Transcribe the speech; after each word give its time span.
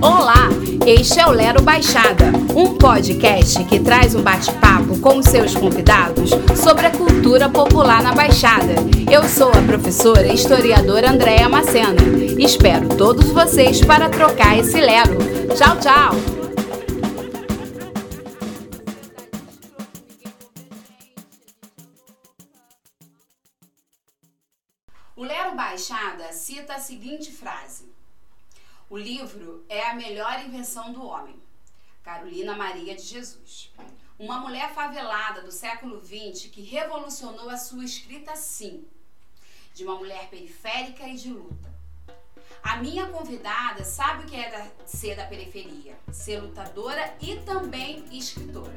Olá, 0.00 0.48
este 0.86 1.18
é 1.18 1.26
o 1.26 1.30
Lero 1.30 1.62
Baixada, 1.62 2.26
um 2.54 2.76
podcast 2.76 3.64
que 3.64 3.80
traz 3.80 4.14
um 4.14 4.22
bate-papo 4.22 4.98
com 5.00 5.22
seus 5.22 5.54
convidados 5.54 6.30
sobre 6.56 6.86
a 6.86 6.90
cultura 6.90 7.48
popular 7.48 8.02
na 8.02 8.12
Baixada. 8.12 8.74
Eu 9.10 9.24
sou 9.24 9.48
a 9.48 9.62
professora 9.62 10.26
e 10.26 10.34
historiadora 10.34 11.10
Andréa 11.10 11.48
Macena. 11.48 12.02
Espero 12.38 12.88
todos 12.96 13.30
vocês 13.30 13.82
para 13.82 14.08
trocar 14.08 14.58
esse 14.58 14.80
Lero. 14.80 15.16
Tchau, 15.56 15.76
tchau! 15.78 16.43
Baixada 25.54 26.32
cita 26.32 26.74
a 26.74 26.80
seguinte 26.80 27.30
frase: 27.30 27.88
O 28.90 28.98
livro 28.98 29.64
é 29.68 29.88
a 29.88 29.94
melhor 29.94 30.44
invenção 30.44 30.92
do 30.92 31.04
homem. 31.04 31.40
Carolina 32.02 32.56
Maria 32.56 32.96
de 32.96 33.02
Jesus. 33.02 33.72
Uma 34.18 34.40
mulher 34.40 34.74
favelada 34.74 35.42
do 35.42 35.52
século 35.52 36.00
XX 36.04 36.50
que 36.50 36.60
revolucionou 36.60 37.48
a 37.48 37.56
sua 37.56 37.84
escrita 37.84 38.34
sim, 38.34 38.84
de 39.72 39.84
uma 39.84 39.94
mulher 39.94 40.28
periférica 40.28 41.06
e 41.08 41.14
de 41.14 41.30
luta. 41.30 41.72
A 42.60 42.78
minha 42.78 43.06
convidada 43.06 43.84
sabe 43.84 44.24
o 44.24 44.26
que 44.26 44.34
é 44.34 44.72
ser 44.84 45.14
da 45.14 45.26
periferia, 45.26 45.96
ser 46.10 46.40
lutadora 46.40 47.16
e 47.20 47.36
também 47.36 48.04
escritora. 48.10 48.74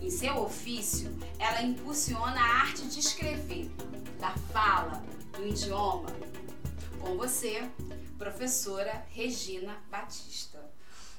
Em 0.00 0.10
seu 0.10 0.38
ofício, 0.38 1.10
ela 1.40 1.60
impulsiona 1.62 2.40
a 2.40 2.60
arte 2.60 2.86
de 2.86 3.00
escrever, 3.00 3.68
da 4.20 4.30
fala, 4.52 5.02
do 5.32 5.46
idioma. 5.46 6.10
Com 7.00 7.16
você, 7.16 7.68
professora 8.18 9.04
Regina 9.10 9.76
Batista. 9.90 10.51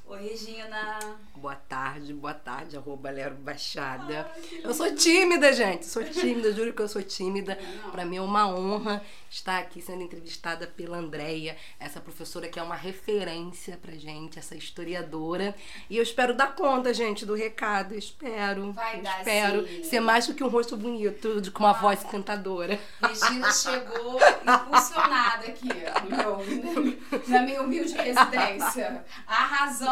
Oi, 0.05 0.21
Regina. 0.21 0.99
Boa 1.35 1.55
tarde, 1.55 2.13
boa 2.13 2.33
tarde, 2.33 2.77
arroba 2.77 3.09
Lero 3.09 3.35
Baixada. 3.35 4.29
Eu 4.61 4.73
sou 4.73 4.93
tímida, 4.93 5.51
gente. 5.53 5.85
Sou 5.85 6.03
tímida, 6.03 6.51
juro 6.53 6.71
que 6.73 6.81
eu 6.81 6.87
sou 6.87 7.01
tímida. 7.01 7.57
Pra 7.91 8.05
mim 8.05 8.17
é 8.17 8.21
uma 8.21 8.47
honra 8.47 9.01
estar 9.29 9.57
aqui 9.57 9.81
sendo 9.81 10.03
entrevistada 10.03 10.67
pela 10.67 10.97
Andréia, 10.97 11.57
essa 11.79 11.99
professora 11.99 12.47
que 12.47 12.59
é 12.59 12.63
uma 12.63 12.75
referência 12.75 13.77
pra 13.81 13.93
gente, 13.93 14.37
essa 14.37 14.55
historiadora. 14.55 15.55
E 15.89 15.97
eu 15.97 16.03
espero 16.03 16.35
dar 16.35 16.53
conta, 16.53 16.93
gente, 16.93 17.25
do 17.25 17.33
recado. 17.33 17.93
Eu 17.93 17.99
espero. 17.99 18.71
Vai 18.73 18.99
eu 18.99 19.03
dar 19.03 19.17
espero 19.19 19.67
sim. 19.67 19.83
ser 19.83 19.99
mais 20.01 20.27
do 20.27 20.33
que 20.35 20.43
um 20.43 20.49
rosto 20.49 20.77
bonito, 20.77 21.41
de- 21.41 21.49
com 21.49 21.63
uma 21.63 21.73
voz 21.73 22.03
cantadora. 22.03 22.79
Regina 23.01 23.51
chegou 23.51 24.19
impulsionada 24.43 25.47
aqui 25.47 25.67
no 26.09 26.17
meu- 26.17 26.97
na 27.27 27.41
minha 27.41 27.61
humilde 27.63 27.93
residência. 27.93 29.03
A 29.25 29.43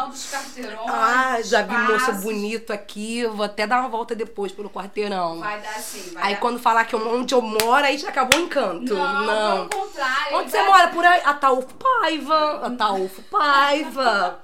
dos 0.08 0.30
carteirões. 0.30 0.88
Ah, 0.88 1.40
já 1.42 1.62
vi 1.62 1.76
moço 1.76 2.06
passos. 2.06 2.22
bonito 2.22 2.72
aqui. 2.72 3.26
Vou 3.26 3.44
até 3.44 3.66
dar 3.66 3.80
uma 3.80 3.88
volta 3.88 4.14
depois 4.14 4.52
pelo 4.52 4.68
quarteirão. 4.70 5.40
Vai 5.40 5.60
dar 5.60 5.72
sim. 5.80 6.12
Vai 6.14 6.22
Aí 6.24 6.34
dar. 6.34 6.40
quando 6.40 6.58
falar 6.58 6.84
que 6.84 6.94
onde 6.96 7.34
eu 7.34 7.42
moro, 7.42 7.84
aí 7.84 7.96
já 7.98 8.08
acabou 8.08 8.38
o 8.40 8.44
encanto. 8.44 8.94
Não, 8.94 9.24
Não. 9.24 9.68
pelo 9.68 9.82
contrário. 9.82 10.36
Onde 10.38 10.50
você 10.50 10.62
mora? 10.62 10.88
Por 10.88 11.04
aí? 11.04 11.20
Ataúfo 11.24 11.74
Paiva. 11.74 12.66
Ataúfo 12.66 13.22
Paiva. 13.22 14.40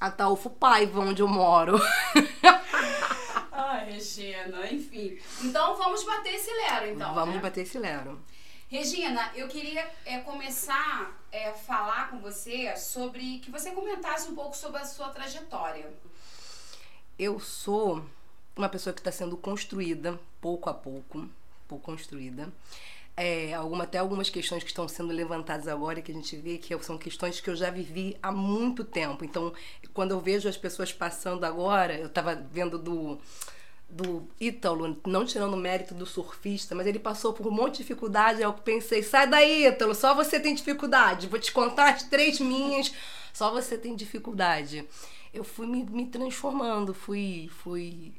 Ataúfo 0.00 0.50
Paiva, 0.50 1.00
onde 1.00 1.22
eu 1.22 1.28
moro. 1.28 1.80
Ai, 3.52 3.84
Regina, 3.92 4.66
enfim. 4.70 5.16
Então 5.42 5.76
vamos 5.76 6.04
bater 6.04 6.34
esse 6.34 6.50
lero, 6.52 6.88
então. 6.90 7.14
Vamos 7.14 7.36
né? 7.36 7.40
bater 7.40 7.62
esse 7.62 7.78
lero. 7.78 8.20
Regina, 8.68 9.30
eu 9.34 9.46
queria 9.46 9.88
é, 10.04 10.18
começar 10.20 11.14
a 11.32 11.52
falar 11.52 12.10
com 12.10 12.18
você 12.18 12.74
sobre 12.76 13.38
que 13.38 13.50
você 13.50 13.70
comentasse 13.70 14.28
um 14.28 14.34
pouco 14.34 14.56
sobre 14.56 14.80
a 14.80 14.84
sua 14.84 15.10
trajetória. 15.10 15.92
Eu 17.18 17.38
sou 17.38 18.04
uma 18.56 18.68
pessoa 18.68 18.94
que 18.94 19.00
está 19.00 19.12
sendo 19.12 19.36
construída 19.36 20.18
pouco 20.40 20.70
a 20.70 20.74
pouco, 20.74 21.28
pouco 21.68 21.84
construída. 21.84 22.52
É, 23.16 23.54
alguma, 23.54 23.84
até 23.84 23.98
algumas 23.98 24.28
questões 24.28 24.64
que 24.64 24.70
estão 24.70 24.88
sendo 24.88 25.12
levantadas 25.12 25.68
agora 25.68 26.02
que 26.02 26.10
a 26.10 26.14
gente 26.14 26.34
vê 26.36 26.58
que 26.58 26.76
são 26.82 26.98
questões 26.98 27.40
que 27.40 27.48
eu 27.48 27.54
já 27.54 27.70
vivi 27.70 28.16
há 28.20 28.32
muito 28.32 28.82
tempo. 28.82 29.24
Então, 29.24 29.52
quando 29.92 30.10
eu 30.10 30.20
vejo 30.20 30.48
as 30.48 30.56
pessoas 30.56 30.92
passando 30.92 31.44
agora, 31.44 31.94
eu 31.94 32.06
estava 32.06 32.34
vendo 32.34 32.76
do 32.76 33.20
do 33.94 34.28
Ítalo, 34.40 35.00
não 35.06 35.24
tirando 35.24 35.54
o 35.54 35.56
mérito 35.56 35.94
do 35.94 36.04
surfista, 36.04 36.74
mas 36.74 36.86
ele 36.86 36.98
passou 36.98 37.32
por 37.32 37.46
um 37.46 37.50
monte 37.50 37.74
de 37.74 37.78
dificuldade, 37.78 38.42
eu 38.42 38.52
pensei, 38.52 39.04
sai 39.04 39.28
daí, 39.28 39.66
Ítalo, 39.66 39.94
só 39.94 40.14
você 40.14 40.40
tem 40.40 40.52
dificuldade, 40.52 41.28
vou 41.28 41.38
te 41.38 41.52
contar 41.52 41.90
as 41.94 42.02
três 42.02 42.40
minhas, 42.40 42.92
só 43.32 43.52
você 43.52 43.78
tem 43.78 43.94
dificuldade. 43.94 44.84
Eu 45.32 45.44
fui 45.44 45.66
me, 45.66 45.84
me 45.84 46.06
transformando, 46.06 46.92
fui, 46.92 47.48
fui, 47.62 48.12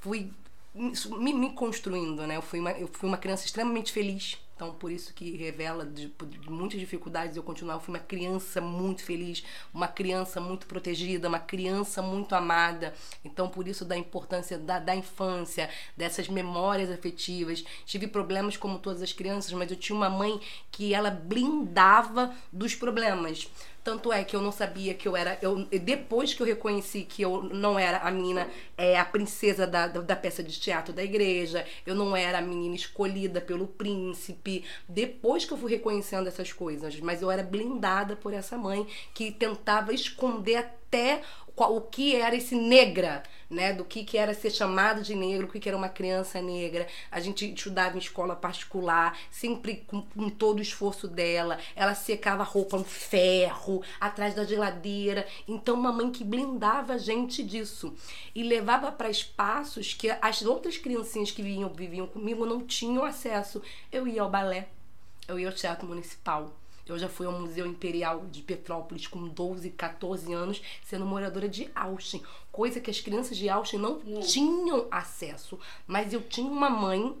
fui 0.00 0.30
me, 0.74 1.32
me 1.34 1.52
construindo, 1.52 2.26
né? 2.26 2.36
Eu 2.36 2.42
fui, 2.42 2.60
uma, 2.60 2.72
eu 2.72 2.88
fui 2.88 3.08
uma 3.08 3.18
criança 3.18 3.44
extremamente 3.44 3.92
feliz. 3.92 4.38
Então, 4.56 4.72
por 4.72 4.90
isso 4.90 5.12
que 5.12 5.36
revela 5.36 5.84
de, 5.84 6.08
de 6.08 6.50
muitas 6.50 6.80
dificuldades 6.80 7.36
eu 7.36 7.42
continuar. 7.42 7.74
Eu 7.74 7.80
fui 7.80 7.94
uma 7.94 8.02
criança 8.02 8.58
muito 8.58 9.04
feliz, 9.04 9.44
uma 9.72 9.86
criança 9.86 10.40
muito 10.40 10.66
protegida, 10.66 11.28
uma 11.28 11.38
criança 11.38 12.00
muito 12.00 12.34
amada. 12.34 12.94
Então, 13.22 13.50
por 13.50 13.68
isso 13.68 13.84
da 13.84 13.94
importância 13.94 14.58
da, 14.58 14.78
da 14.78 14.96
infância, 14.96 15.68
dessas 15.94 16.26
memórias 16.26 16.90
afetivas. 16.90 17.62
Tive 17.84 18.06
problemas 18.06 18.56
como 18.56 18.78
todas 18.78 19.02
as 19.02 19.12
crianças, 19.12 19.52
mas 19.52 19.70
eu 19.70 19.76
tinha 19.76 19.94
uma 19.94 20.08
mãe 20.08 20.40
que 20.72 20.94
ela 20.94 21.10
blindava 21.10 22.34
dos 22.50 22.74
problemas. 22.74 23.50
Tanto 23.86 24.12
é 24.12 24.24
que 24.24 24.34
eu 24.34 24.42
não 24.42 24.50
sabia 24.50 24.94
que 24.94 25.06
eu 25.06 25.16
era. 25.16 25.38
Eu, 25.40 25.64
depois 25.64 26.34
que 26.34 26.42
eu 26.42 26.46
reconheci 26.46 27.02
que 27.02 27.22
eu 27.22 27.44
não 27.44 27.78
era 27.78 27.98
a 27.98 28.10
menina, 28.10 28.50
é, 28.76 28.98
a 28.98 29.04
princesa 29.04 29.64
da, 29.64 29.86
da, 29.86 30.00
da 30.00 30.16
peça 30.16 30.42
de 30.42 30.58
teatro 30.58 30.92
da 30.92 31.04
igreja, 31.04 31.64
eu 31.86 31.94
não 31.94 32.16
era 32.16 32.38
a 32.38 32.42
menina 32.42 32.74
escolhida 32.74 33.40
pelo 33.40 33.68
príncipe. 33.68 34.64
Depois 34.88 35.44
que 35.44 35.52
eu 35.52 35.56
fui 35.56 35.70
reconhecendo 35.70 36.26
essas 36.26 36.52
coisas, 36.52 36.98
mas 36.98 37.22
eu 37.22 37.30
era 37.30 37.44
blindada 37.44 38.16
por 38.16 38.34
essa 38.34 38.58
mãe 38.58 38.84
que 39.14 39.30
tentava 39.30 39.94
esconder 39.94 40.56
até 40.56 41.22
qual- 41.56 41.74
o 41.74 41.80
que 41.80 42.14
era 42.14 42.36
esse 42.36 42.54
negra, 42.54 43.22
né? 43.50 43.72
Do 43.72 43.84
que, 43.84 44.04
que 44.04 44.18
era 44.18 44.34
ser 44.34 44.50
chamado 44.50 45.02
de 45.02 45.14
negro, 45.14 45.46
o 45.46 45.50
que, 45.50 45.58
que 45.58 45.68
era 45.68 45.76
uma 45.78 45.88
criança 45.88 46.40
negra. 46.42 46.86
A 47.10 47.18
gente 47.18 47.50
estudava 47.52 47.96
em 47.96 47.98
escola 48.00 48.36
particular, 48.36 49.18
sempre 49.30 49.84
com, 49.86 50.02
com 50.02 50.28
todo 50.28 50.58
o 50.58 50.62
esforço 50.62 51.08
dela. 51.08 51.58
Ela 51.74 51.94
secava 51.94 52.42
roupa 52.44 52.76
no 52.76 52.84
ferro, 52.84 53.82
atrás 54.00 54.34
da 54.34 54.44
geladeira. 54.44 55.26
Então, 55.48 55.74
uma 55.76 55.92
mãe 55.92 56.10
que 56.10 56.22
blindava 56.24 56.94
a 56.94 56.98
gente 56.98 57.42
disso. 57.42 57.94
E 58.34 58.42
levava 58.42 58.92
para 58.92 59.08
espaços 59.10 59.94
que 59.94 60.10
as 60.20 60.42
outras 60.42 60.76
criancinhas 60.76 61.30
que 61.30 61.42
vinham, 61.42 61.68
viviam 61.70 62.06
comigo 62.06 62.44
não 62.44 62.60
tinham 62.66 63.04
acesso. 63.04 63.62
Eu 63.90 64.06
ia 64.06 64.22
ao 64.22 64.30
balé, 64.30 64.68
eu 65.26 65.38
ia 65.38 65.48
ao 65.48 65.54
teatro 65.54 65.86
municipal. 65.88 66.52
Eu 66.86 66.98
já 66.98 67.08
fui 67.08 67.26
ao 67.26 67.32
Museu 67.32 67.66
Imperial 67.66 68.26
de 68.30 68.42
Petrópolis 68.42 69.06
com 69.06 69.26
12, 69.26 69.70
14 69.70 70.32
anos, 70.32 70.62
sendo 70.84 71.04
moradora 71.04 71.48
de 71.48 71.68
Austin. 71.74 72.22
Coisa 72.52 72.80
que 72.80 72.90
as 72.90 73.00
crianças 73.00 73.36
de 73.36 73.48
Austin 73.48 73.78
não 73.78 74.00
tinham 74.20 74.86
acesso. 74.90 75.58
Mas 75.86 76.12
eu 76.12 76.22
tinha 76.22 76.50
uma 76.50 76.70
mãe 76.70 77.16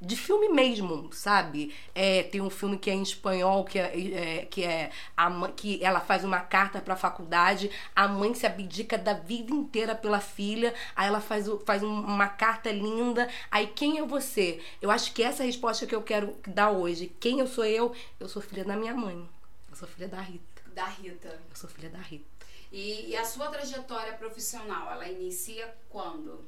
de 0.00 0.14
filme 0.16 0.48
mesmo, 0.48 1.12
sabe? 1.12 1.74
É, 1.94 2.22
tem 2.22 2.40
um 2.40 2.48
filme 2.50 2.78
que 2.78 2.88
é 2.88 2.94
em 2.94 3.02
espanhol, 3.02 3.64
que 3.64 3.78
é, 3.78 4.40
é- 4.40 4.46
que 4.46 4.62
é 4.64 4.90
a 5.16 5.28
mãe, 5.28 5.52
que 5.52 5.82
ela 5.82 5.98
faz 6.00 6.22
uma 6.24 6.40
carta 6.40 6.80
para 6.80 6.94
a 6.94 6.96
faculdade, 6.96 7.68
a 7.96 8.06
mãe 8.06 8.32
se 8.34 8.46
abdica 8.46 8.96
da 8.96 9.12
vida 9.14 9.52
inteira 9.52 9.94
pela 9.96 10.20
filha, 10.20 10.72
aí 10.94 11.08
ela 11.08 11.20
faz, 11.20 11.46
faz 11.66 11.82
um- 11.82 12.00
uma 12.00 12.28
carta 12.28 12.70
linda, 12.70 13.28
aí 13.50 13.66
quem 13.66 13.98
é 13.98 14.04
você? 14.06 14.60
Eu 14.80 14.90
acho 14.90 15.12
que 15.12 15.22
essa 15.22 15.42
é 15.42 15.44
a 15.44 15.46
resposta 15.46 15.86
que 15.86 15.94
eu 15.94 16.02
quero 16.02 16.36
dar 16.46 16.70
hoje. 16.70 17.12
Quem 17.18 17.40
eu 17.40 17.46
sou 17.48 17.64
eu? 17.64 17.92
Eu 18.20 18.28
sou 18.28 18.40
filha 18.40 18.64
da 18.64 18.76
minha 18.76 18.94
mãe. 18.94 19.28
Eu 19.68 19.76
sou 19.76 19.88
filha 19.88 20.06
da 20.08 20.20
Rita. 20.20 20.62
Da 20.74 20.86
Rita. 20.86 21.28
Eu 21.50 21.56
sou 21.56 21.68
filha 21.68 21.90
da 21.90 21.98
Rita. 21.98 22.24
E, 22.70 23.10
e 23.10 23.16
a 23.16 23.24
sua 23.24 23.48
trajetória 23.48 24.12
profissional, 24.12 24.92
ela 24.92 25.08
inicia 25.08 25.74
quando? 25.88 26.46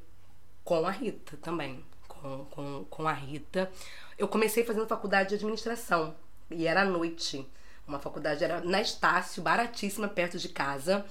com 0.62 0.87
a 0.87 0.91
Rita 0.91 1.37
também. 1.38 1.82
Com, 2.20 2.84
com, 2.90 3.08
a 3.08 3.12
Rita. 3.12 3.70
Eu 4.19 4.28
comecei 4.28 4.64
fazendo 4.64 4.87
faculdade 4.87 5.31
de 5.31 5.34
administração. 5.37 6.14
E 6.50 6.67
era 6.67 6.82
à 6.82 6.84
noite. 6.84 7.46
Uma 7.87 7.99
faculdade 7.99 8.44
era 8.44 8.61
na 8.61 8.81
Estácio, 8.81 9.43
baratíssima, 9.43 10.06
perto 10.06 10.38
de 10.38 10.49
casa. 10.49 11.05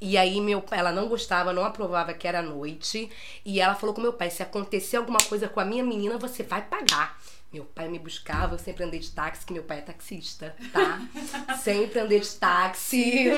E 0.00 0.16
aí 0.16 0.40
meu 0.40 0.64
ela 0.70 0.92
não 0.92 1.08
gostava, 1.08 1.52
não 1.52 1.64
aprovava 1.64 2.14
que 2.14 2.26
era 2.26 2.38
à 2.38 2.42
noite. 2.42 3.10
E 3.44 3.60
ela 3.60 3.74
falou 3.74 3.94
com 3.94 4.00
meu 4.00 4.12
pai: 4.12 4.30
se 4.30 4.42
acontecer 4.42 4.96
alguma 4.96 5.18
coisa 5.28 5.48
com 5.48 5.60
a 5.60 5.64
minha 5.64 5.82
menina, 5.82 6.18
você 6.18 6.42
vai 6.42 6.62
pagar. 6.62 7.19
Meu 7.52 7.64
pai 7.64 7.88
me 7.88 7.98
buscava, 7.98 8.54
eu 8.54 8.58
sempre 8.60 8.84
andei 8.84 9.00
de 9.00 9.10
táxi, 9.10 9.44
que 9.44 9.52
meu 9.52 9.64
pai 9.64 9.78
é 9.78 9.80
taxista, 9.80 10.54
tá? 10.72 11.00
sempre 11.58 11.98
andei 11.98 12.20
de 12.20 12.30
táxi. 12.36 13.28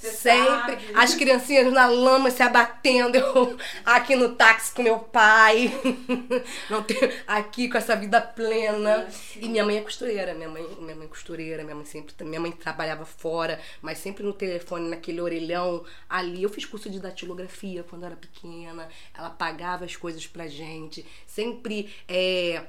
Você 0.00 0.10
sempre. 0.10 0.50
sabe. 0.50 0.78
As 0.92 1.14
criancinhas 1.14 1.72
na 1.72 1.86
lama 1.86 2.32
se 2.32 2.42
abatendo, 2.42 3.16
eu 3.16 3.56
aqui 3.84 4.16
no 4.16 4.34
táxi 4.34 4.74
com 4.74 4.82
meu 4.82 4.98
pai. 4.98 5.72
Não 6.68 6.82
tenho, 6.82 7.12
aqui 7.28 7.68
com 7.68 7.78
essa 7.78 7.94
vida 7.94 8.20
plena. 8.20 9.06
E 9.36 9.48
minha 9.48 9.64
mãe 9.64 9.78
é 9.78 9.82
costureira, 9.82 10.34
minha 10.34 10.48
mãe, 10.48 10.66
minha 10.80 10.96
mãe 10.96 11.04
é 11.04 11.08
costureira, 11.08 11.62
minha 11.62 11.76
mãe 11.76 11.84
sempre, 11.84 12.12
minha 12.24 12.40
mãe 12.40 12.50
trabalhava 12.50 13.04
fora, 13.04 13.60
mas 13.80 13.98
sempre 13.98 14.24
no 14.24 14.32
telefone, 14.32 14.88
naquele 14.88 15.20
orelhão 15.20 15.84
ali. 16.08 16.42
Eu 16.42 16.50
fiz 16.50 16.64
curso 16.64 16.90
de 16.90 16.98
datilografia 16.98 17.84
quando 17.84 18.02
eu 18.02 18.06
era 18.06 18.16
pequena. 18.16 18.88
Ela 19.16 19.30
pagava 19.30 19.84
as 19.84 19.94
coisas 19.94 20.26
pra 20.26 20.48
gente. 20.48 21.06
Sempre 21.24 21.88
é, 22.08 22.64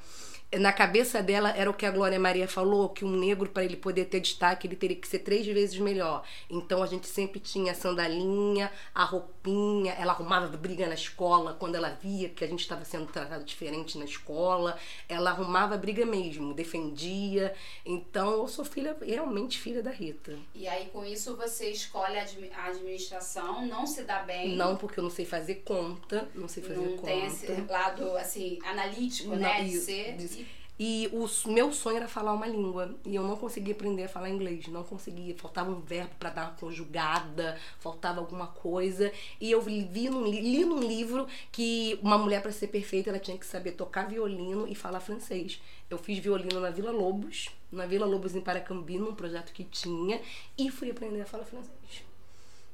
na 0.60 0.74
cabeça 0.74 1.24
dela 1.24 1.52
era 1.56 1.70
o 1.70 1.74
que 1.74 1.86
a 1.86 1.92
Glória 1.92 2.20
Maria 2.20 2.48
falou, 2.48 2.90
que 2.90 3.06
um 3.06 3.12
negro, 3.12 3.50
para 3.50 3.64
ele 3.64 3.78
poder 3.78 4.06
ter 4.06 4.20
destaque, 4.20 4.68
ele 4.68 4.76
teria 4.76 4.98
que 4.98 5.08
ser 5.08 5.20
três 5.20 5.46
vezes 5.46 5.80
melhor. 5.80 6.24
Então 6.50 6.84
a 6.84 6.88
gente 6.88 7.08
sempre 7.08 7.40
tinha 7.40 7.72
a 7.72 7.76
sandalinha, 7.76 8.72
a 8.94 9.04
roupinha, 9.52 9.94
ela 9.94 10.14
arrumava 10.14 10.56
briga 10.56 10.88
na 10.88 10.94
escola 10.94 11.56
quando 11.60 11.76
ela 11.76 11.90
via 11.90 12.30
que 12.30 12.44
a 12.44 12.48
gente 12.48 12.60
estava 12.62 12.86
sendo 12.86 13.08
tratado 13.12 13.44
diferente 13.44 13.98
na 13.98 14.06
escola. 14.06 14.78
Ela 15.10 15.32
arrumava 15.32 15.78
briga 15.78 16.06
mesmo, 16.06 16.54
defendia. 16.54 17.54
Então 17.86 18.32
eu 18.32 18.48
sou 18.48 18.64
filha, 18.64 18.96
realmente 19.02 19.60
filha 19.60 19.82
da 19.82 19.92
Rita. 19.92 20.38
E 20.54 20.68
aí, 20.68 20.86
com 20.90 21.04
isso, 21.04 21.36
você 21.36 21.70
escolhe 21.72 22.18
a 22.18 22.22
admi- 22.22 22.52
a 22.56 22.66
administração, 22.68 23.66
não 23.66 23.86
se 23.86 24.04
dá 24.04 24.20
bem. 24.24 24.56
Não 24.56 24.76
porque 24.78 25.00
eu 25.00 25.04
não 25.04 25.12
sei 25.12 25.26
fazer 25.26 25.56
conta, 25.66 26.28
não 26.36 26.48
sei 26.48 26.64
fazer 26.64 26.76
não 26.80 26.92
conta. 26.98 27.04
tem 27.08 27.26
esse 27.26 27.52
lado, 27.70 28.16
assim, 28.18 28.60
analítico, 28.64 29.30
Não, 29.30 29.38
né? 29.38 29.64
e- 29.64 29.70
De 29.72 29.78
ser. 29.80 30.16
de- 30.18 30.61
E 30.84 31.08
o 31.14 31.28
meu 31.52 31.72
sonho 31.72 31.98
era 31.98 32.08
falar 32.08 32.34
uma 32.34 32.48
língua. 32.48 32.96
E 33.06 33.14
eu 33.14 33.22
não 33.22 33.36
conseguia 33.36 33.72
aprender 33.72 34.06
a 34.06 34.10
falar 34.10 34.32
inglês. 34.32 34.68
Não 34.68 34.84
conseguia. 34.84 35.36
Faltava 35.38 35.70
um 35.70 35.80
verbo 35.80 36.16
para 36.18 36.32
dar 36.32 36.48
uma 36.48 36.58
conjugada, 36.58 37.56
faltava 37.80 38.20
alguma 38.20 38.48
coisa. 38.48 39.12
E 39.40 39.52
eu 39.52 39.62
vi, 39.62 40.10
num, 40.10 40.26
li 40.26 40.66
num 40.66 40.80
livro 40.80 41.28
que 41.52 42.00
uma 42.02 42.18
mulher, 42.18 42.42
para 42.42 42.52
ser 42.52 42.70
perfeita, 42.70 43.12
ela 43.12 43.20
tinha 43.20 43.38
que 43.38 43.46
saber 43.46 43.74
tocar 43.74 44.08
violino 44.08 44.68
e 44.68 44.74
falar 44.74 45.02
francês. 45.02 45.62
Eu 45.88 46.00
fiz 46.00 46.18
violino 46.18 46.60
na 46.60 46.72
Vila 46.72 46.90
Lobos, 46.90 47.50
na 47.72 47.86
Vila 47.86 48.08
Lobos 48.08 48.36
em 48.36 48.42
Paracambi, 48.42 48.98
num 48.98 49.14
projeto 49.14 49.54
que 49.54 49.64
tinha, 49.64 50.20
e 50.58 50.72
fui 50.72 50.90
aprender 50.90 51.22
a 51.22 51.26
falar 51.28 51.46
francês. 51.46 52.11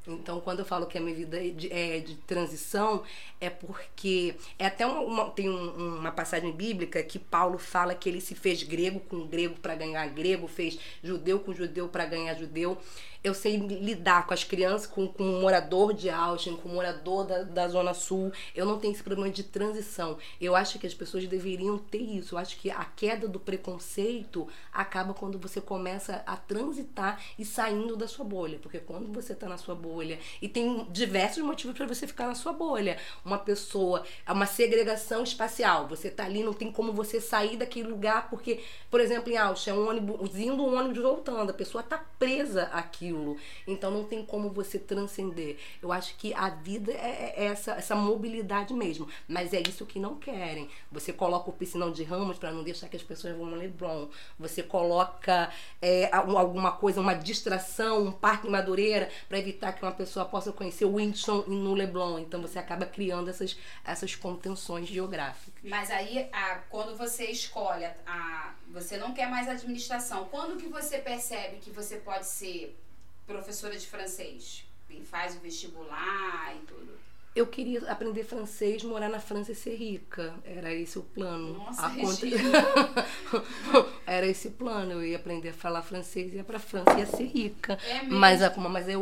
Então, 0.08 0.40
quando 0.40 0.60
eu 0.60 0.66
falo 0.66 0.86
que 0.86 0.98
a 0.98 1.02
minha 1.02 1.16
vida 1.16 1.38
é 1.38 1.50
de, 1.50 1.72
é 1.72 2.00
de 2.00 2.16
transição, 2.16 3.04
é 3.40 3.50
porque 3.50 4.36
é 4.58 4.66
até 4.66 4.86
uma, 4.86 5.02
uma- 5.02 5.30
tem 5.32 5.50
um- 5.50 5.98
uma 6.00 6.12
passagem 6.12 6.52
bíblica 6.52 7.02
que 7.04 7.20
Paulo 7.20 7.58
fala 7.58 7.94
que 7.96 8.08
ele 8.10 8.22
se 8.22 8.36
fez 8.36 8.64
grego 8.64 9.00
com 9.02 9.28
grego 9.28 9.56
para 9.60 9.76
ganhar 9.76 10.08
grego, 10.08 10.48
fez 10.48 10.80
judeu 11.04 11.40
com 11.40 11.54
judeu 11.54 11.88
para 11.90 12.06
ganhar 12.06 12.34
judeu. 12.36 12.78
Eu 13.24 13.34
sei 13.34 13.58
lidar 13.58 14.26
com 14.26 14.34
as 14.34 14.44
crianças, 14.44 14.88
com, 14.88 15.08
com 15.08 15.24
um 15.24 15.42
morador 15.42 15.92
de 15.94 16.10
Austin, 16.10 16.56
com 16.56 16.70
um 16.70 16.76
morador 16.76 17.26
da, 17.26 17.44
da 17.44 17.68
Zona 17.68 17.94
Sul. 17.94 18.32
Eu 18.56 18.66
não 18.66 18.80
tenho 18.80 18.94
esse 18.94 19.04
problema 19.04 19.30
de 19.30 19.44
transição. 19.44 20.18
Eu 20.40 20.56
acho 20.56 20.80
que 20.80 20.88
as 20.88 20.94
pessoas 20.94 21.26
deveriam 21.28 21.78
ter 21.78 21.98
isso. 21.98 22.36
Eu 22.36 22.40
acho 22.40 22.58
que 22.58 22.70
a 22.70 22.86
queda 22.86 23.28
do 23.28 23.40
preconceito 23.40 24.48
acaba 24.72 25.14
quando 25.14 25.38
você 25.40 25.60
começa 25.60 26.24
a 26.26 26.38
transitar 26.38 27.22
e 27.38 27.44
saindo 27.44 27.98
da 27.98 28.08
sua 28.08 28.24
bolha. 28.24 28.60
Porque 28.60 28.80
quando 28.80 29.12
você 29.12 29.34
está 29.34 29.50
na 29.50 29.58
sua 29.58 29.76
bolha, 29.76 29.97
e 30.42 30.48
tem 30.48 30.86
diversos 30.92 31.44
motivos 31.44 31.76
para 31.76 31.88
você 31.88 32.06
ficar 32.06 32.28
na 32.28 32.36
sua 32.36 32.54
bolha. 32.54 32.98
Uma 33.24 33.38
pessoa, 33.38 34.04
é 34.26 34.32
uma 34.32 34.46
segregação 34.46 35.24
espacial. 35.24 35.88
Você 35.88 36.10
tá 36.10 36.26
ali, 36.26 36.44
não 36.44 36.54
tem 36.54 36.72
como 36.72 36.94
você 36.94 37.20
sair 37.20 37.58
daquele 37.58 37.88
lugar, 37.88 38.30
porque, 38.30 38.62
por 38.90 39.00
exemplo, 39.00 39.32
em 39.32 39.38
Austin, 39.38 39.70
é 39.72 39.74
um 39.74 39.90
ônibus 39.90 40.36
indo, 40.38 40.64
um 40.64 40.78
ônibus 40.78 41.02
voltando. 41.02 41.50
A 41.50 41.54
pessoa 41.54 41.84
tá 41.84 41.98
presa 42.20 42.64
àquilo. 42.74 43.38
Então 43.66 43.92
não 43.92 44.04
tem 44.04 44.24
como 44.24 44.50
você 44.50 44.78
transcender. 44.80 45.58
Eu 45.82 45.92
acho 45.92 46.16
que 46.18 46.34
a 46.34 46.50
vida 46.50 46.92
é, 46.92 47.34
é 47.36 47.46
essa, 47.46 47.72
essa 47.74 47.96
mobilidade 47.96 48.74
mesmo. 48.74 49.08
Mas 49.28 49.54
é 49.54 49.62
isso 49.68 49.86
que 49.86 50.00
não 50.00 50.16
querem. 50.16 50.70
Você 50.92 51.14
coloca 51.14 51.50
o 51.50 51.54
piscinão 51.54 51.92
de 51.92 52.04
ramos 52.04 52.38
para 52.38 52.52
não 52.52 52.64
deixar 52.64 52.88
que 52.88 52.98
as 52.98 53.04
pessoas 53.04 53.36
vão 53.36 53.46
no 53.46 53.56
Leblon. 53.56 54.08
Você 54.40 54.62
coloca 54.64 55.52
é, 55.82 56.10
al- 56.14 56.38
alguma 56.38 56.72
coisa, 56.72 57.02
uma 57.02 57.14
distração, 57.14 58.04
um 58.04 58.12
parque 58.12 58.48
Madureira, 58.50 59.10
para 59.28 59.40
evitar 59.40 59.74
que 59.74 59.84
uma 59.88 59.96
pessoa 59.96 60.26
possa 60.26 60.52
conhecer 60.52 60.86
o 60.86 60.96
Windsor 60.98 61.50
no 61.50 61.74
Leblon. 61.74 62.20
Então 62.20 62.42
você 62.42 62.60
acaba 62.60 62.86
criando 62.86 63.30
essas, 63.30 63.58
essas 63.86 64.16
contenções 64.16 64.88
geográficas. 64.88 65.54
Mas 65.64 65.90
aí, 65.90 66.30
a, 66.32 66.56
quando 66.70 66.96
você 66.98 67.26
escolhe, 67.26 67.86
a- 68.06 68.54
você 68.70 68.98
não 68.98 69.14
quer 69.14 69.30
mais 69.30 69.48
administração, 69.48 70.26
quando 70.30 70.58
que 70.58 70.68
você 70.68 71.00
percebe 71.00 71.58
que 71.58 71.70
você 71.72 71.98
pode 71.98 72.26
ser 72.28 72.78
professora 73.26 73.78
de 73.78 73.88
francês? 73.88 74.64
E 74.90 75.02
faz 75.04 75.36
o 75.36 75.40
vestibular 75.40 76.56
e 76.56 76.60
tudo. 76.66 76.98
Eu 77.38 77.46
queria 77.48 77.92
aprender 77.92 78.24
francês, 78.24 78.84
morar 78.84 79.10
na 79.10 79.20
França 79.20 79.52
e 79.52 79.56
ser 79.56 79.76
rica. 79.76 80.34
Era 80.44 80.74
esse 80.74 80.98
o 80.98 81.04
plano. 81.04 81.54
Nossa, 81.54 81.86
A 81.86 81.90
conta-. 81.92 82.26
Era 84.08 84.26
esse 84.26 84.48
o 84.48 84.52
plano. 84.52 84.94
Eu 84.94 85.06
ia 85.06 85.18
aprender 85.18 85.50
a 85.50 85.54
falar 85.54 85.82
francês, 85.82 86.34
ia 86.34 86.44
pra 86.44 86.58
França 86.60 86.94
e 86.96 87.00
ia 87.00 87.06
ser 87.06 87.26
rica. 87.26 87.78
É 87.88 88.02
mesmo? 88.04 88.18
mas, 88.20 88.40
mas 88.58 88.90
eu 88.90 89.02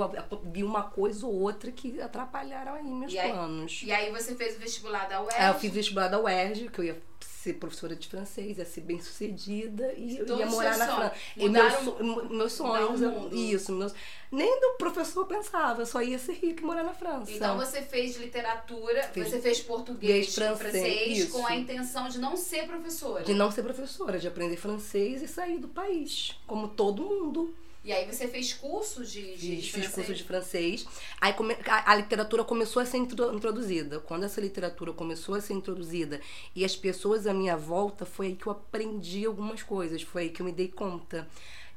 vi 0.51 0.63
uma 0.63 0.83
coisa 0.83 1.25
ou 1.25 1.33
outra 1.33 1.71
que 1.71 2.01
atrapalharam 2.01 2.73
aí 2.75 2.83
meus 2.83 3.13
E 3.13 3.19
aí- 3.19 3.31
planos. 3.31 3.81
E 3.85 3.91
aí 3.91 4.11
você 4.11 4.35
fez 4.35 4.55
o 4.57 4.59
vestibular 4.59 5.07
da 5.07 5.21
UERJ? 5.21 5.37
Aí 5.41 5.47
eu 5.47 5.53
fiz 5.59 5.71
vestibular 5.71 6.07
da 6.07 6.19
UERJ, 6.19 6.67
que 6.69 6.79
eu 6.79 6.85
ia 6.85 7.01
ser 7.45 7.53
professora 7.53 7.95
de 7.95 8.07
francês, 8.07 8.57
ia 8.57 8.65
ser 8.65 8.81
bem 8.81 9.00
sucedida 9.00 9.94
e 9.95 10.18
eu 10.18 10.39
ia 10.39 10.47
morar 10.47 10.77
na. 10.77 10.88
França. 10.88 11.13
E 11.38 11.47
meus, 11.47 12.30
meus 12.31 12.53
sonhos, 12.53 13.01
isso, 13.31 13.71
meus, 13.71 13.94
nem 14.31 14.59
do 14.59 14.77
professor 14.77 15.25
pensava, 15.25 15.83
eu 15.83 15.86
só 15.86 16.01
ia 16.01 16.18
ser 16.18 16.33
rica 16.33 16.63
e 16.63 16.65
morar 16.65 16.83
na 16.83 16.94
França. 16.94 17.31
Então 17.31 17.57
você 17.57 17.81
fez 17.83 18.18
literatura, 18.18 19.03
Fiz 19.13 19.30
você 19.30 19.39
fez 19.39 19.59
português, 19.59 20.33
francês, 20.33 20.59
francês, 20.59 21.31
com 21.31 21.45
a 21.45 21.56
intenção 21.56 22.09
de 22.09 22.18
não 22.18 22.36
ser 22.36 22.65
professora. 22.65 23.24
De 23.24 23.33
não 23.33 23.51
ser 23.51 23.62
professora, 23.62 24.18
de 24.18 24.27
aprender 24.27 24.57
francês 24.57 25.21
e 25.21 25.27
sair 25.27 25.59
do 25.59 25.68
país, 25.68 26.36
como 26.47 26.68
todo 26.68 27.03
mundo. 27.03 27.53
E 27.85 27.93
aí 27.93 28.05
você 28.11 28.27
fez 28.27 28.51
curso 28.51 29.05
de, 29.05 29.35
de 29.37 29.57
Fiz, 29.57 29.67
fiz 29.67 29.87
curso 29.89 30.13
de 30.13 30.23
francês. 30.23 30.87
Aí 31.21 31.33
come- 31.33 31.55
a, 31.67 31.91
a 31.91 31.95
literatura 31.95 32.43
começou 32.43 32.81
a 32.81 32.85
ser 32.85 32.97
intro- 32.97 33.31
introduzida. 33.33 33.99
Quando 33.99 34.23
essa 34.23 34.41
literatura 34.41 34.91
começou 34.91 35.35
a 35.35 35.41
ser 35.41 35.53
introduzida 35.53 36.19
e 36.55 36.65
as 36.65 36.75
pessoas 36.75 37.27
à 37.27 37.33
minha 37.33 37.55
volta, 37.55 38.03
foi 38.03 38.27
aí 38.27 38.35
que 38.35 38.47
eu 38.47 38.51
aprendi 38.51 39.25
algumas 39.25 39.61
coisas. 39.61 40.01
Foi 40.01 40.23
aí 40.23 40.29
que 40.29 40.41
eu 40.41 40.45
me 40.47 40.51
dei 40.51 40.67
conta. 40.67 41.27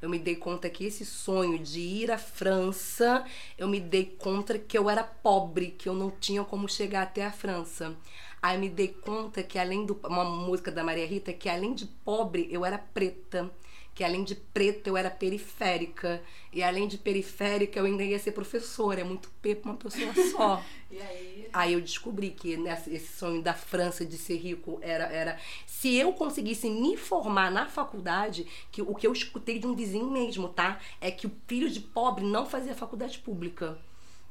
Eu 0.01 0.09
me 0.09 0.17
dei 0.17 0.35
conta 0.35 0.67
que 0.69 0.83
esse 0.85 1.05
sonho 1.05 1.59
de 1.59 1.79
ir 1.79 2.09
à 2.09 2.17
França, 2.17 3.23
eu 3.57 3.67
me 3.67 3.79
dei 3.79 4.05
conta 4.05 4.57
que 4.57 4.77
eu 4.77 4.89
era 4.89 5.03
pobre, 5.03 5.71
que 5.77 5.87
eu 5.89 5.93
não 5.93 6.09
tinha 6.09 6.43
como 6.43 6.67
chegar 6.67 7.03
até 7.03 7.23
a 7.25 7.31
França. 7.31 7.95
Aí 8.41 8.55
eu 8.55 8.61
me 8.61 8.69
dei 8.69 8.87
conta 8.87 9.43
que 9.43 9.59
além 9.59 9.85
do 9.85 9.99
uma 10.05 10.23
música 10.23 10.71
da 10.71 10.83
Maria 10.83 11.05
Rita, 11.05 11.33
que 11.33 11.49
além 11.49 11.73
de 11.75 11.85
pobre, 11.85 12.47
eu 12.49 12.65
era 12.65 12.77
preta 12.77 13.51
que 13.99 14.03
além 14.05 14.23
de 14.23 14.33
preta 14.33 14.89
eu 14.89 14.95
era 14.95 15.09
periférica 15.11 16.21
e 16.53 16.63
além 16.63 16.87
de 16.87 16.97
periférica 16.97 17.79
eu 17.79 17.85
ainda 17.85 18.01
ia 18.01 18.17
ser 18.17 18.31
professora, 18.31 19.01
é 19.01 19.03
muito 19.03 19.29
P 19.41 19.55
pra 19.55 19.71
uma 19.71 19.77
pessoa 19.77 20.13
só. 20.31 20.63
E 20.89 20.99
aí? 21.01 21.47
Aí 21.53 21.73
eu 21.73 21.81
descobri 21.81 22.31
que 22.31 22.55
nessa- 22.57 22.89
esse 22.89 23.15
sonho 23.15 23.43
da 23.43 23.53
França 23.53 24.03
de 24.05 24.17
ser 24.17 24.37
rico 24.37 24.79
era, 24.81 25.03
era. 25.07 25.37
Se 25.67 25.93
eu 25.95 26.13
conseguisse 26.13 26.67
me 26.69 26.95
formar 26.97 27.51
na 27.51 27.67
faculdade, 27.67 28.47
que 28.71 28.81
o 28.81 28.95
que 28.95 29.05
eu 29.05 29.11
escutei 29.11 29.59
de 29.59 29.67
um 29.67 29.75
vizinho 29.75 30.09
mesmo, 30.09 30.47
tá? 30.49 30.79
É 31.01 31.11
que 31.11 31.27
o 31.27 31.31
filho 31.45 31.69
de 31.69 31.79
pobre 31.81 32.23
não 32.25 32.45
fazia 32.45 32.73
faculdade 32.73 33.19
pública. 33.19 33.77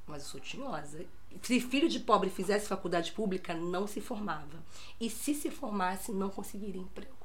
Mas 0.06 0.22
eu 0.22 0.28
sou 0.30 0.40
tinhosa. 0.40 1.04
Se 1.42 1.60
filho 1.60 1.88
de 1.88 2.00
pobre 2.00 2.28
fizesse 2.30 2.66
faculdade 2.66 3.12
pública, 3.12 3.54
não 3.54 3.86
se 3.86 4.00
formava. 4.00 4.64
E 4.98 5.08
se 5.10 5.34
se 5.34 5.50
formasse, 5.50 6.10
não 6.10 6.30
conseguiria 6.30 6.80
emprego. 6.80 7.17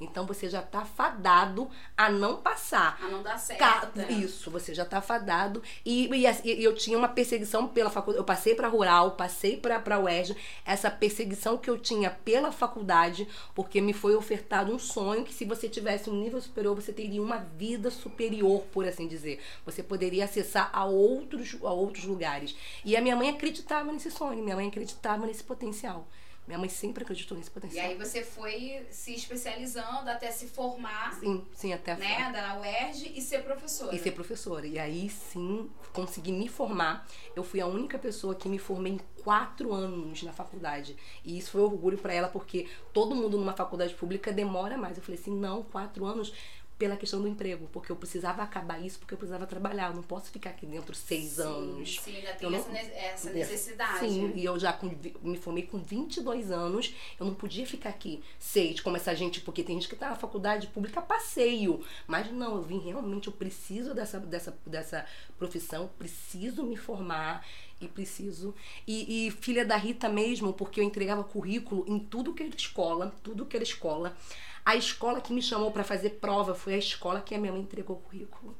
Então 0.00 0.24
você 0.26 0.48
já 0.48 0.62
tá 0.62 0.84
fadado 0.84 1.68
a 1.96 2.08
não 2.08 2.36
passar. 2.36 2.98
A 3.02 3.08
não 3.08 3.22
dar 3.22 3.36
certo. 3.38 3.58
Ca- 3.58 3.90
né? 3.94 4.12
Isso, 4.12 4.50
você 4.50 4.72
já 4.72 4.84
tá 4.84 5.00
fadado. 5.00 5.62
E, 5.84 6.06
e, 6.06 6.24
e 6.44 6.62
eu 6.64 6.74
tinha 6.74 6.96
uma 6.96 7.08
perseguição 7.08 7.66
pela 7.66 7.90
faculdade. 7.90 8.20
Eu 8.20 8.24
passei 8.24 8.54
pra 8.54 8.68
rural, 8.68 9.12
passei 9.12 9.56
pra, 9.56 9.80
pra 9.80 9.98
UERJ. 9.98 10.36
Essa 10.64 10.88
perseguição 10.90 11.58
que 11.58 11.68
eu 11.68 11.76
tinha 11.78 12.10
pela 12.10 12.52
faculdade, 12.52 13.26
porque 13.54 13.80
me 13.80 13.92
foi 13.92 14.14
ofertado 14.14 14.72
um 14.72 14.78
sonho 14.78 15.24
que 15.24 15.34
se 15.34 15.44
você 15.44 15.68
tivesse 15.68 16.08
um 16.08 16.14
nível 16.14 16.40
superior, 16.40 16.76
você 16.76 16.92
teria 16.92 17.20
uma 17.22 17.38
vida 17.38 17.90
superior, 17.90 18.62
por 18.72 18.86
assim 18.86 19.08
dizer. 19.08 19.40
Você 19.64 19.82
poderia 19.82 20.24
acessar 20.26 20.70
a 20.72 20.84
outros, 20.84 21.56
a 21.62 21.72
outros 21.72 22.04
lugares. 22.04 22.54
E 22.84 22.96
a 22.96 23.00
minha 23.00 23.16
mãe 23.16 23.30
acreditava 23.30 23.90
nesse 23.92 24.10
sonho, 24.10 24.42
minha 24.44 24.54
mãe 24.56 24.68
acreditava 24.68 25.26
nesse 25.26 25.42
potencial. 25.42 26.06
Minha 26.48 26.58
mãe 26.58 26.68
sempre 26.70 27.02
acreditou 27.04 27.36
nesse 27.36 27.50
E 27.50 27.52
potencial. 27.52 27.86
aí 27.86 27.94
você 27.98 28.22
foi 28.24 28.86
se 28.90 29.14
especializando 29.14 30.08
até 30.08 30.30
se 30.30 30.46
formar, 30.46 31.12
Sim, 31.20 31.44
sim, 31.52 31.74
até 31.74 31.94
né, 31.94 32.32
da 32.32 32.58
UERJ 32.58 33.12
e 33.14 33.20
ser 33.20 33.44
professora. 33.44 33.94
e 33.94 33.98
ser 33.98 34.12
professora. 34.12 34.66
E 34.66 34.78
aí 34.78 35.10
sim, 35.10 35.68
consegui 35.92 36.32
me 36.32 36.48
formar. 36.48 37.06
Eu 37.36 37.44
fui 37.44 37.60
a 37.60 37.66
única 37.66 37.98
pessoa 37.98 38.34
que 38.34 38.48
me 38.48 38.58
formei 38.58 38.94
em 38.94 39.00
quatro 39.22 39.74
anos 39.74 40.22
na 40.22 40.32
faculdade. 40.32 40.96
E 41.22 41.36
isso 41.36 41.50
foi 41.50 41.60
orgulho 41.60 41.98
pra 41.98 42.14
ela, 42.14 42.28
porque 42.28 42.66
todo 42.94 43.14
mundo 43.14 43.36
numa 43.36 43.52
faculdade 43.52 43.94
pública 43.94 44.32
demora 44.32 44.78
mais. 44.78 44.96
Eu 44.96 45.02
falei 45.02 45.20
assim, 45.20 45.36
não, 45.38 45.62
quatro 45.62 46.06
anos 46.06 46.32
pela 46.78 46.96
questão 46.96 47.20
do 47.20 47.26
emprego, 47.26 47.68
porque 47.72 47.90
eu 47.90 47.96
precisava 47.96 48.40
acabar 48.42 48.78
isso, 48.78 48.98
porque 49.00 49.12
eu 49.14 49.18
precisava 49.18 49.46
trabalhar. 49.46 49.88
Eu 49.90 49.96
não 49.96 50.02
posso 50.02 50.30
ficar 50.30 50.50
aqui 50.50 50.64
dentro 50.64 50.94
seis 50.94 51.32
Sim, 51.32 51.42
anos. 51.42 52.00
Sim, 52.00 52.14
Eu 52.24 52.36
tem 52.36 52.50
não- 52.50 52.58
essa, 52.58 52.70
ne- 52.70 52.92
essa 52.94 53.30
necessidade. 53.30 53.98
Sim, 54.08 54.32
e 54.36 54.44
eu 54.44 54.58
já 54.58 54.72
com 54.72 54.88
me 55.22 55.36
formei 55.36 55.64
com 55.66 55.78
22 55.78 56.52
anos, 56.52 56.94
eu 57.18 57.26
não 57.26 57.34
podia 57.34 57.66
ficar 57.66 57.88
aqui 57.90 58.22
seis, 58.38 58.78
como 58.80 58.96
essa 58.96 59.14
gente, 59.14 59.40
porque 59.40 59.64
tem 59.64 59.74
gente 59.74 59.88
que 59.88 59.96
tá 59.96 60.10
na 60.10 60.16
faculdade 60.16 60.68
pública 60.68 61.02
passeio. 61.02 61.84
Mas 62.06 62.30
não, 62.30 62.56
eu 62.56 62.62
vim 62.62 62.78
realmente, 62.78 63.26
eu 63.26 63.32
preciso 63.32 63.92
dessa, 63.92 64.20
dessa, 64.20 64.56
dessa 64.64 65.04
profissão, 65.36 65.90
preciso 65.98 66.62
me 66.62 66.76
formar 66.76 67.44
e 67.80 67.88
preciso. 67.88 68.54
E, 68.86 69.26
e 69.26 69.30
filha 69.32 69.64
da 69.64 69.76
Rita 69.76 70.08
mesmo, 70.08 70.52
porque 70.52 70.80
eu 70.80 70.84
entregava 70.84 71.24
currículo 71.24 71.84
em 71.88 71.98
tudo 71.98 72.32
que 72.34 72.42
era 72.44 72.54
escola, 72.54 73.12
tudo 73.22 73.44
que 73.46 73.56
era 73.56 73.64
escola. 73.64 74.16
A 74.68 74.76
escola 74.76 75.18
que 75.18 75.32
me 75.32 75.40
chamou 75.40 75.70
para 75.70 75.82
fazer 75.82 76.10
prova 76.20 76.54
foi 76.54 76.74
a 76.74 76.76
escola 76.78 77.22
que 77.22 77.34
a 77.34 77.38
minha 77.38 77.50
mãe 77.50 77.62
entregou 77.62 77.96
o 77.96 78.00
currículo. 78.00 78.54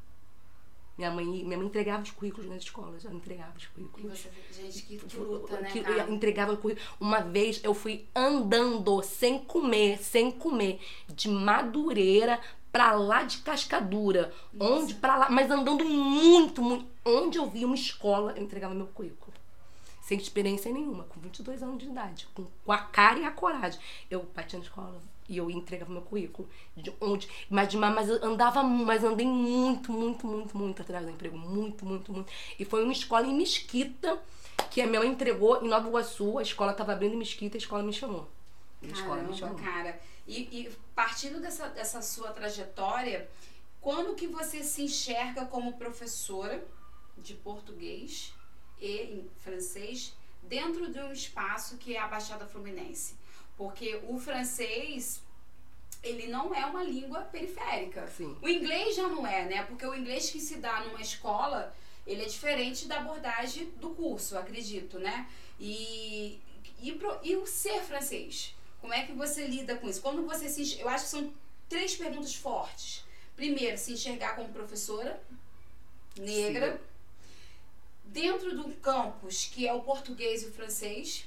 Minha 0.97 1.11
mãe, 1.11 1.27
minha 1.27 1.59
mãe 1.59 1.67
entregava 1.67 2.03
os 2.03 2.11
currículos 2.11 2.49
nas 2.49 2.63
escolas, 2.63 3.05
ela 3.05 3.15
entregava 3.15 3.53
os 3.55 3.67
currículos. 3.67 4.19
você, 4.19 4.31
gente, 4.51 4.85
que, 4.85 4.97
que 4.97 5.17
luta, 5.19 5.61
né, 5.61 5.71
Que 5.71 5.83
cara? 5.83 6.11
entregava 6.11 6.55
o 6.55 6.57
currículo. 6.57 6.87
Uma 6.99 7.21
vez 7.21 7.61
eu 7.63 7.75
fui 7.75 8.07
andando 8.17 9.03
sem 9.03 9.39
comer, 9.41 9.99
sem 9.99 10.31
comer, 10.31 10.81
de 11.15 11.29
Madureira 11.29 12.41
pra 12.73 12.93
lá 12.93 13.25
de 13.25 13.43
Cascadura, 13.43 14.33
onde 14.59 14.95
para 14.95 15.15
lá, 15.15 15.29
mas 15.29 15.51
andando 15.51 15.85
muito, 15.85 16.63
muito, 16.63 16.87
onde 17.05 17.37
eu 17.37 17.51
via 17.51 17.67
uma 17.67 17.77
escola, 17.77 18.33
eu 18.35 18.43
entregava 18.43 18.73
meu 18.75 18.87
currículo. 18.87 19.35
Sem 20.01 20.17
experiência 20.17 20.73
nenhuma, 20.73 21.05
com 21.05 21.21
22 21.21 21.63
anos 21.63 21.77
de 21.77 21.85
idade, 21.85 22.27
com, 22.33 22.47
com 22.65 22.73
a 22.73 22.79
cara 22.79 23.19
e 23.19 23.27
a 23.27 23.31
coragem. 23.31 23.79
Eu 24.11 24.27
batia 24.35 24.59
na 24.59 24.65
escola 24.65 24.99
e 25.29 25.37
eu 25.37 25.51
entregava 25.51 25.93
meu 25.93 26.03
currículo. 26.03 26.49
De 26.77 26.93
onde, 27.01 27.29
mas, 27.51 27.69
de- 27.69 27.77
mas 27.77 28.09
andava, 28.11 28.63
mas 28.63 29.05
andei 29.05 29.27
muito, 29.27 29.93
muito, 29.93 30.27
muito, 30.27 30.57
muito 30.57 30.83
atrás 30.83 31.05
do 31.05 31.11
emprego. 31.13 31.37
Muito, 31.37 31.85
muito, 31.85 32.13
muito. 32.13 32.33
E 32.59 32.65
foi 32.65 32.83
uma 32.83 32.93
escola 32.93 33.27
em 33.27 33.37
Mesquita 33.37 34.19
que 34.71 34.81
a 34.81 34.87
minha 34.87 35.01
mãe 35.01 35.11
entregou 35.11 35.63
em 35.65 35.69
Nova 35.69 35.87
Iguaçu. 35.89 36.39
A 36.39 36.43
escola 36.43 36.73
estava 36.73 36.93
abrindo 36.93 37.15
em 37.15 37.19
Mesquita 37.19 37.57
a 37.57 37.59
escola 37.59 37.83
me 37.83 37.93
chamou. 37.93 38.29
A 38.83 38.87
escola 38.87 39.23
me 39.23 39.37
chamou. 39.37 39.57
cara. 39.59 40.01
E, 40.27 40.41
e 40.61 40.71
partindo 40.95 41.41
dessa, 41.41 41.69
dessa 41.69 42.01
sua 42.03 42.31
trajetória, 42.31 43.29
quando 43.81 44.15
que 44.15 44.27
você 44.27 44.63
se 44.63 44.83
enxerga 44.83 45.45
como 45.47 45.75
professora 45.75 46.65
de 47.17 47.35
português 47.35 48.33
e 48.81 49.25
francês 49.39 50.15
dentro 50.43 50.91
de 50.93 51.01
um 51.01 51.13
espaço 51.13 51.77
que 51.79 51.97
é 51.97 52.01
a 52.01 52.07
Baixada 52.07 52.47
Fluminense? 52.47 53.18
Porque 53.59 54.01
o 54.09 54.19
francês, 54.19 55.21
ele 56.03 56.29
não 56.29 56.55
é 56.55 56.65
uma 56.65 56.83
língua 56.85 57.23
periférica. 57.23 58.07
Sim. 58.09 58.35
O 58.41 58.49
inglês 58.49 58.95
já 58.97 59.09
não 59.09 59.27
é, 59.27 59.45
né? 59.47 59.65
Porque 59.65 59.85
o 59.85 59.95
inglês 59.95 60.31
que 60.31 60.41
se 60.41 60.59
dá 60.59 60.81
numa 60.85 61.01
escola, 61.03 61.75
ele 62.07 62.23
é 62.23 62.27
diferente 62.27 62.87
da 62.87 62.99
abordagem 62.99 63.69
do 63.81 63.91
curso, 63.91 64.39
acredito, 64.39 64.99
né? 65.01 65.29
E, 65.59 66.39
e, 66.81 66.93
pro- 66.93 67.19
e 67.23 67.35
o 67.37 67.45
ser 67.47 67.83
francês? 67.83 68.55
Como 68.81 68.95
é 68.95 69.05
que 69.05 69.13
você 69.13 69.45
lida 69.47 69.77
com 69.77 69.89
isso? 69.89 70.01
Quando 70.01 70.25
você 70.25 70.49
se 70.49 70.79
Eu 70.79 70.89
acho 70.89 71.05
que 71.05 71.11
são 71.11 71.35
três 71.69 71.97
perguntas 71.97 72.35
fortes. 72.37 73.05
Primeiro, 73.35 73.77
se 73.77 73.93
enxergar 73.93 74.37
como 74.37 74.49
professora 74.51 75.21
negra. 76.17 76.81
Dentro 78.05 78.57
do 78.57 78.75
campus, 78.77 79.47
que 79.47 79.67
é 79.69 79.73
o 79.75 79.83
português 79.83 80.43
e 80.43 80.47
o 80.47 80.53
francês. 80.53 81.25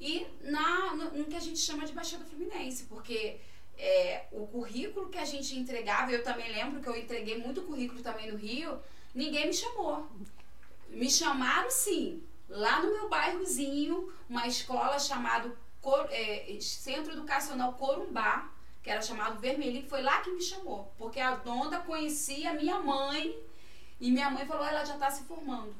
E 0.00 0.26
na, 0.42 0.94
no, 0.94 1.18
no 1.18 1.24
que 1.24 1.36
a 1.36 1.40
gente 1.40 1.58
chama 1.58 1.86
de 1.86 1.92
Baixada 1.92 2.24
Fluminense, 2.24 2.84
porque 2.84 3.40
é, 3.78 4.26
o 4.32 4.46
currículo 4.46 5.08
que 5.08 5.18
a 5.18 5.24
gente 5.24 5.56
entregava, 5.56 6.12
eu 6.12 6.22
também 6.22 6.50
lembro 6.52 6.80
que 6.80 6.88
eu 6.88 6.96
entreguei 6.96 7.38
muito 7.38 7.62
currículo 7.62 8.02
também 8.02 8.30
no 8.30 8.38
Rio, 8.38 8.78
ninguém 9.14 9.46
me 9.46 9.54
chamou. 9.54 10.06
Me 10.88 11.10
chamaram 11.10 11.70
sim, 11.70 12.22
lá 12.48 12.82
no 12.82 12.92
meu 12.92 13.08
bairrozinho, 13.08 14.12
uma 14.28 14.46
escola 14.46 14.98
chamada 14.98 15.54
é, 16.10 16.58
Centro 16.60 17.12
Educacional 17.12 17.74
Corumbá, 17.74 18.50
que 18.82 18.90
era 18.90 19.02
chamado 19.02 19.40
Vermelhinho, 19.40 19.88
foi 19.88 20.02
lá 20.02 20.20
que 20.20 20.30
me 20.30 20.42
chamou, 20.42 20.92
porque 20.96 21.20
a 21.20 21.36
dona 21.36 21.80
conhecia 21.80 22.54
minha 22.54 22.78
mãe 22.78 23.36
e 24.00 24.10
minha 24.10 24.30
mãe 24.30 24.46
falou: 24.46 24.64
ela 24.64 24.84
já 24.84 24.94
está 24.94 25.10
se 25.10 25.24
formando. 25.24 25.74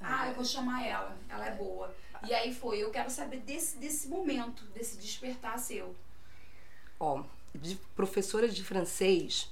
Ah, 0.00 0.28
eu 0.28 0.34
vou 0.34 0.44
chamar 0.44 0.86
ela, 0.86 1.16
ela 1.28 1.46
é 1.46 1.54
boa. 1.54 1.94
E 2.26 2.32
aí 2.34 2.54
foi, 2.54 2.78
eu 2.78 2.90
quero 2.90 3.10
saber 3.10 3.38
desse, 3.40 3.76
desse 3.78 4.08
momento, 4.08 4.64
desse 4.66 4.96
despertar 4.96 5.58
seu. 5.58 5.94
Ó, 6.98 7.22
de 7.54 7.76
professora 7.94 8.48
de 8.48 8.62
francês 8.64 9.50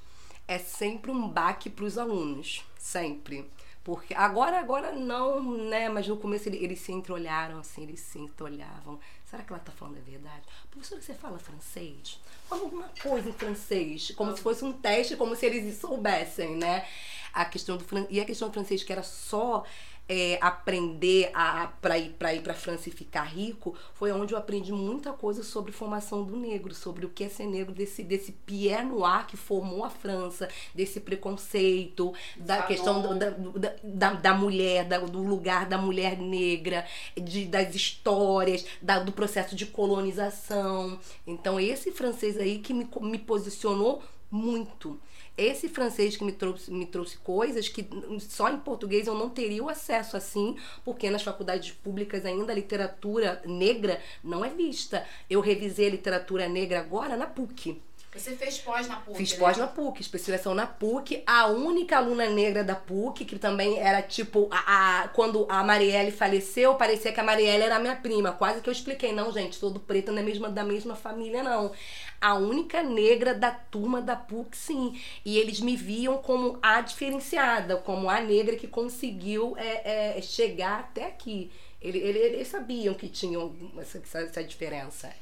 é 0.48 0.58
sempre 0.58 1.10
um 1.10 1.28
baque 1.28 1.68
para 1.70 1.84
os 1.84 1.96
alunos, 1.98 2.64
sempre. 2.78 3.48
Porque 3.84 4.14
agora, 4.14 4.58
agora 4.58 4.90
não, 4.90 5.56
né? 5.68 5.88
Mas 5.88 6.08
no 6.08 6.16
começo 6.16 6.48
ele- 6.48 6.56
eles 6.62 6.80
se 6.80 6.90
entreolharam, 6.90 7.60
assim, 7.60 7.84
eles 7.84 8.00
se 8.00 8.18
entreolhavam. 8.18 8.98
Será 9.24 9.44
que 9.44 9.52
ela 9.52 9.62
tá 9.62 9.70
falando 9.70 9.98
a 9.98 10.00
verdade? 10.00 10.42
Professora, 10.70 11.00
você 11.00 11.14
fala 11.14 11.38
francês? 11.38 12.20
Fala 12.48 12.62
alguma 12.62 12.90
coisa 13.00 13.28
em 13.28 13.32
francês, 13.32 14.10
como 14.16 14.36
se 14.36 14.42
fosse 14.42 14.64
um 14.64 14.72
teste, 14.72 15.16
como 15.16 15.36
se 15.36 15.46
eles 15.46 15.78
soubessem, 15.78 16.56
né? 16.56 16.84
A 17.32 17.44
questão 17.44 17.76
do 17.76 17.84
fran... 17.84 18.06
E 18.10 18.20
a 18.20 18.24
questão 18.24 18.48
do 18.48 18.54
francês, 18.54 18.82
que 18.82 18.92
era 18.92 19.04
só 19.04 19.64
é, 20.08 20.38
aprender 20.40 21.30
a, 21.34 21.66
para 21.82 21.98
ir 21.98 22.10
para 22.10 22.32
ir 22.34 22.40
para 22.42 22.54
França 22.54 22.88
e 22.88 22.92
ficar 22.92 23.24
rico, 23.24 23.74
foi 23.94 24.12
onde 24.12 24.32
eu 24.34 24.38
aprendi 24.38 24.72
muita 24.72 25.12
coisa 25.12 25.42
sobre 25.42 25.72
formação 25.72 26.22
do 26.24 26.36
negro, 26.36 26.74
sobre 26.74 27.04
o 27.06 27.08
que 27.10 27.24
é 27.24 27.28
ser 27.28 27.46
negro, 27.46 27.74
desse, 27.74 28.02
desse 28.04 28.32
Pierre 28.32 28.84
Noir 28.84 29.26
que 29.26 29.36
formou 29.36 29.84
a 29.84 29.90
França, 29.90 30.48
desse 30.74 31.00
preconceito, 31.00 32.12
da 32.36 32.56
Fanon. 32.56 32.66
questão 32.68 33.02
da, 33.18 33.30
da, 33.30 33.74
da, 33.82 34.12
da 34.14 34.34
mulher, 34.34 34.84
da- 34.84 34.98
do 34.98 35.22
lugar 35.22 35.66
da 35.66 35.76
mulher 35.78 36.16
negra, 36.18 36.86
de, 37.16 37.44
das 37.46 37.74
histórias, 37.74 38.64
da- 38.80 39.00
do 39.00 39.10
processo 39.12 39.56
de 39.56 39.66
colonização. 39.66 40.98
Então, 41.26 41.58
esse 41.60 41.90
francês 41.92 42.36
aí 42.38 42.58
que 42.58 42.72
me, 42.72 42.88
me 43.02 43.18
posicionou 43.18 44.02
muito. 44.30 44.98
Esse 45.36 45.68
francês 45.68 46.16
que 46.16 46.24
me 46.24 46.32
trouxe, 46.32 46.70
me 46.70 46.86
trouxe 46.86 47.18
coisas 47.18 47.68
que 47.68 47.86
só 48.20 48.48
em 48.48 48.56
português 48.58 49.06
eu 49.06 49.14
não 49.14 49.28
teria 49.28 49.62
o 49.62 49.68
acesso 49.68 50.16
assim, 50.16 50.56
porque 50.84 51.10
nas 51.10 51.22
faculdades 51.22 51.72
públicas 51.72 52.24
ainda 52.24 52.52
a 52.52 52.54
literatura 52.54 53.42
negra 53.44 54.00
não 54.24 54.44
é 54.44 54.48
vista. 54.48 55.06
Eu 55.28 55.40
revisei 55.40 55.88
a 55.88 55.90
literatura 55.90 56.48
negra 56.48 56.80
agora 56.80 57.16
na 57.16 57.26
PUC. 57.26 57.80
Você 58.14 58.34
fez 58.34 58.56
pós 58.56 58.88
na 58.88 58.96
PUC, 58.96 59.18
Fiz 59.18 59.32
né? 59.32 59.38
pós 59.38 59.58
na 59.58 59.66
PUC, 59.66 60.00
especialização 60.00 60.54
na 60.54 60.66
PUC. 60.66 61.22
A 61.26 61.48
única 61.48 61.98
aluna 61.98 62.26
negra 62.30 62.64
da 62.64 62.74
PUC, 62.74 63.26
que 63.26 63.38
também 63.38 63.78
era 63.78 64.00
tipo. 64.00 64.48
A, 64.50 65.02
a- 65.02 65.08
quando 65.08 65.46
a 65.50 65.62
Marielle 65.62 66.10
faleceu, 66.10 66.76
parecia 66.76 67.12
que 67.12 67.20
a 67.20 67.22
Marielle 67.22 67.64
era 67.64 67.78
minha 67.78 67.94
prima. 67.94 68.32
Quase 68.32 68.62
que 68.62 68.70
eu 68.70 68.72
expliquei. 68.72 69.12
Não, 69.12 69.30
gente, 69.30 69.60
todo 69.60 69.78
preto 69.78 70.12
não 70.12 70.20
é 70.20 70.22
mesma, 70.24 70.48
da 70.48 70.64
mesma 70.64 70.96
família, 70.96 71.42
não. 71.42 71.72
A 72.20 72.34
única 72.34 72.82
negra 72.82 73.34
da 73.34 73.50
turma 73.50 74.00
da 74.00 74.16
PUC, 74.16 74.56
sim. 74.56 75.00
E 75.24 75.38
eles 75.38 75.60
me 75.60 75.76
viam 75.76 76.18
como 76.18 76.58
a 76.62 76.80
diferenciada, 76.80 77.76
como 77.76 78.08
a 78.08 78.20
negra 78.20 78.56
que 78.56 78.66
conseguiu 78.68 79.54
é, 79.58 80.16
é, 80.18 80.22
chegar 80.22 80.80
até 80.80 81.06
aqui. 81.06 81.50
Ele- 81.80 81.98
ele- 81.98 82.18
Eles 82.18 82.48
sabiam 82.48 82.94
que 82.94 83.08
tinham 83.08 83.54
essa, 83.78 83.98
essa- 83.98 84.42
diferença. 84.42 85.12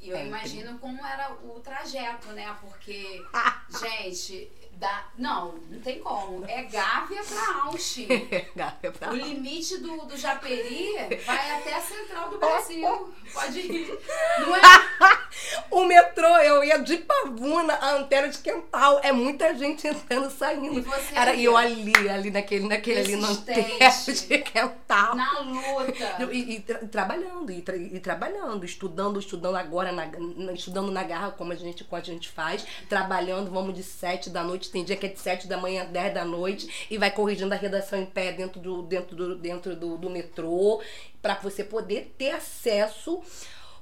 E, 0.00 0.08
eu 0.08 0.16
É, 0.16 0.26
imagino 0.26 0.78
como 0.78 1.04
era 1.04 1.32
o 1.44 1.60
trajeto, 1.60 2.28
né? 2.28 2.56
Porque, 2.60 3.20
gente, 3.82 4.50
dá... 4.84 5.04
não, 5.18 5.54
não 5.70 5.80
tem 5.80 5.98
como. 6.00 6.44
É 6.46 6.62
Gávea 6.64 7.22
pra 7.24 7.62
Austin. 7.64 8.06
O 9.10 9.14
limite 9.14 9.78
do, 9.78 9.96
do 10.06 10.16
Japeri 10.16 10.92
vai 11.26 11.50
até 11.58 11.74
a 11.74 11.80
central 11.80 12.28
do 12.30 12.38
Brasil. 12.38 13.14
Pode 13.32 13.58
ir. 13.60 13.98
Não 14.40 14.54
é? 14.56 14.60
O 15.70 15.84
metrô, 15.84 16.28
eu 16.38 16.62
ia 16.62 16.78
de 16.78 16.98
Pavuna 16.98 17.74
a 17.74 17.96
Antero 17.96 18.30
de 18.30 18.38
Quental. 18.38 19.00
É 19.02 19.10
muita 19.10 19.52
gente 19.56 19.86
entrando 19.86 20.28
e 20.28 20.30
saindo. 20.32 20.78
E 20.78 20.82
você 20.82 21.14
Era, 21.16 21.32
ali, 21.32 21.40
e 21.42 21.44
eu 21.44 21.56
ali, 21.56 22.08
ali 22.08 22.30
naquele, 22.30 22.68
naquele 22.68 23.00
ali 23.00 23.16
no 23.16 23.36
Persistente. 23.38 24.28
de 24.28 24.38
Quental. 24.38 25.14
Na 25.16 25.40
luta. 25.40 26.28
E, 26.32 26.54
e 26.56 26.60
tra- 26.60 26.78
trabalhando, 26.86 27.50
e, 27.50 27.60
tra- 27.62 27.76
e 27.76 27.98
trabalhando, 27.98 28.64
estudando, 28.64 29.18
estudando 29.18 29.56
agora, 29.56 29.90
na- 29.90 30.52
estudando 30.52 30.90
na 30.92 31.02
garra, 31.02 31.32
como 31.32 31.52
a 31.52 31.56
gente, 31.56 31.82
como 31.82 32.00
a 32.00 32.04
gente 32.04 32.28
faz, 32.30 32.64
trabalhando, 32.88 33.50
vamos 33.50 33.74
de 33.74 33.82
sete 33.82 34.30
da 34.30 34.44
noite, 34.44 34.70
tem 34.74 34.84
dia 34.84 34.96
que 34.96 35.06
é 35.06 35.08
de 35.08 35.20
sete 35.20 35.46
da 35.46 35.56
manhã, 35.56 35.86
dez 35.86 36.12
da 36.12 36.24
noite, 36.24 36.86
e 36.90 36.98
vai 36.98 37.10
corrigindo 37.10 37.54
a 37.54 37.56
redação 37.56 37.98
em 37.98 38.06
pé 38.06 38.32
dentro 38.32 38.60
do, 38.60 38.82
dentro 38.82 39.16
do, 39.16 39.36
dentro 39.36 39.76
do, 39.76 39.96
do 39.96 40.10
metrô, 40.10 40.82
para 41.22 41.34
você 41.36 41.64
poder 41.64 42.14
ter 42.18 42.30
acesso 42.30 43.22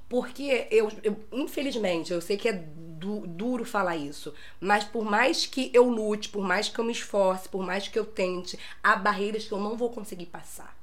Porque 0.07 0.67
eu, 0.69 0.91
eu 1.03 1.17
infelizmente, 1.31 2.13
eu 2.13 2.21
sei 2.21 2.37
que 2.37 2.47
é 2.47 2.53
du 2.53 3.25
duro 3.25 3.65
falar 3.65 3.97
isso, 3.97 4.33
mas 4.59 4.83
por 4.83 5.03
mais 5.03 5.45
que 5.47 5.71
eu 5.73 5.89
lute, 5.89 6.29
por 6.29 6.43
mais 6.43 6.69
que 6.69 6.79
eu 6.79 6.85
me 6.85 6.91
esforce, 6.91 7.49
por 7.49 7.65
mais 7.65 7.87
que 7.87 7.97
eu 7.97 8.05
tente, 8.05 8.57
há 8.83 8.95
barreiras 8.95 9.45
que 9.45 9.51
eu 9.51 9.57
não 9.59 9.75
vou 9.75 9.89
conseguir 9.89 10.27
passar. 10.27 10.82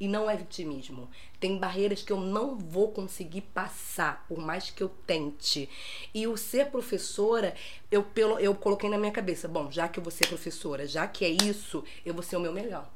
E 0.00 0.08
não 0.08 0.30
é 0.30 0.34
vitimismo. 0.34 1.10
Tem 1.38 1.58
barreiras 1.58 2.02
que 2.02 2.10
eu 2.10 2.18
não 2.18 2.56
vou 2.56 2.90
conseguir 2.90 3.42
passar, 3.42 4.24
por 4.26 4.38
mais 4.38 4.70
que 4.70 4.82
eu 4.82 4.88
tente. 5.06 5.68
E 6.14 6.26
o 6.26 6.36
ser 6.38 6.70
professora, 6.70 7.54
eu, 7.90 8.02
pelo, 8.02 8.38
eu 8.38 8.54
coloquei 8.54 8.88
na 8.88 8.96
minha 8.96 9.12
cabeça: 9.12 9.46
bom, 9.46 9.70
já 9.70 9.88
que 9.88 9.98
eu 9.98 10.02
vou 10.02 10.10
ser 10.10 10.26
professora, 10.26 10.86
já 10.86 11.06
que 11.06 11.24
é 11.24 11.28
isso, 11.28 11.84
eu 12.04 12.14
vou 12.14 12.22
ser 12.22 12.36
o 12.36 12.40
meu 12.40 12.52
melhor. 12.52 12.90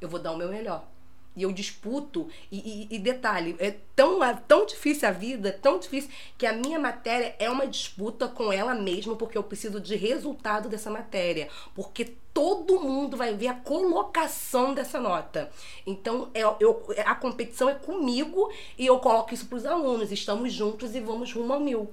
Eu 0.00 0.08
vou 0.08 0.18
dar 0.18 0.32
o 0.32 0.36
meu 0.36 0.48
melhor 0.48 0.91
e 1.36 1.42
eu 1.42 1.52
disputo. 1.52 2.28
E, 2.50 2.88
e, 2.90 2.96
e, 2.96 2.98
detalhe, 2.98 3.56
é 3.58 3.74
tão, 3.94 4.22
é 4.22 4.34
tão 4.34 4.66
difícil 4.66 5.08
a 5.08 5.12
vida, 5.12 5.52
tão 5.60 5.78
difícil, 5.78 6.10
que 6.36 6.46
a 6.46 6.52
minha 6.52 6.78
matéria 6.78 7.34
é 7.38 7.48
uma 7.50 7.66
disputa 7.66 8.28
com 8.28 8.52
ela 8.52 8.74
mesma, 8.74 9.16
porque 9.16 9.36
eu 9.36 9.42
preciso 9.42 9.80
de 9.80 9.96
resultado 9.96 10.68
dessa 10.68 10.90
matéria. 10.90 11.48
Porque 11.74 12.14
todo 12.32 12.80
mundo 12.80 13.16
vai 13.16 13.34
ver 13.34 13.48
a 13.48 13.54
colocação 13.54 14.74
dessa 14.74 14.98
nota. 14.98 15.50
Então, 15.86 16.30
é, 16.34 16.42
eu, 16.60 16.84
a 17.04 17.14
competição 17.14 17.68
é 17.68 17.74
comigo 17.74 18.50
e 18.78 18.86
eu 18.86 18.98
coloco 18.98 19.34
isso 19.34 19.46
para 19.46 19.56
os 19.56 19.66
alunos. 19.66 20.12
Estamos 20.12 20.52
juntos 20.52 20.94
e 20.94 21.00
vamos 21.00 21.32
rumo 21.32 21.52
ao 21.52 21.60
mil. 21.60 21.90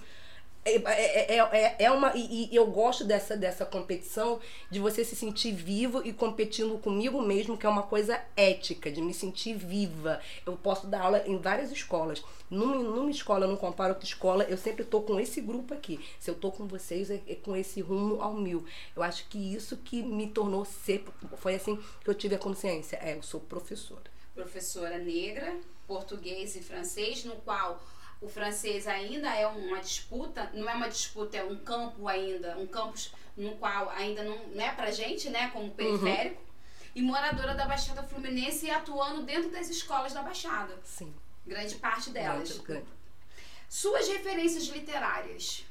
É, 0.65 0.75
é, 0.75 1.37
é, 1.37 1.75
é, 1.79 1.91
uma. 1.91 2.15
E, 2.15 2.49
e, 2.51 2.55
eu 2.55 2.67
gosto 2.67 3.05
dessa, 3.05 3.35
dessa 3.35 3.65
competição 3.65 4.39
de 4.69 4.79
você 4.79 5.05
se 5.05 5.15
sentir 5.15 5.53
vivo 5.53 6.05
e 6.05 6.11
competindo 6.11 6.77
comigo 6.77 7.21
mesmo, 7.21 7.57
que 7.57 7.65
é 7.65 7.69
uma 7.69 7.83
coisa 7.83 8.21
ética, 8.35 8.91
de 8.91 9.01
me 9.01 9.13
sentir 9.13 9.55
viva. 9.55 10.19
Eu 10.45 10.57
posso 10.57 10.85
dar 10.87 11.01
aula 11.01 11.23
em 11.25 11.37
várias 11.37 11.71
escolas. 11.71 12.21
Numa, 12.49 12.75
numa 12.75 13.09
escola, 13.09 13.45
eu 13.45 13.49
não 13.49 13.57
comparo 13.57 13.93
outra 13.93 14.05
escola, 14.05 14.43
eu 14.43 14.57
sempre 14.57 14.83
estou 14.83 15.01
com 15.01 15.19
esse 15.19 15.39
grupo 15.39 15.73
aqui. 15.73 15.99
Se 16.19 16.29
eu 16.29 16.35
estou 16.35 16.51
com 16.51 16.67
vocês, 16.67 17.09
é, 17.09 17.21
é, 17.27 17.35
com 17.35 17.55
esse 17.55 17.79
rumo 17.79 18.21
ao 18.21 18.33
mil. 18.33 18.65
Eu 18.95 19.01
acho 19.01 19.27
que 19.29 19.37
isso 19.37 19.77
que 19.77 20.01
me 20.03 20.27
tornou 20.27 20.65
ser. 20.65 21.05
Foi 21.37 21.55
assim 21.55 21.79
que 22.03 22.09
eu 22.09 22.15
tive 22.15 22.35
a 22.35 22.39
consciência. 22.39 22.97
É, 23.01 23.15
eu 23.15 23.23
sou 23.23 23.39
professora. 23.39 24.11
Professora 24.35 24.97
negra, 24.97 25.55
português 25.87 26.55
e 26.55 26.61
francês, 26.61 27.23
no 27.23 27.35
qual 27.37 27.81
o 28.21 28.27
francês 28.27 28.87
ainda 28.87 29.33
é 29.33 29.47
uma 29.47 29.79
disputa, 29.79 30.49
não 30.53 30.69
é 30.69 30.73
uma 30.73 30.89
disputa, 30.89 31.37
é 31.37 31.43
um 31.43 31.55
campo 31.57 32.07
ainda, 32.07 32.57
um 32.57 32.67
campus 32.67 33.11
no 33.35 33.55
qual 33.55 33.89
ainda 33.91 34.23
não, 34.23 34.37
não 34.47 34.63
é 34.63 34.71
pra 34.71 34.91
gente, 34.91 35.29
né, 35.29 35.49
como 35.51 35.71
periférico. 35.71 36.41
Uhum. 36.41 36.49
E 36.95 37.01
moradora 37.01 37.53
da 37.53 37.65
Baixada 37.65 38.03
Fluminense 38.03 38.65
e 38.65 38.71
atuando 38.71 39.23
dentro 39.23 39.49
das 39.51 39.69
escolas 39.69 40.11
da 40.11 40.21
Baixada. 40.21 40.75
Sim. 40.83 41.13
Grande 41.45 41.75
parte 41.75 42.09
delas. 42.09 42.57
Grande. 42.57 42.85
Suas 43.69 44.07
referências 44.07 44.65
literárias. 44.65 45.63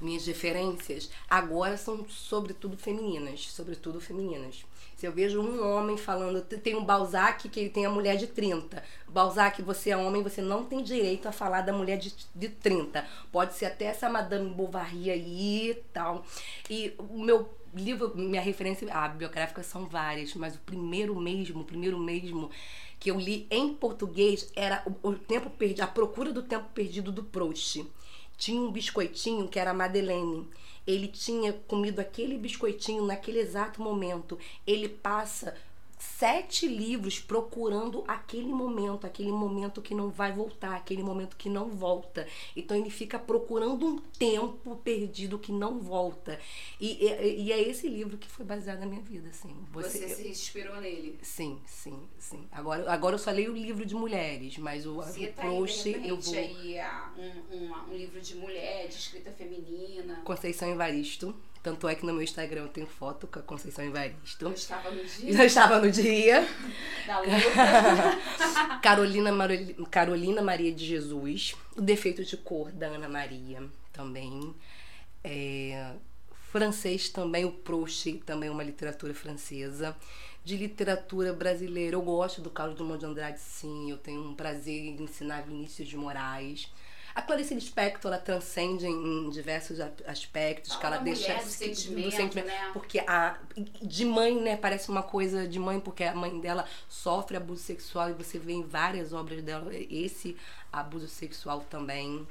Minhas 0.00 0.26
referências 0.26 1.10
agora 1.28 1.76
são 1.76 2.08
sobretudo 2.08 2.76
femininas, 2.76 3.50
sobretudo 3.50 4.00
femininas. 4.00 4.64
Se 4.96 5.06
eu 5.06 5.12
vejo 5.12 5.40
um 5.40 5.64
homem 5.64 5.96
falando, 5.96 6.40
tem 6.42 6.76
um 6.76 6.84
Balzac 6.84 7.48
que 7.48 7.60
ele 7.60 7.70
tem 7.70 7.86
a 7.86 7.90
mulher 7.90 8.16
de 8.16 8.26
30. 8.26 8.82
Balzac, 9.08 9.62
você 9.62 9.90
é 9.90 9.96
homem, 9.96 10.22
você 10.22 10.42
não 10.42 10.64
tem 10.64 10.82
direito 10.82 11.28
a 11.28 11.32
falar 11.32 11.62
da 11.62 11.72
mulher 11.72 11.98
de, 11.98 12.14
de 12.34 12.48
30. 12.48 13.04
Pode 13.30 13.54
ser 13.54 13.66
até 13.66 13.86
essa 13.86 14.08
Madame 14.08 14.50
Bovary 14.50 15.10
aí 15.10 15.70
e 15.70 15.74
tal. 15.92 16.24
E 16.68 16.94
o 16.98 17.18
meu 17.18 17.48
livro, 17.74 18.12
minha 18.16 18.40
referência 18.40 18.92
a 18.92 19.08
biográfica 19.08 19.62
são 19.62 19.86
várias, 19.86 20.34
mas 20.34 20.56
o 20.56 20.60
primeiro 20.60 21.14
mesmo, 21.14 21.60
o 21.60 21.64
primeiro 21.64 21.98
mesmo 21.98 22.50
que 22.98 23.10
eu 23.10 23.18
li 23.18 23.46
em 23.50 23.74
português 23.74 24.50
era 24.56 24.82
o, 24.84 25.10
o 25.10 25.14
tempo 25.14 25.48
perdido, 25.50 25.82
a 25.82 25.86
procura 25.86 26.32
do 26.32 26.42
tempo 26.42 26.66
perdido 26.74 27.12
do 27.12 27.22
Proust. 27.22 27.86
Tinha 28.38 28.62
um 28.62 28.72
biscoitinho 28.72 29.48
que 29.48 29.58
era 29.58 29.72
a 29.72 29.74
Madeleine 29.74 30.48
ele 30.88 31.06
tinha 31.06 31.52
comido 31.52 32.00
aquele 32.00 32.38
biscoitinho 32.38 33.04
naquele 33.04 33.38
exato 33.38 33.82
momento. 33.82 34.38
Ele 34.66 34.88
passa 34.88 35.54
sete 35.98 36.66
livros 36.66 37.18
procurando 37.18 38.04
aquele 38.06 38.52
momento, 38.52 39.06
aquele 39.06 39.32
momento 39.32 39.82
que 39.82 39.94
não 39.94 40.10
vai 40.10 40.32
voltar, 40.32 40.76
aquele 40.76 41.02
momento 41.02 41.36
que 41.36 41.48
não 41.48 41.68
volta. 41.68 42.26
Então 42.56 42.76
ele 42.76 42.90
fica 42.90 43.18
procurando 43.18 43.86
um 43.86 43.98
tempo 43.98 44.76
perdido 44.76 45.38
que 45.38 45.52
não 45.52 45.80
volta. 45.80 46.38
E, 46.80 47.04
e, 47.04 47.42
e 47.44 47.52
é 47.52 47.60
esse 47.60 47.88
livro 47.88 48.16
que 48.16 48.28
foi 48.28 48.44
baseado 48.44 48.80
na 48.80 48.86
minha 48.86 49.02
vida, 49.02 49.28
assim. 49.28 49.54
Você, 49.72 49.98
Você 49.98 50.08
se 50.08 50.28
inspirou 50.28 50.80
nele? 50.80 51.18
Sim, 51.22 51.60
sim, 51.66 52.00
sim. 52.18 52.46
Agora, 52.52 52.90
agora 52.90 53.14
eu 53.14 53.18
só 53.18 53.30
leio 53.30 53.52
o 53.52 53.56
livro 53.56 53.84
de 53.84 53.94
mulheres, 53.94 54.56
mas 54.58 54.86
o, 54.86 55.02
Cita 55.02 55.42
o 55.42 55.44
Proust 55.44 55.94
aí, 55.94 56.08
eu 56.08 56.16
vou 56.16 56.34
aí 56.34 56.76
um, 57.16 57.56
um, 57.56 57.74
um 57.90 57.96
livro 57.96 58.20
de 58.20 58.34
mulher, 58.36 58.88
de 58.88 58.94
escrita 58.94 59.32
feminina. 59.32 60.22
Conceição 60.24 60.68
Evaristo. 60.68 61.34
Tanto 61.68 61.86
é 61.86 61.94
que 61.94 62.06
no 62.06 62.14
meu 62.14 62.22
Instagram 62.22 62.62
eu 62.62 62.68
tenho 62.68 62.86
foto 62.86 63.26
com 63.26 63.40
a 63.40 63.42
Conceição 63.42 63.84
Evaristo. 63.84 64.46
Eu 64.46 64.52
estava 64.52 64.90
no 64.90 65.04
dia. 65.04 65.38
Eu 65.38 65.44
estava 65.44 65.78
no 65.78 65.90
dia. 65.90 66.48
Carolina, 68.80 69.30
Carolina 69.90 70.40
Maria 70.40 70.72
de 70.72 70.86
Jesus. 70.86 71.54
O 71.76 71.82
Defeito 71.82 72.24
de 72.24 72.38
Cor, 72.38 72.72
da 72.72 72.86
Ana 72.86 73.06
Maria, 73.06 73.62
também. 73.92 74.54
É, 75.22 75.92
francês 76.50 77.10
também, 77.10 77.44
o 77.44 77.52
Proust, 77.52 78.14
também 78.24 78.48
uma 78.48 78.62
literatura 78.62 79.12
francesa. 79.12 79.94
De 80.42 80.56
literatura 80.56 81.34
brasileira, 81.34 81.96
eu 81.96 82.00
gosto 82.00 82.40
do 82.40 82.48
Carlos 82.48 82.76
Drummond 82.76 83.00
de 83.00 83.04
Andrade, 83.04 83.40
sim. 83.40 83.90
Eu 83.90 83.98
tenho 83.98 84.26
um 84.26 84.34
prazer 84.34 84.86
em 84.86 85.02
ensinar 85.02 85.42
Vinícius 85.42 85.86
de 85.86 85.98
Moraes. 85.98 86.72
A 87.18 87.22
Clarice 87.22 87.52
Lispector, 87.52 88.12
ela 88.12 88.22
transcende 88.22 88.86
em 88.86 89.28
diversos 89.30 89.80
aspectos, 90.06 90.74
Fala 90.74 90.80
que 90.80 90.86
ela 90.86 90.98
deixa 90.98 91.34
do 91.34 91.42
sentimento, 91.48 92.04
do 92.04 92.10
sentimento 92.12 92.46
né? 92.46 92.70
porque 92.72 93.00
a 93.00 93.36
de 93.82 94.04
mãe, 94.04 94.40
né, 94.40 94.56
parece 94.56 94.88
uma 94.88 95.02
coisa 95.02 95.44
de 95.44 95.58
mãe 95.58 95.80
porque 95.80 96.04
a 96.04 96.14
mãe 96.14 96.38
dela 96.38 96.64
sofre 96.88 97.36
abuso 97.36 97.60
sexual 97.60 98.10
e 98.10 98.12
você 98.12 98.38
vê 98.38 98.52
em 98.52 98.62
várias 98.62 99.12
obras 99.12 99.42
dela 99.42 99.68
esse 99.74 100.36
abuso 100.72 101.08
sexual 101.08 101.66
também. 101.68 102.24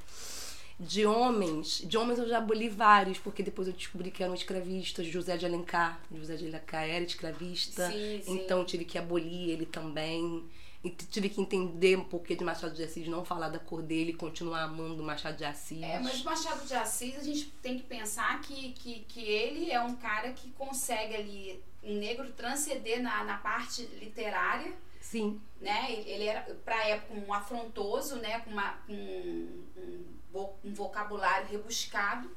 De 0.80 1.04
homens, 1.04 1.82
de 1.84 1.98
homens 1.98 2.18
eu 2.18 2.26
já 2.26 2.38
aboli 2.38 2.70
vários, 2.70 3.18
porque 3.18 3.42
depois 3.42 3.68
eu 3.68 3.74
descobri 3.74 4.10
que 4.10 4.22
eram 4.22 4.32
escravistas. 4.32 5.06
José 5.06 5.36
de 5.36 5.44
Alencar, 5.44 6.00
José 6.10 6.36
de 6.36 6.46
Alencar 6.46 6.88
era 6.88 7.04
escravista, 7.04 7.90
sim, 7.90 8.22
sim. 8.24 8.40
então 8.40 8.64
tive 8.64 8.86
que 8.86 8.96
abolir 8.96 9.50
ele 9.50 9.66
também. 9.66 10.48
E 10.82 10.90
tive 10.90 11.28
que 11.28 11.40
entender 11.40 11.96
um 11.96 12.04
porquê 12.04 12.36
de 12.36 12.44
Machado 12.44 12.72
de 12.72 12.84
Assis 12.84 13.08
não 13.08 13.24
falar 13.24 13.48
da 13.48 13.58
cor 13.58 13.82
dele 13.82 14.12
e 14.12 14.14
continuar 14.14 14.62
amando 14.62 15.02
Machado 15.02 15.36
de 15.36 15.44
Assis. 15.44 15.82
É, 15.82 15.98
mas 15.98 16.22
Machado 16.22 16.64
de 16.64 16.74
Assis 16.74 17.16
a 17.16 17.22
gente 17.22 17.46
tem 17.60 17.76
que 17.76 17.82
pensar 17.82 18.40
que, 18.42 18.72
que, 18.74 19.00
que 19.00 19.20
ele 19.20 19.72
é 19.72 19.80
um 19.80 19.96
cara 19.96 20.32
que 20.32 20.52
consegue 20.52 21.16
ali, 21.16 21.64
um 21.82 21.94
negro, 21.94 22.30
transcender 22.32 23.02
na, 23.02 23.24
na 23.24 23.38
parte 23.38 23.82
literária. 24.00 24.72
Sim. 25.00 25.40
Né? 25.60 25.94
Ele 26.06 26.24
era, 26.24 26.42
pra 26.64 26.86
época, 26.86 27.14
um 27.26 27.32
afrontoso, 27.32 28.16
né? 28.16 28.38
Com, 28.40 28.50
uma, 28.50 28.78
um, 28.88 29.64
um, 29.76 30.48
um 30.64 30.74
vocabulário 30.74 31.48
rebuscado. 31.48 32.30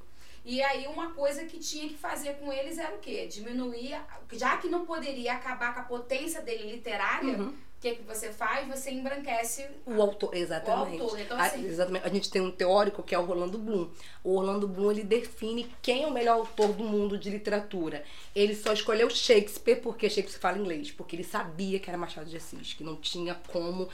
E 0.43 0.63
aí 0.63 0.87
uma 0.87 1.11
coisa 1.11 1.45
que 1.45 1.59
tinha 1.59 1.87
que 1.87 1.95
fazer 1.95 2.39
com 2.39 2.51
eles 2.51 2.79
era 2.79 2.95
o 2.95 2.99
quê? 2.99 3.27
Diminuir, 3.27 4.01
já 4.31 4.57
que 4.57 4.67
não 4.67 4.83
poderia 4.83 5.33
acabar 5.33 5.75
com 5.75 5.81
a 5.81 5.83
potência 5.83 6.41
dele 6.41 6.71
literária, 6.71 7.37
uhum 7.37 7.55
o 7.81 7.83
que, 7.83 7.95
que 7.95 8.03
você 8.03 8.31
faz? 8.31 8.67
Você 8.67 8.91
embranquece 8.91 9.65
o 9.87 9.99
autor. 9.99 10.35
Exatamente. 10.35 10.99
O 10.99 11.03
autor. 11.03 11.19
Então, 11.19 11.39
assim, 11.39 11.65
a, 11.65 11.67
exatamente. 11.67 12.05
A 12.05 12.09
gente 12.09 12.29
tem 12.29 12.39
um 12.39 12.51
teórico 12.51 13.01
que 13.01 13.15
é 13.15 13.17
o 13.17 13.27
Orlando 13.27 13.57
Bloom. 13.57 13.89
O 14.23 14.37
Orlando 14.37 14.67
Bloom 14.67 14.91
ele 14.91 15.03
define 15.03 15.67
quem 15.81 16.03
é 16.03 16.07
o 16.07 16.11
melhor 16.11 16.37
autor 16.37 16.73
do 16.73 16.83
mundo 16.83 17.17
de 17.17 17.31
literatura. 17.31 18.03
Ele 18.35 18.53
só 18.53 18.71
escolheu 18.71 19.09
Shakespeare 19.09 19.81
porque 19.81 20.07
Shakespeare 20.11 20.39
fala 20.39 20.59
inglês, 20.59 20.91
porque 20.91 21.15
ele 21.15 21.23
sabia 21.23 21.79
que 21.79 21.89
era 21.89 21.97
Machado 21.97 22.29
de 22.29 22.37
Assis, 22.37 22.75
que 22.75 22.83
não 22.83 22.97
tinha 22.97 23.33
como 23.47 23.89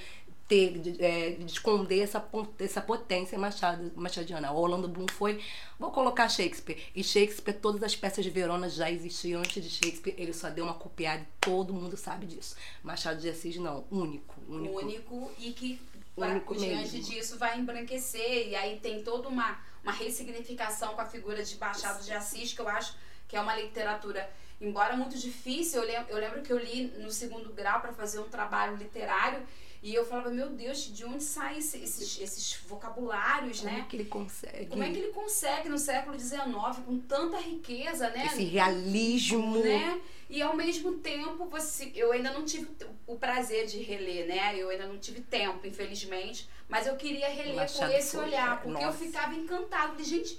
ter, 0.47 0.79
de, 0.79 1.03
é, 1.03 1.31
de 1.31 1.51
esconder 1.51 1.99
essa, 1.99 2.25
essa 2.59 2.81
potência 2.81 3.37
machado, 3.37 3.91
machadiana. 3.95 4.51
O 4.51 4.57
Orlando 4.57 4.87
Bloom 4.87 5.07
foi, 5.11 5.41
vou 5.77 5.91
colocar 5.91 6.29
Shakespeare. 6.29 6.81
E 6.95 7.03
Shakespeare, 7.03 7.53
todas 7.53 7.83
as 7.83 7.95
peças 7.95 8.23
de 8.23 8.31
Verona 8.31 8.69
já 8.69 8.89
existiam 8.89 9.41
antes 9.41 9.61
de 9.63 9.69
Shakespeare, 9.69 10.15
ele 10.17 10.33
só 10.33 10.49
deu 10.49 10.63
uma 10.63 10.73
copiada 10.73 11.21
e 11.21 11.27
todo 11.41 11.73
mundo 11.73 11.97
sabe 11.97 12.25
disso. 12.25 12.55
Machado 12.81 13.19
de 13.19 13.29
Assis 13.29 13.57
não, 13.57 13.85
único. 13.91 14.35
Único, 14.47 14.79
único 14.79 15.31
e 15.37 15.51
que 15.51 15.81
único 16.15 16.55
diante 16.55 16.93
mesmo. 16.93 17.11
disso 17.11 17.37
vai 17.37 17.59
embranquecer. 17.59 18.47
E 18.47 18.55
aí 18.55 18.79
tem 18.79 19.03
toda 19.03 19.27
uma, 19.27 19.59
uma 19.83 19.91
ressignificação 19.91 20.93
com 20.93 21.01
a 21.01 21.05
figura 21.05 21.43
de 21.43 21.57
Machado 21.57 22.03
de 22.03 22.13
Assis, 22.13 22.53
que 22.53 22.61
eu 22.61 22.69
acho 22.69 22.95
que 23.27 23.35
é 23.35 23.41
uma 23.41 23.55
literatura 23.55 24.29
embora 24.59 24.97
muito 24.97 25.15
difícil, 25.15 25.81
eu 25.81 25.87
lembro, 25.87 26.09
eu 26.09 26.17
lembro 26.17 26.41
que 26.41 26.51
eu 26.51 26.57
li 26.57 26.87
no 26.97 27.11
segundo 27.11 27.53
grau 27.53 27.79
para 27.79 27.93
fazer 27.93 28.19
um 28.19 28.27
trabalho 28.27 28.75
literário 28.75 29.45
E 29.81 29.93
eu 29.93 30.05
falava, 30.05 30.29
meu 30.31 30.49
Deus, 30.49 30.79
de 30.93 31.05
onde 31.05 31.23
saem 31.23 31.59
esses, 31.59 32.19
esses 32.19 32.59
vocabulários, 32.67 33.59
Como 33.59 33.71
né? 33.71 33.79
é 33.79 33.89
que 33.89 33.95
ele 33.95 34.05
consegue? 34.05 34.65
Como 34.65 34.83
é 34.83 34.91
que 34.91 34.97
ele 34.97 35.11
consegue 35.13 35.69
no 35.69 35.77
século 35.77 36.19
XIX, 36.19 36.41
com 36.85 36.99
tanta 36.99 37.37
riqueza, 37.37 38.09
né? 38.09 38.25
Esse 38.25 38.43
realismo. 38.43 39.57
né? 39.59 40.01
E 40.29 40.41
ao 40.41 40.55
mesmo 40.55 40.95
tempo, 40.95 41.45
você, 41.45 41.91
eu 41.95 42.11
ainda 42.11 42.31
não 42.31 42.43
tive 42.43 42.67
o 43.05 43.15
prazer 43.17 43.65
de 43.65 43.77
reler, 43.81 44.27
né? 44.27 44.55
Eu 44.57 44.69
ainda 44.69 44.85
não 44.85 44.97
tive 44.97 45.21
tempo, 45.21 45.65
infelizmente. 45.65 46.49
Mas 46.67 46.85
eu 46.85 46.95
queria 46.97 47.29
reler 47.29 47.71
com 47.71 47.85
esse 47.85 48.17
olhar, 48.17 48.61
porque 48.61 48.83
eu 48.83 48.87
nossa. 48.87 48.97
ficava 48.97 49.33
encantada. 49.35 50.03
Gente, 50.03 50.37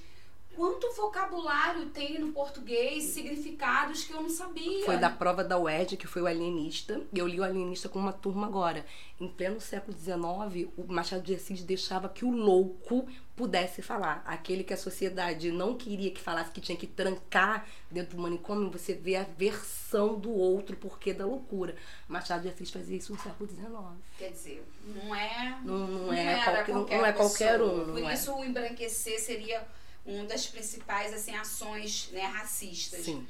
quanto 0.59 0.93
vocabulário 0.93 1.87
tem 1.87 2.19
no 2.19 2.33
português, 2.33 3.05
significados 3.05 4.03
que 4.03 4.13
eu 4.13 4.21
não 4.21 4.29
sabia. 4.29 4.85
Foi 4.85 4.97
da 4.97 5.09
prova 5.09 5.45
da 5.45 5.57
UED, 5.57 5.97
que 5.97 6.09
foi 6.09 6.21
o 6.21 6.27
alienista. 6.27 7.01
E 7.13 7.19
eu 7.21 7.29
li 7.29 7.39
o 7.39 7.45
alienista 7.45 7.89
com 7.89 8.01
uma 8.01 8.13
turma 8.13 8.49
agora. 8.49 8.85
Em 9.21 9.29
pleno 9.29 9.61
século 9.61 9.97
XIX, 9.97 10.69
o 10.77 10.93
Machado 10.93 11.23
de 11.23 11.37
Assis 11.37 11.63
deixava 11.63 12.09
que 12.09 12.25
o 12.25 12.31
louco 12.33 13.07
pudesse 13.37 13.83
falar. 13.83 14.21
Aquele 14.27 14.65
que 14.65 14.75
a 14.75 14.77
sociedade 14.77 15.53
não 15.53 15.77
queria 15.77 16.11
que 16.11 16.21
falasse, 16.21 16.51
que 16.51 16.61
tinha 16.61 16.77
que 16.77 16.89
trancar 16.89 17.65
dentro 17.89 18.17
do 18.17 18.23
manicômio, 18.23 18.69
você 18.69 18.95
vê 18.95 19.15
a 19.15 19.23
versão 19.23 20.19
do 20.19 20.33
outro 20.33 20.77
porque 20.77 21.13
da 21.13 21.25
loucura. 21.25 21.77
Machado 22.09 22.43
de 22.43 22.49
Assis 22.49 22.69
fazia 22.69 22.97
isso 22.97 23.13
no 23.13 23.21
século 23.21 23.49
XIX. 23.49 23.71
Quer 24.19 24.33
dizer, 24.33 24.67
não 24.85 25.15
é. 25.15 25.61
Não, 25.65 25.87
não 25.87 26.13
é 26.13 26.21
era 26.21 26.65
qualquer, 26.65 26.99
não 26.99 27.07
é 27.07 27.13
qualquer 27.13 27.63
um. 27.63 27.87
Não 27.87 27.95
Por 27.95 28.11
é. 28.11 28.15
isso 28.15 28.35
o 28.35 28.45
embranquecer 28.45 29.21
seria 29.21 29.65
uma 30.09 30.25
das 30.25 30.47
principais 30.47 31.13
assim, 31.13 31.35
ações 31.37 32.09
né, 32.13 32.23
racistas. 32.23 33.05
Sim. 33.05 33.27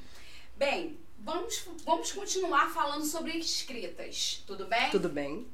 Bem, 0.57 0.99
vamos, 1.19 1.64
vamos 1.85 2.12
continuar 2.12 2.73
falando 2.73 3.05
sobre 3.05 3.37
escritas, 3.37 4.43
tudo 4.47 4.67
bem? 4.67 4.91
Tudo 4.91 5.09
bem. 5.09 5.47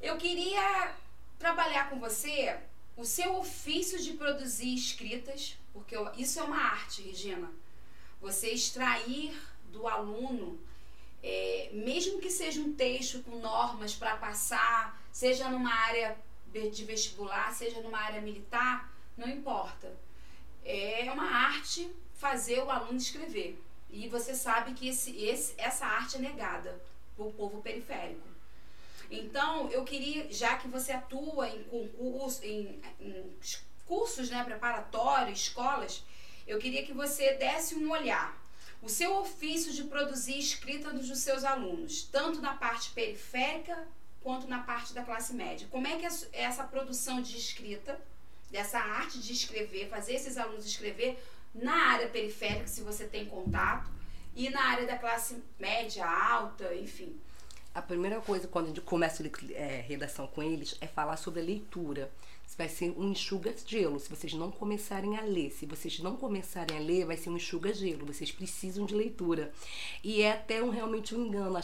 Eu 0.00 0.16
queria 0.18 0.94
trabalhar 1.38 1.88
com 1.88 1.98
você 1.98 2.58
o 2.96 3.04
seu 3.04 3.36
ofício 3.36 3.98
de 3.98 4.12
produzir 4.12 4.74
escritas, 4.74 5.56
porque 5.72 5.96
isso 6.16 6.38
é 6.38 6.42
uma 6.42 6.58
arte, 6.58 7.02
Regina. 7.02 7.50
Você 8.20 8.50
extrair 8.50 9.40
do 9.72 9.88
aluno, 9.88 10.60
é, 11.22 11.70
mesmo 11.72 12.20
que 12.20 12.30
seja 12.30 12.60
um 12.60 12.74
texto 12.74 13.22
com 13.22 13.38
normas 13.38 13.94
para 13.94 14.16
passar, 14.16 15.00
seja 15.10 15.48
numa 15.48 15.72
área 15.72 16.16
de 16.52 16.84
vestibular, 16.84 17.54
seja 17.54 17.80
numa 17.80 17.98
área 17.98 18.20
militar, 18.20 18.92
não 19.16 19.28
importa. 19.28 19.94
É 20.64 21.10
uma 21.12 21.24
arte 21.24 21.90
fazer 22.14 22.60
o 22.62 22.70
aluno 22.70 22.98
escrever. 22.98 23.62
E 23.90 24.08
você 24.08 24.34
sabe 24.34 24.74
que 24.74 24.88
esse, 24.88 25.16
esse, 25.24 25.54
essa 25.56 25.86
arte 25.86 26.16
é 26.16 26.20
negada 26.20 26.80
o 27.16 27.32
povo 27.32 27.60
periférico. 27.62 28.26
Então, 29.10 29.70
eu 29.70 29.84
queria, 29.84 30.30
já 30.30 30.56
que 30.58 30.68
você 30.68 30.92
atua 30.92 31.48
em 31.48 31.62
concurso, 31.64 32.44
em, 32.44 32.80
em 33.00 33.36
cursos 33.86 34.28
né, 34.28 34.44
preparatórios, 34.44 35.40
escolas, 35.40 36.04
eu 36.46 36.58
queria 36.58 36.84
que 36.84 36.92
você 36.92 37.34
desse 37.34 37.74
um 37.74 37.90
olhar. 37.90 38.36
O 38.82 38.88
seu 38.88 39.16
ofício 39.16 39.72
de 39.72 39.84
produzir 39.84 40.38
escrita 40.38 40.92
dos 40.92 41.08
seus 41.18 41.42
alunos, 41.42 42.02
tanto 42.02 42.40
na 42.40 42.54
parte 42.54 42.90
periférica 42.90 43.88
quanto 44.22 44.46
na 44.46 44.62
parte 44.62 44.92
da 44.92 45.02
classe 45.02 45.32
média. 45.34 45.66
Como 45.70 45.86
é 45.86 45.96
que 45.96 46.06
é 46.06 46.10
su- 46.10 46.28
essa 46.32 46.62
produção 46.64 47.20
de 47.22 47.36
escrita, 47.36 48.00
dessa 48.50 48.78
arte 48.78 49.18
de 49.18 49.32
escrever, 49.32 49.88
fazer 49.88 50.14
esses 50.14 50.36
alunos 50.36 50.64
escrever 50.66 51.22
na 51.54 51.74
área 51.92 52.08
periférica, 52.08 52.66
se 52.66 52.82
você 52.82 53.04
tem 53.06 53.26
contato, 53.26 53.90
e 54.34 54.48
na 54.50 54.62
área 54.62 54.86
da 54.86 54.96
classe 54.96 55.42
média, 55.58 56.06
alta, 56.06 56.74
enfim. 56.74 57.16
A 57.74 57.82
primeira 57.82 58.20
coisa 58.20 58.48
quando 58.48 58.66
a 58.66 58.68
gente 58.68 58.80
começa 58.80 59.22
a 59.22 59.52
é, 59.52 59.80
redação 59.86 60.26
com 60.26 60.42
eles 60.42 60.76
é 60.80 60.86
falar 60.86 61.16
sobre 61.16 61.40
a 61.40 61.44
leitura. 61.44 62.10
Vai 62.56 62.68
ser 62.68 62.92
um 62.98 63.12
enxuga-gelo. 63.12 64.00
Se 64.00 64.08
vocês 64.10 64.32
não 64.32 64.50
começarem 64.50 65.16
a 65.16 65.20
ler, 65.20 65.52
se 65.52 65.64
vocês 65.64 66.00
não 66.00 66.16
começarem 66.16 66.76
a 66.76 66.80
ler, 66.80 67.04
vai 67.04 67.16
ser 67.16 67.30
um 67.30 67.36
enxuga-gelo. 67.36 68.04
Vocês 68.06 68.32
precisam 68.32 68.84
de 68.84 68.96
leitura. 68.96 69.52
E 70.02 70.22
é 70.22 70.32
até 70.32 70.60
um, 70.60 70.70
realmente 70.70 71.14
um 71.14 71.26
engano. 71.26 71.56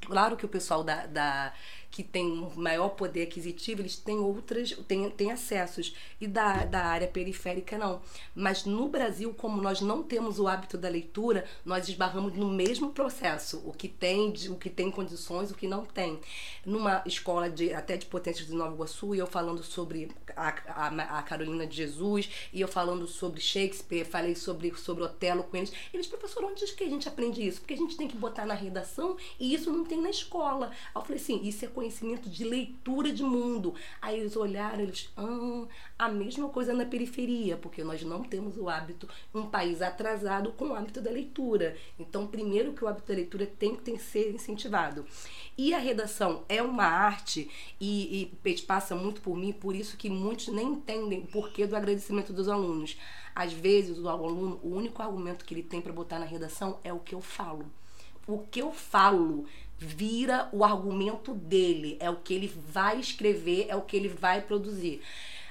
Claro 0.00 0.36
que 0.36 0.44
o 0.44 0.48
pessoal 0.48 0.82
da, 0.82 1.06
da- 1.06 1.52
que 1.92 2.02
tem 2.02 2.26
um 2.26 2.50
maior 2.56 2.88
poder 2.88 3.24
aquisitivo, 3.24 3.82
eles 3.82 3.96
têm 3.96 4.18
outras, 4.18 4.72
têm, 4.88 5.10
têm 5.10 5.30
acessos. 5.30 5.94
E 6.18 6.26
da, 6.26 6.64
da 6.64 6.86
área 6.86 7.06
periférica, 7.06 7.76
não. 7.76 8.00
Mas 8.34 8.64
no 8.64 8.88
Brasil, 8.88 9.34
como 9.34 9.60
nós 9.60 9.82
não 9.82 10.02
temos 10.02 10.40
o 10.40 10.48
hábito 10.48 10.78
da 10.78 10.88
leitura, 10.88 11.44
nós 11.64 11.88
esbarramos 11.88 12.32
no 12.32 12.48
mesmo 12.48 12.92
processo. 12.92 13.62
O 13.66 13.72
que 13.72 13.88
tem, 13.88 14.32
o 14.48 14.56
que 14.56 14.70
tem 14.70 14.90
condições, 14.90 15.50
o 15.50 15.54
que 15.54 15.68
não 15.68 15.84
tem. 15.84 16.18
Numa 16.64 17.02
escola 17.04 17.50
de 17.50 17.74
até 17.74 17.98
de 17.98 18.06
potências 18.06 18.46
de 18.46 18.54
Nova 18.54 18.74
Iguaçu, 18.74 19.14
eu 19.14 19.26
falando 19.26 19.62
sobre 19.62 20.10
a, 20.34 20.48
a, 20.68 21.18
a 21.18 21.22
Carolina 21.22 21.66
de 21.66 21.76
Jesus, 21.76 22.30
e 22.54 22.62
eu 22.62 22.68
falando 22.68 23.06
sobre 23.06 23.38
Shakespeare, 23.38 24.06
falei 24.06 24.34
sobre, 24.34 24.74
sobre 24.76 25.04
Otelo 25.04 25.42
com 25.44 25.58
eles. 25.58 25.72
Eles, 25.92 26.06
professor, 26.06 26.42
onde 26.44 26.64
que 26.72 26.84
a 26.84 26.88
gente 26.88 27.06
aprende 27.06 27.46
isso? 27.46 27.60
Porque 27.60 27.74
a 27.74 27.76
gente 27.76 27.98
tem 27.98 28.08
que 28.08 28.16
botar 28.16 28.46
na 28.46 28.54
redação 28.54 29.18
e 29.38 29.52
isso 29.52 29.70
não 29.70 29.84
tem 29.84 30.00
na 30.00 30.08
escola. 30.08 30.70
Aí 30.70 30.92
eu 30.94 31.02
falei 31.02 31.20
assim, 31.20 31.40
isso 31.46 31.66
é 31.66 31.68
conhecimento 31.82 32.30
de 32.30 32.44
leitura 32.44 33.12
de 33.12 33.24
mundo. 33.24 33.74
Aí 34.00 34.20
eles 34.20 34.36
olharam, 34.36 34.80
eles, 34.80 35.10
ah, 35.16 35.66
a 35.98 36.08
mesma 36.08 36.48
coisa 36.48 36.72
na 36.72 36.84
periferia, 36.84 37.56
porque 37.56 37.82
nós 37.82 38.02
não 38.04 38.22
temos 38.22 38.56
o 38.56 38.68
hábito, 38.68 39.08
um 39.34 39.46
país 39.46 39.82
atrasado 39.82 40.52
com 40.52 40.68
o 40.68 40.74
hábito 40.74 41.00
da 41.00 41.10
leitura. 41.10 41.76
Então, 41.98 42.26
primeiro 42.26 42.72
que 42.72 42.84
o 42.84 42.88
hábito 42.88 43.08
da 43.08 43.14
leitura 43.14 43.46
tem 43.46 43.74
que 43.74 43.98
ser 43.98 44.32
incentivado. 44.32 45.04
E 45.58 45.74
a 45.74 45.78
redação 45.78 46.44
é 46.48 46.62
uma 46.62 46.84
arte 46.84 47.50
e, 47.80 48.30
e 48.44 48.62
passa 48.62 48.94
muito 48.94 49.20
por 49.20 49.36
mim, 49.36 49.52
por 49.52 49.74
isso 49.74 49.96
que 49.96 50.08
muitos 50.08 50.48
nem 50.48 50.68
entendem 50.68 51.20
o 51.20 51.26
porquê 51.26 51.66
do 51.66 51.74
agradecimento 51.74 52.32
dos 52.32 52.48
alunos. 52.48 52.96
Às 53.34 53.52
vezes, 53.52 53.98
o 53.98 54.08
aluno, 54.08 54.60
o 54.62 54.68
único 54.68 55.02
argumento 55.02 55.44
que 55.44 55.52
ele 55.52 55.62
tem 55.62 55.80
para 55.80 55.92
botar 55.92 56.20
na 56.20 56.26
redação 56.26 56.78
é 56.84 56.92
o 56.92 57.00
que 57.00 57.14
eu 57.14 57.20
falo. 57.20 57.66
O 58.26 58.38
que 58.38 58.60
eu 58.62 58.72
falo 58.72 59.46
vira 59.82 60.48
o 60.52 60.64
argumento 60.64 61.34
dele, 61.34 61.96
é 61.98 62.08
o 62.08 62.16
que 62.16 62.32
ele 62.32 62.52
vai 62.68 63.00
escrever, 63.00 63.66
é 63.68 63.74
o 63.74 63.82
que 63.82 63.96
ele 63.96 64.08
vai 64.08 64.40
produzir. 64.40 65.02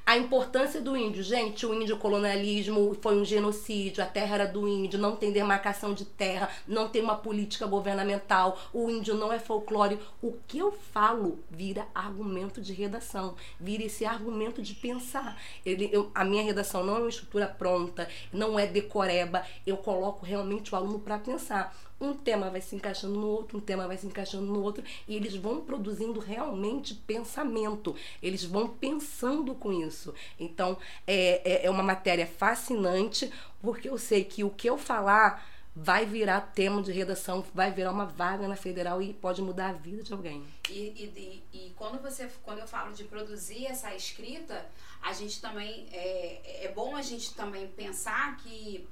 A 0.04 0.18
importância 0.18 0.82
do 0.82 0.98
índio, 0.98 1.22
gente, 1.22 1.64
o 1.64 1.74
índio 1.80 1.96
colonialismo 1.96 2.98
foi 3.02 3.16
um 3.22 3.24
genocídio, 3.24 4.04
a 4.04 4.08
terra 4.08 4.34
era 4.36 4.48
do 4.48 4.68
índio, 4.68 4.98
não 4.98 5.16
tem 5.16 5.32
demarcação 5.32 5.94
de 5.94 6.06
terra, 6.06 6.50
não 6.68 6.90
tem 6.90 7.04
uma 7.04 7.16
política 7.16 7.68
governamental, 7.68 8.58
o 8.74 8.90
índio 8.90 9.14
não 9.14 9.32
é 9.32 9.38
folclore. 9.38 10.00
O 10.22 10.34
que 10.48 10.58
eu 10.58 10.72
falo 10.72 11.38
vira 11.52 11.88
argumento 11.94 12.60
de 12.60 12.74
redação, 12.74 13.36
vira 13.60 13.84
esse 13.84 14.04
argumento 14.04 14.62
de 14.62 14.74
pensar. 14.74 15.40
Ele, 15.64 15.88
eu- 15.94 16.10
a 16.16 16.26
minha 16.26 16.44
redação 16.44 16.84
não 16.84 16.96
é 16.96 17.00
uma 17.00 17.10
estrutura 17.10 17.46
pronta, 17.46 18.10
não 18.34 18.58
é 18.58 18.66
decoreba, 18.66 19.46
eu 19.68 19.78
coloco 19.78 20.26
realmente 20.26 20.74
o 20.74 20.78
aluno 20.78 21.00
para 21.00 21.20
pensar 21.20 21.76
um 22.02 22.14
tema 22.14 22.50
vai 22.50 22.60
se 22.60 22.76
encaixando 22.76 23.18
no 23.18 23.28
outro, 23.28 23.58
um 23.58 23.62
tema 23.62 23.88
vai 23.88 23.96
se 23.96 24.08
encaixando 24.08 24.46
no 24.48 24.62
outro, 24.62 24.84
e 25.08 25.16
eles 25.16 25.36
vão 25.36 25.62
produzindo 25.62 26.20
realmente 26.20 26.96
pensamento, 26.96 27.96
eles 28.22 28.44
vão 28.44 28.68
pensando 28.68 29.54
com 29.54 29.72
isso. 29.72 30.14
Então, 30.40 30.78
é, 31.06 31.42
é, 31.50 31.66
é 31.68 31.70
uma 31.70 31.84
matéria 31.84 32.26
fascinante, 32.26 33.32
porque 33.62 33.88
eu 33.88 33.98
sei 33.98 34.24
que 34.24 34.44
o 34.44 34.50
que 34.50 34.68
eu 34.68 34.78
falar 34.78 35.50
vai 35.74 36.06
virar 36.06 36.42
tema 36.42 36.82
de 36.82 36.92
redação, 36.92 37.46
vai 37.54 37.72
virar 37.72 37.92
uma 37.92 38.06
vaga 38.06 38.48
na 38.48 38.56
federal 38.56 39.02
e 39.02 39.14
pode 39.14 39.42
mudar 39.42 39.70
a 39.70 39.74
vida 39.74 40.04
de 40.04 40.12
alguém. 40.12 40.46
E, 40.70 40.74
e, 40.74 41.44
e, 41.54 41.58
e 41.58 41.70
quando 41.78 42.02
você 42.02 42.30
quando 42.44 42.60
eu 42.60 42.68
falo 42.68 42.94
de 42.94 43.06
produzir 43.06 43.68
essa 43.68 43.94
escrita, 43.96 44.66
a 45.02 45.14
gente 45.14 45.40
também 45.40 45.88
é, 45.94 46.66
é 46.66 46.72
bom 46.76 46.96
a 46.96 47.02
gente 47.02 47.34
também 47.34 47.68
pensar 47.70 48.36
que 48.38 48.86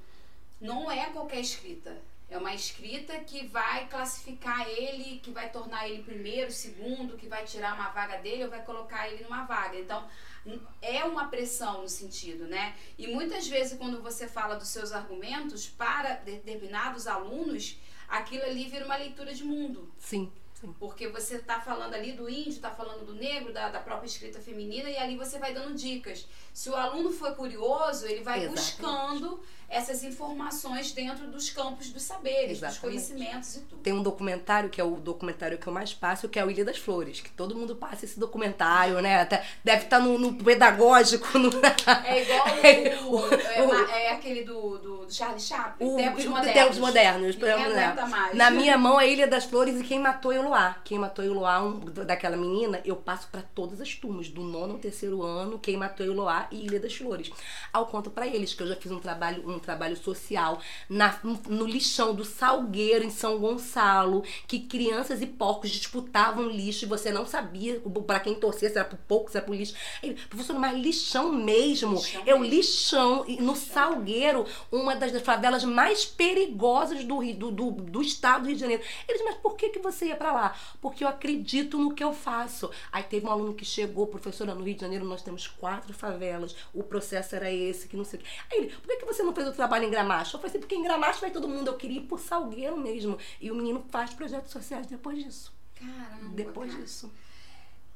não 0.60 0.90
é 0.90 1.06
qualquer 1.10 1.40
escrita. 1.40 1.96
É 2.30 2.38
uma 2.38 2.54
escrita 2.54 3.18
que 3.20 3.44
vai 3.48 3.88
classificar 3.88 4.68
ele, 4.68 5.18
que 5.18 5.32
vai 5.32 5.50
tornar 5.50 5.88
ele 5.88 6.04
primeiro, 6.04 6.50
segundo, 6.52 7.16
que 7.16 7.26
vai 7.26 7.44
tirar 7.44 7.74
uma 7.74 7.88
vaga 7.90 8.18
dele 8.18 8.44
ou 8.44 8.50
vai 8.50 8.64
colocar 8.64 9.08
ele 9.08 9.24
numa 9.24 9.44
vaga. 9.44 9.76
Então, 9.76 10.08
é 10.80 11.04
uma 11.04 11.26
pressão 11.26 11.82
no 11.82 11.88
sentido, 11.88 12.46
né? 12.46 12.76
E 12.96 13.08
muitas 13.08 13.48
vezes, 13.48 13.76
quando 13.76 14.00
você 14.00 14.28
fala 14.28 14.54
dos 14.54 14.68
seus 14.68 14.92
argumentos 14.92 15.68
para 15.68 16.14
determinados 16.14 17.08
alunos, 17.08 17.76
aquilo 18.08 18.44
ali 18.44 18.68
vira 18.68 18.84
uma 18.84 18.96
leitura 18.96 19.34
de 19.34 19.44
mundo. 19.44 19.92
Sim, 19.98 20.32
sim. 20.60 20.74
Porque 20.78 21.08
você 21.08 21.36
está 21.36 21.60
falando 21.60 21.94
ali 21.94 22.12
do 22.12 22.28
índio, 22.28 22.50
está 22.50 22.70
falando 22.70 23.04
do 23.04 23.14
negro, 23.14 23.52
da, 23.52 23.68
da 23.68 23.80
própria 23.80 24.06
escrita 24.06 24.38
feminina, 24.40 24.88
e 24.90 24.96
ali 24.96 25.16
você 25.16 25.38
vai 25.38 25.52
dando 25.54 25.74
dicas. 25.74 26.26
Se 26.52 26.68
o 26.70 26.76
aluno 26.76 27.10
for 27.12 27.34
curioso, 27.34 28.06
ele 28.06 28.22
vai 28.22 28.44
Exatamente. 28.44 28.60
buscando 28.60 29.40
essas 29.68 30.02
informações 30.02 30.90
dentro 30.90 31.28
dos 31.28 31.48
campos 31.50 31.90
dos 31.92 32.02
saberes, 32.02 32.58
Exatamente. 32.58 32.72
dos 32.72 32.78
conhecimentos 32.80 33.56
e 33.56 33.60
tudo. 33.60 33.82
Tem 33.82 33.92
um 33.92 34.02
documentário 34.02 34.68
que 34.68 34.80
é 34.80 34.84
o 34.84 34.96
documentário 34.96 35.58
que 35.58 35.66
eu 35.66 35.72
mais 35.72 35.94
passo, 35.94 36.28
que 36.28 36.40
é 36.40 36.44
o 36.44 36.50
Ilha 36.50 36.64
das 36.64 36.76
Flores, 36.76 37.20
que 37.20 37.30
todo 37.30 37.54
mundo 37.54 37.76
passa 37.76 38.04
esse 38.04 38.18
documentário, 38.18 39.00
né? 39.00 39.20
Até, 39.20 39.46
deve 39.62 39.84
estar 39.84 40.00
no, 40.00 40.18
no 40.18 40.34
pedagógico. 40.34 41.28
No... 41.40 41.48
É 42.04 42.22
igual 42.22 43.20
o, 43.30 43.34
é, 43.34 43.66
ma- 43.66 43.90
é 43.92 44.12
aquele 44.12 44.44
do, 44.44 44.78
do, 44.78 44.99
do 45.10 45.14
Charlie 45.14 45.40
Chaplin, 45.40 45.86
O, 45.88 45.96
Tempos 45.96 46.24
o- 46.24 46.30
Modernos. 46.30 46.54
Tempos 46.54 46.78
modernos. 46.78 47.36
Ninguém 47.36 47.68
né? 47.70 47.84
aguenta 47.86 48.06
mais. 48.06 48.34
Na 48.36 48.50
minha 48.50 48.78
mão 48.78 49.00
é 49.00 49.10
Ilha 49.10 49.26
das 49.26 49.44
Flores 49.44 49.78
e 49.80 49.84
quem 49.84 49.98
matou 49.98 50.32
Eloá. 50.32 50.76
Quem 50.84 50.98
matou 50.98 51.24
Eloá, 51.24 51.62
um, 51.62 51.80
daquela 51.80 52.36
menina, 52.36 52.80
eu 52.84 52.96
passo 52.96 53.28
pra 53.30 53.42
todas 53.42 53.80
as 53.80 53.94
turmas, 53.94 54.28
do 54.28 54.42
nono 54.42 54.74
ao 54.74 54.78
terceiro 54.78 55.22
ano, 55.22 55.58
quem 55.58 55.76
matou 55.76 56.06
Eloá 56.06 56.46
e 56.50 56.64
Ilha 56.66 56.78
das 56.80 56.94
Flores. 56.94 57.30
Eu 57.74 57.84
conto 57.86 58.10
pra 58.10 58.26
eles 58.26 58.54
que 58.54 58.62
eu 58.62 58.66
já 58.68 58.76
fiz 58.76 58.90
um 58.92 58.98
trabalho, 59.00 59.48
um 59.48 59.58
trabalho 59.58 59.96
social 59.96 60.60
na, 60.88 61.18
no 61.48 61.66
lixão 61.66 62.14
do 62.14 62.24
Salgueiro, 62.24 63.04
em 63.04 63.10
São 63.10 63.38
Gonçalo, 63.38 64.22
que 64.46 64.60
crianças 64.60 65.20
e 65.20 65.26
porcos 65.26 65.70
disputavam 65.70 66.48
lixo 66.48 66.84
e 66.84 66.88
você 66.88 67.10
não 67.10 67.26
sabia 67.26 67.80
pra 68.06 68.20
quem 68.20 68.34
torcer, 68.34 68.70
se 68.70 68.78
era 68.78 68.84
pro 68.86 68.98
pouco, 69.08 69.30
se 69.30 69.36
era 69.36 69.44
pro 69.44 69.54
lixo. 69.54 69.74
Ele, 70.02 70.14
professor, 70.28 70.58
mas 70.58 70.76
lixão 70.78 71.32
mesmo. 71.32 71.94
Lixão 71.94 72.22
é 72.26 72.34
o 72.34 72.38
mesmo. 72.40 72.54
lixão. 72.54 73.24
E 73.26 73.40
no 73.40 73.56
Salgueiro, 73.56 74.44
uma 74.70 74.94
das 75.00 75.22
favelas 75.22 75.64
mais 75.64 76.04
perigosas 76.04 77.04
do, 77.04 77.18
Rio- 77.18 77.36
do, 77.36 77.50
do, 77.50 77.70
do 77.70 78.02
estado 78.02 78.42
do 78.42 78.46
Rio 78.48 78.54
de 78.56 78.60
Janeiro. 78.60 78.82
Eles, 79.08 79.22
mas 79.24 79.36
por 79.36 79.56
que, 79.56 79.68
que 79.70 79.78
você 79.78 80.06
ia 80.06 80.16
pra 80.16 80.32
lá? 80.32 80.56
Porque 80.80 81.02
eu 81.04 81.08
acredito 81.08 81.78
no 81.78 81.94
que 81.94 82.02
eu 82.04 82.12
faço. 82.12 82.70
Aí 82.92 83.02
teve 83.02 83.26
um 83.26 83.30
aluno 83.30 83.54
que 83.54 83.64
chegou, 83.64 84.06
professora, 84.06 84.54
no 84.54 84.64
Rio 84.64 84.74
de 84.74 84.80
Janeiro 84.80 85.04
nós 85.04 85.22
temos 85.22 85.46
quatro 85.46 85.92
favelas, 85.94 86.54
o 86.74 86.82
processo 86.82 87.34
era 87.36 87.50
esse, 87.52 87.88
que 87.88 87.96
não 87.96 88.04
sei 88.04 88.20
o 88.20 88.22
quê. 88.22 88.28
Aí 88.50 88.58
ele, 88.58 88.68
por 88.68 88.86
que, 88.88 88.96
que 88.96 89.04
você 89.06 89.22
não 89.22 89.34
fez 89.34 89.48
o 89.48 89.52
trabalho 89.52 89.84
em 89.84 89.90
Gramacho? 89.90 90.36
Eu 90.36 90.40
falei 90.40 90.50
assim, 90.50 90.60
porque 90.60 90.74
em 90.74 90.82
Gramacho 90.82 91.20
vai 91.20 91.30
todo 91.30 91.48
mundo, 91.48 91.68
eu 91.68 91.76
queria 91.76 91.98
ir 91.98 92.02
pro 92.06 92.18
Salgueiro 92.18 92.76
mesmo. 92.76 93.18
E 93.40 93.50
o 93.50 93.54
menino 93.54 93.84
faz 93.90 94.12
projetos 94.12 94.50
sociais 94.52 94.86
depois 94.86 95.22
disso. 95.22 95.52
Caramba, 95.78 96.34
Depois 96.34 96.70
cara. 96.70 96.82
disso. 96.82 97.10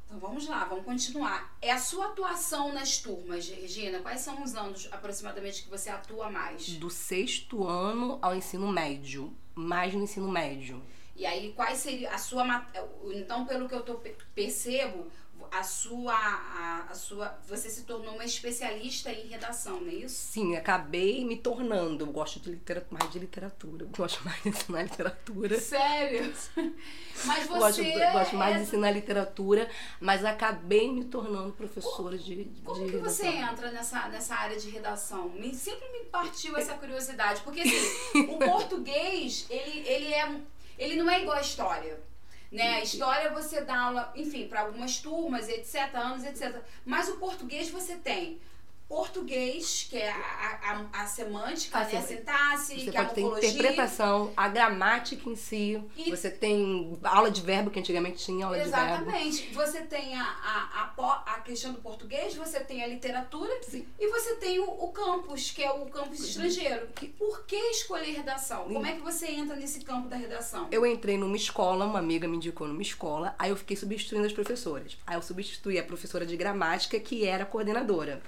Então 0.06 0.18
vamos 0.18 0.46
lá, 0.46 0.64
vamos 0.64 0.84
continuar. 0.84 1.56
É 1.60 1.72
a 1.72 1.78
sua 1.78 2.06
atuação 2.06 2.72
nas 2.72 2.98
turmas, 2.98 3.48
Regina? 3.48 3.98
Quais 4.00 4.20
são 4.20 4.42
os 4.42 4.54
anos 4.54 4.88
aproximadamente 4.92 5.62
que 5.62 5.70
você 5.70 5.90
atua 5.90 6.30
mais? 6.30 6.68
Do 6.76 6.90
sexto 6.90 7.66
ano 7.66 8.18
ao 8.22 8.34
ensino 8.34 8.68
médio. 8.70 9.34
Mais 9.54 9.94
no 9.94 10.02
ensino 10.02 10.28
médio. 10.28 10.82
E 11.16 11.24
aí, 11.24 11.52
quais 11.52 11.78
seria 11.78 12.10
a 12.12 12.18
sua. 12.18 12.44
Então, 13.14 13.46
pelo 13.46 13.68
que 13.68 13.74
eu 13.74 13.82
tô, 13.82 13.94
pe- 13.94 14.16
percebo, 14.34 15.06
a 15.54 15.62
sua, 15.62 16.12
a, 16.14 16.86
a 16.90 16.94
sua. 16.94 17.38
Você 17.46 17.70
se 17.70 17.82
tornou 17.84 18.14
uma 18.14 18.24
especialista 18.24 19.12
em 19.12 19.28
redação, 19.28 19.80
não 19.80 19.88
é 19.88 19.94
isso? 19.94 20.32
Sim, 20.32 20.56
acabei 20.56 21.24
me 21.24 21.36
tornando. 21.36 22.04
Eu 22.04 22.10
gosto 22.12 22.40
de 22.40 22.50
literatura, 22.50 22.98
mais 22.98 23.12
de 23.12 23.18
literatura. 23.20 23.84
Eu 23.84 23.88
gosto 23.96 24.24
mais 24.24 24.42
de 24.42 24.48
ensinar 24.48 24.82
literatura. 24.82 25.60
Sério? 25.60 26.34
Mas 27.24 27.46
gosto, 27.46 27.76
você. 27.76 27.94
eu 27.94 28.12
gosto 28.12 28.34
mais 28.36 28.56
é- 28.56 28.58
de 28.58 28.64
ensinar 28.64 28.90
literatura, 28.90 29.70
mas 30.00 30.24
acabei 30.24 30.92
me 30.92 31.04
tornando 31.04 31.52
professora 31.52 32.18
de, 32.18 32.44
de 32.44 32.60
Como 32.62 32.84
que 32.84 32.90
redação. 32.90 33.14
você 33.14 33.26
entra 33.28 33.70
nessa, 33.70 34.08
nessa 34.08 34.34
área 34.34 34.58
de 34.58 34.68
redação? 34.68 35.28
Me, 35.30 35.54
sempre 35.54 35.88
me 35.92 36.00
partiu 36.06 36.56
essa 36.56 36.74
curiosidade. 36.76 37.40
Porque 37.42 37.60
assim, 37.60 38.20
o 38.28 38.38
português, 38.38 39.46
ele, 39.48 39.88
ele, 39.88 40.12
é, 40.12 40.36
ele 40.76 40.96
não 40.96 41.08
é 41.08 41.22
igual 41.22 41.36
a 41.36 41.40
história. 41.40 41.98
Né? 42.54 42.76
A 42.76 42.82
história 42.82 43.30
você 43.30 43.62
dá 43.62 43.78
aula, 43.80 44.12
enfim, 44.14 44.46
para 44.46 44.60
algumas 44.60 44.98
turmas, 44.98 45.48
etc., 45.48 45.92
anos, 45.94 46.24
etc. 46.24 46.62
Mas 46.84 47.08
o 47.08 47.16
português 47.16 47.68
você 47.68 47.96
tem 47.96 48.40
português, 48.88 49.86
que 49.88 49.96
é 49.96 50.10
a, 50.10 50.86
a, 50.92 51.02
a 51.02 51.06
semântica, 51.06 51.78
A 51.78 51.84
né? 51.84 51.98
a 51.98 52.02
sintaxe, 52.02 52.80
Você 52.80 52.90
que 52.90 52.96
é 52.96 53.00
a 53.00 53.02
pode 53.04 53.14
ter 53.14 53.20
morfologia. 53.22 53.50
interpretação, 53.50 54.32
a 54.36 54.48
gramática 54.48 55.28
em 55.28 55.36
si. 55.36 55.82
E- 55.96 56.10
Você 56.10 56.30
tem 56.30 56.98
aula 57.02 57.30
de 57.30 57.40
verbo, 57.40 57.70
que 57.70 57.78
antigamente 57.78 58.24
tinha 58.24 58.46
aula 58.46 58.58
de 58.58 58.68
verbo. 58.68 58.86
Exatamente. 59.08 59.54
Você 59.54 59.80
tem 59.82 60.14
a, 60.14 60.22
a, 60.22 61.34
a, 61.34 61.40
questão 61.40 61.72
do 61.72 61.80
português, 61.80 62.34
você 62.34 62.60
tem 62.60 62.82
a 62.82 62.86
literatura 62.86 63.50
Sim. 63.62 63.86
e 63.98 64.08
você 64.10 64.36
tem 64.36 64.58
o, 64.60 64.64
o 64.68 64.88
campus, 64.92 65.50
que 65.50 65.62
é 65.62 65.70
o 65.70 65.86
campus 65.86 66.20
estrangeiro. 66.20 66.88
Por 67.18 67.44
que 67.46 67.56
escolher 67.56 68.12
redação? 68.12 68.64
Como 68.64 68.86
é 68.86 68.92
que 68.92 69.00
você 69.02 69.26
entra 69.26 69.56
nesse 69.56 69.80
campo 69.80 70.08
da 70.08 70.16
redação? 70.16 70.68
Eu 70.70 70.86
entrei 70.86 71.16
numa 71.18 71.36
escola, 71.36 71.84
uma 71.84 71.98
amiga 71.98 72.28
me 72.28 72.36
indicou 72.36 72.66
numa 72.68 72.82
escola, 72.82 73.34
aí 73.38 73.50
eu 73.50 73.56
fiquei 73.56 73.76
substituindo 73.76 74.26
as 74.26 74.32
professoras. 74.32 74.96
Aí 75.06 75.16
eu 75.16 75.22
substituí 75.22 75.78
a 75.78 75.82
professora 75.82 76.24
de 76.26 76.36
gramática, 76.36 76.98
que 77.00 77.24
era 77.26 77.44
coordenadora. 77.44 78.22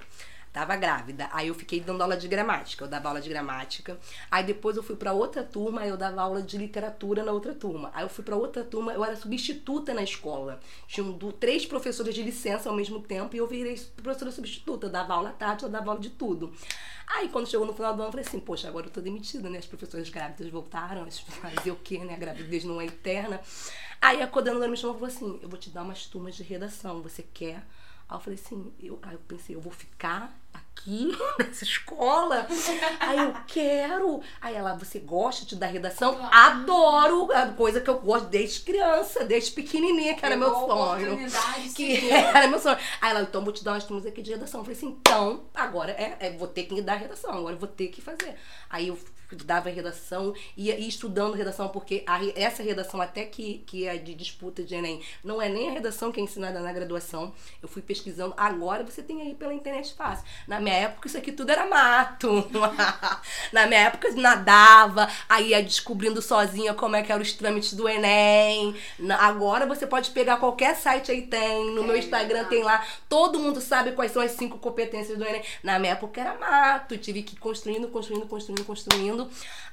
Tava 0.57 0.75
grávida. 0.75 1.29
Aí 1.31 1.49
eu 1.49 1.53
fiquei 1.53 1.79
dando 1.79 2.01
aula 2.01 2.17
de 2.17 2.27
gramática. 2.27 2.83
Eu 2.83 2.87
dava 2.87 3.09
aula 3.09 3.21
de 3.21 3.29
gramática. 3.29 3.95
Aí 4.31 4.43
depois 4.43 4.75
eu 4.75 4.81
fui 4.81 4.95
pra 4.95 5.13
outra 5.13 5.43
turma, 5.43 5.85
eu 5.85 5.95
dava 5.95 6.19
aula 6.19 6.41
de 6.41 6.57
literatura 6.57 7.23
na 7.23 7.31
outra 7.31 7.53
turma. 7.53 7.91
Aí 7.93 8.03
eu 8.03 8.09
fui 8.09 8.23
pra 8.23 8.35
outra 8.35 8.63
turma, 8.63 8.91
eu 8.91 9.05
era 9.05 9.15
substituta 9.15 9.93
na 9.93 10.01
escola. 10.01 10.59
Tinham 10.87 11.15
três 11.39 11.63
professores 11.63 12.15
de 12.15 12.23
licença 12.23 12.69
ao 12.69 12.75
mesmo 12.75 12.99
tempo 12.99 13.35
e 13.35 13.37
eu 13.37 13.45
virei 13.45 13.79
professora 14.01 14.31
substituta. 14.31 14.87
Eu 14.87 14.89
dava 14.89 15.13
aula 15.13 15.29
à 15.29 15.31
tarde, 15.31 15.61
eu 15.61 15.69
dava 15.69 15.91
aula 15.91 16.01
de 16.01 16.09
tudo. 16.09 16.51
Aí 17.05 17.29
quando 17.29 17.47
chegou 17.47 17.67
no 17.67 17.73
final 17.73 17.93
do 17.93 18.01
ano, 18.01 18.07
eu 18.07 18.11
falei 18.13 18.25
assim, 18.25 18.39
poxa, 18.39 18.67
agora 18.67 18.87
eu 18.87 18.91
tô 18.91 18.99
demitida, 18.99 19.51
né? 19.51 19.59
As 19.59 19.67
professoras 19.67 20.09
grávidas 20.09 20.49
voltaram, 20.49 21.05
fazer 21.39 21.69
o 21.69 21.75
quê, 21.75 21.99
né? 21.99 22.15
A 22.15 22.17
gravidez 22.17 22.63
não 22.63 22.81
é 22.81 22.87
eterna. 22.87 23.39
Aí 24.01 24.23
a 24.23 24.27
coordenadora 24.27 24.71
me 24.71 24.75
chamou 24.75 24.95
e 24.95 24.99
falou 24.99 25.15
assim, 25.15 25.39
eu 25.39 25.47
vou 25.47 25.59
te 25.59 25.69
dar 25.69 25.83
umas 25.83 26.07
turmas 26.07 26.35
de 26.35 26.41
redação, 26.41 27.03
você 27.03 27.21
quer? 27.21 27.63
Aí 28.09 28.15
eu 28.15 28.21
falei 28.21 28.39
assim, 28.41 28.73
eu, 28.79 28.99
aí 29.01 29.13
eu 29.13 29.19
pensei, 29.27 29.53
eu 29.55 29.59
vou 29.59 29.71
ficar 29.71 30.33
aqui 30.53 31.11
nessa 31.37 31.65
escola? 31.65 32.47
Aí 33.01 33.19
eu 33.19 33.33
quero. 33.45 34.21
Aí 34.39 34.55
ela, 34.55 34.75
você 34.75 34.99
gosta 34.99 35.45
de 35.45 35.57
dar 35.57 35.67
redação? 35.67 36.17
Adoro! 36.31 37.29
A 37.33 37.47
coisa 37.47 37.81
que 37.81 37.89
eu 37.89 37.99
gosto 37.99 38.29
desde 38.29 38.61
criança, 38.61 39.25
desde 39.25 39.51
pequenininha, 39.51 40.15
que 40.15 40.25
era 40.25 40.37
meu 40.37 40.51
Pegou 40.51 40.83
a 40.83 40.99
sonho. 40.99 41.17
Que 41.75 42.09
era 42.11 42.47
meu 42.47 42.59
sonho. 42.59 42.77
Aí 43.01 43.11
ela, 43.11 43.23
então 43.23 43.43
vou 43.43 43.51
te 43.51 43.63
dar 43.63 43.73
umas 43.73 43.83
turmas 43.83 44.05
aqui 44.05 44.21
de 44.21 44.31
redação. 44.31 44.61
Eu 44.61 44.65
falei 44.65 44.77
assim, 44.77 44.87
então, 44.87 45.43
agora 45.53 45.91
é, 45.91 46.15
é, 46.19 46.31
vou 46.31 46.47
ter 46.47 46.63
que 46.63 46.81
dar 46.81 46.95
redação, 46.95 47.31
agora 47.33 47.55
eu 47.55 47.59
vou 47.59 47.67
ter 47.67 47.89
que 47.89 48.01
fazer. 48.01 48.35
Aí 48.69 48.87
eu 48.87 48.97
dava 49.35 49.69
redação, 49.69 50.33
ia, 50.55 50.77
ia 50.77 50.87
estudando 50.87 51.33
redação, 51.35 51.69
porque 51.69 52.03
a 52.07 52.19
essa 52.35 52.63
redação, 52.63 53.01
até 53.01 53.25
que, 53.25 53.59
que 53.65 53.87
é 53.87 53.97
de 53.97 54.13
disputa 54.13 54.63
de 54.63 54.75
Enem, 54.75 55.01
não 55.23 55.41
é 55.41 55.49
nem 55.49 55.69
a 55.69 55.73
redação 55.73 56.11
que 56.11 56.19
é 56.19 56.23
ensinada 56.23 56.59
na 56.59 56.71
graduação. 56.71 57.33
Eu 57.61 57.67
fui 57.67 57.81
pesquisando. 57.81 58.33
Agora 58.37 58.83
você 58.83 59.01
tem 59.03 59.21
aí 59.21 59.35
pela 59.35 59.53
internet 59.53 59.93
fácil. 59.95 60.25
Na 60.47 60.59
minha 60.59 60.75
época, 60.75 61.07
isso 61.07 61.17
aqui 61.17 61.31
tudo 61.31 61.51
era 61.51 61.65
mato. 61.67 62.47
na 63.51 63.65
minha 63.67 63.81
época, 63.81 64.11
nadava, 64.15 65.07
aí 65.27 65.49
ia 65.49 65.63
descobrindo 65.63 66.21
sozinha 66.21 66.73
como 66.73 66.95
é 66.95 67.01
que 67.03 67.11
eram 67.11 67.21
os 67.21 67.33
trâmites 67.33 67.73
do 67.73 67.87
Enem. 67.87 68.75
Agora 69.19 69.65
você 69.65 69.85
pode 69.87 70.11
pegar 70.11 70.37
qualquer 70.37 70.75
site 70.75 71.11
aí 71.11 71.23
tem. 71.23 71.71
No 71.73 71.83
meu 71.83 71.95
É, 71.95 71.99
Instagram 71.99 72.43
tá. 72.43 72.49
tem 72.49 72.63
lá. 72.63 72.85
Todo 73.09 73.39
mundo 73.39 73.59
sabe 73.61 73.91
quais 73.93 74.11
são 74.11 74.21
as 74.21 74.31
cinco 74.31 74.57
competências 74.57 75.17
do 75.17 75.25
Enem. 75.25 75.41
Na 75.63 75.79
minha 75.79 75.93
época 75.93 76.19
era 76.21 76.35
mato. 76.37 76.97
Tive 76.97 77.23
que 77.23 77.35
ir 77.35 77.39
construindo, 77.39 77.87
construindo, 77.89 78.25
construindo, 78.27 78.63
construindo. 78.65 79.16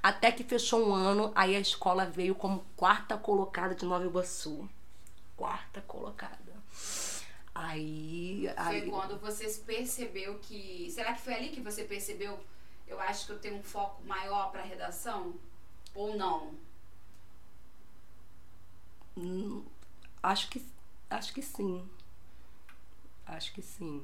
Até 0.03 0.33
que 0.33 0.45
fechou 0.45 0.87
um 0.89 0.95
ano. 0.95 1.33
Aí 1.35 1.55
a 1.57 1.61
escola 1.61 2.07
veio 2.07 2.35
como 2.35 2.65
quarta 2.77 3.17
colocada 3.17 3.75
de 3.75 3.85
Nova 3.85 4.05
Iguaçu. 4.05 4.69
Quarta 5.37 5.81
colocada. 5.83 6.55
Aí. 7.55 8.49
Foi 8.57 8.77
aí 8.81 8.91
quando 8.91 9.19
você 9.19 9.49
percebeu 9.65 10.39
que. 10.41 10.91
Será 10.91 11.13
que 11.13 11.21
foi 11.21 11.35
ali 11.35 11.49
que 11.51 11.61
você 11.61 11.85
percebeu? 11.85 12.39
Eu 12.87 13.01
acho 13.01 13.27
que 13.27 13.33
eu 13.33 13.39
tenho 13.39 13.57
um 13.57 13.63
foco 13.63 14.03
maior 14.05 14.51
para 14.51 14.63
redação? 14.63 15.35
Ou 15.95 16.17
não? 16.17 16.53
Hum, 19.17 19.65
Acho 20.25 20.49
que, 20.49 20.65
acho 21.11 21.35
que 21.35 21.43
sim. 21.43 21.87
Acho 23.27 23.53
que 23.53 23.61
sim. 23.61 24.03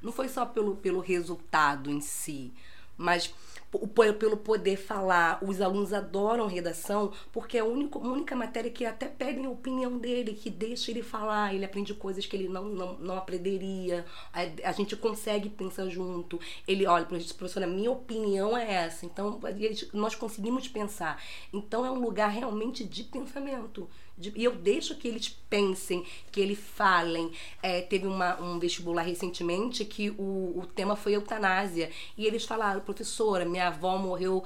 Não 0.00 0.12
foi 0.12 0.28
só 0.28 0.46
pelo, 0.46 0.76
pelo 0.76 1.00
resultado 1.00 1.90
em 1.90 2.00
si, 2.00 2.52
mas 2.98 3.32
pelo 4.18 4.36
poder 4.36 4.76
falar. 4.76 5.38
Os 5.42 5.60
alunos 5.60 5.92
adoram 5.92 6.46
redação 6.46 7.12
porque 7.32 7.58
é 7.58 7.60
a 7.60 7.64
única, 7.64 7.98
única 7.98 8.34
matéria 8.34 8.70
que 8.70 8.84
até 8.84 9.06
pedem 9.06 9.44
a 9.44 9.50
opinião 9.50 9.98
dele, 9.98 10.32
que 10.32 10.50
deixa 10.50 10.90
ele 10.90 11.02
falar. 11.02 11.54
Ele 11.54 11.64
aprende 11.64 11.94
coisas 11.94 12.24
que 12.24 12.34
ele 12.34 12.48
não, 12.48 12.64
não, 12.64 12.94
não 12.94 13.16
aprenderia. 13.16 14.04
A, 14.32 14.68
a 14.68 14.72
gente 14.72 14.96
consegue 14.96 15.50
pensar 15.50 15.88
junto. 15.88 16.40
Ele 16.66 16.86
olha 16.86 17.04
para 17.04 17.18
professora, 17.18 17.66
minha 17.66 17.90
opinião 17.90 18.56
é 18.56 18.72
essa. 18.72 19.04
Então, 19.04 19.38
nós 19.92 20.14
conseguimos 20.14 20.66
pensar. 20.66 21.22
Então, 21.52 21.84
é 21.84 21.90
um 21.90 22.00
lugar 22.00 22.30
realmente 22.30 22.84
de 22.84 23.04
pensamento. 23.04 23.88
De- 24.18 24.32
e 24.36 24.44
eu 24.44 24.54
deixo 24.56 24.96
que 24.96 25.06
eles 25.08 25.28
pensem, 25.48 26.04
que 26.32 26.40
eles 26.40 26.58
falem. 26.58 27.30
É, 27.62 27.80
teve 27.82 28.06
uma, 28.06 28.40
um 28.40 28.58
vestibular 28.58 29.02
recentemente 29.02 29.84
que 29.84 30.10
o, 30.10 30.58
o 30.58 30.66
tema 30.74 30.96
foi 30.96 31.14
eutanásia. 31.14 31.90
E 32.16 32.26
eles 32.26 32.44
falaram, 32.44 32.80
professora, 32.80 33.44
minha 33.44 33.68
avó 33.68 33.96
morreu 33.98 34.44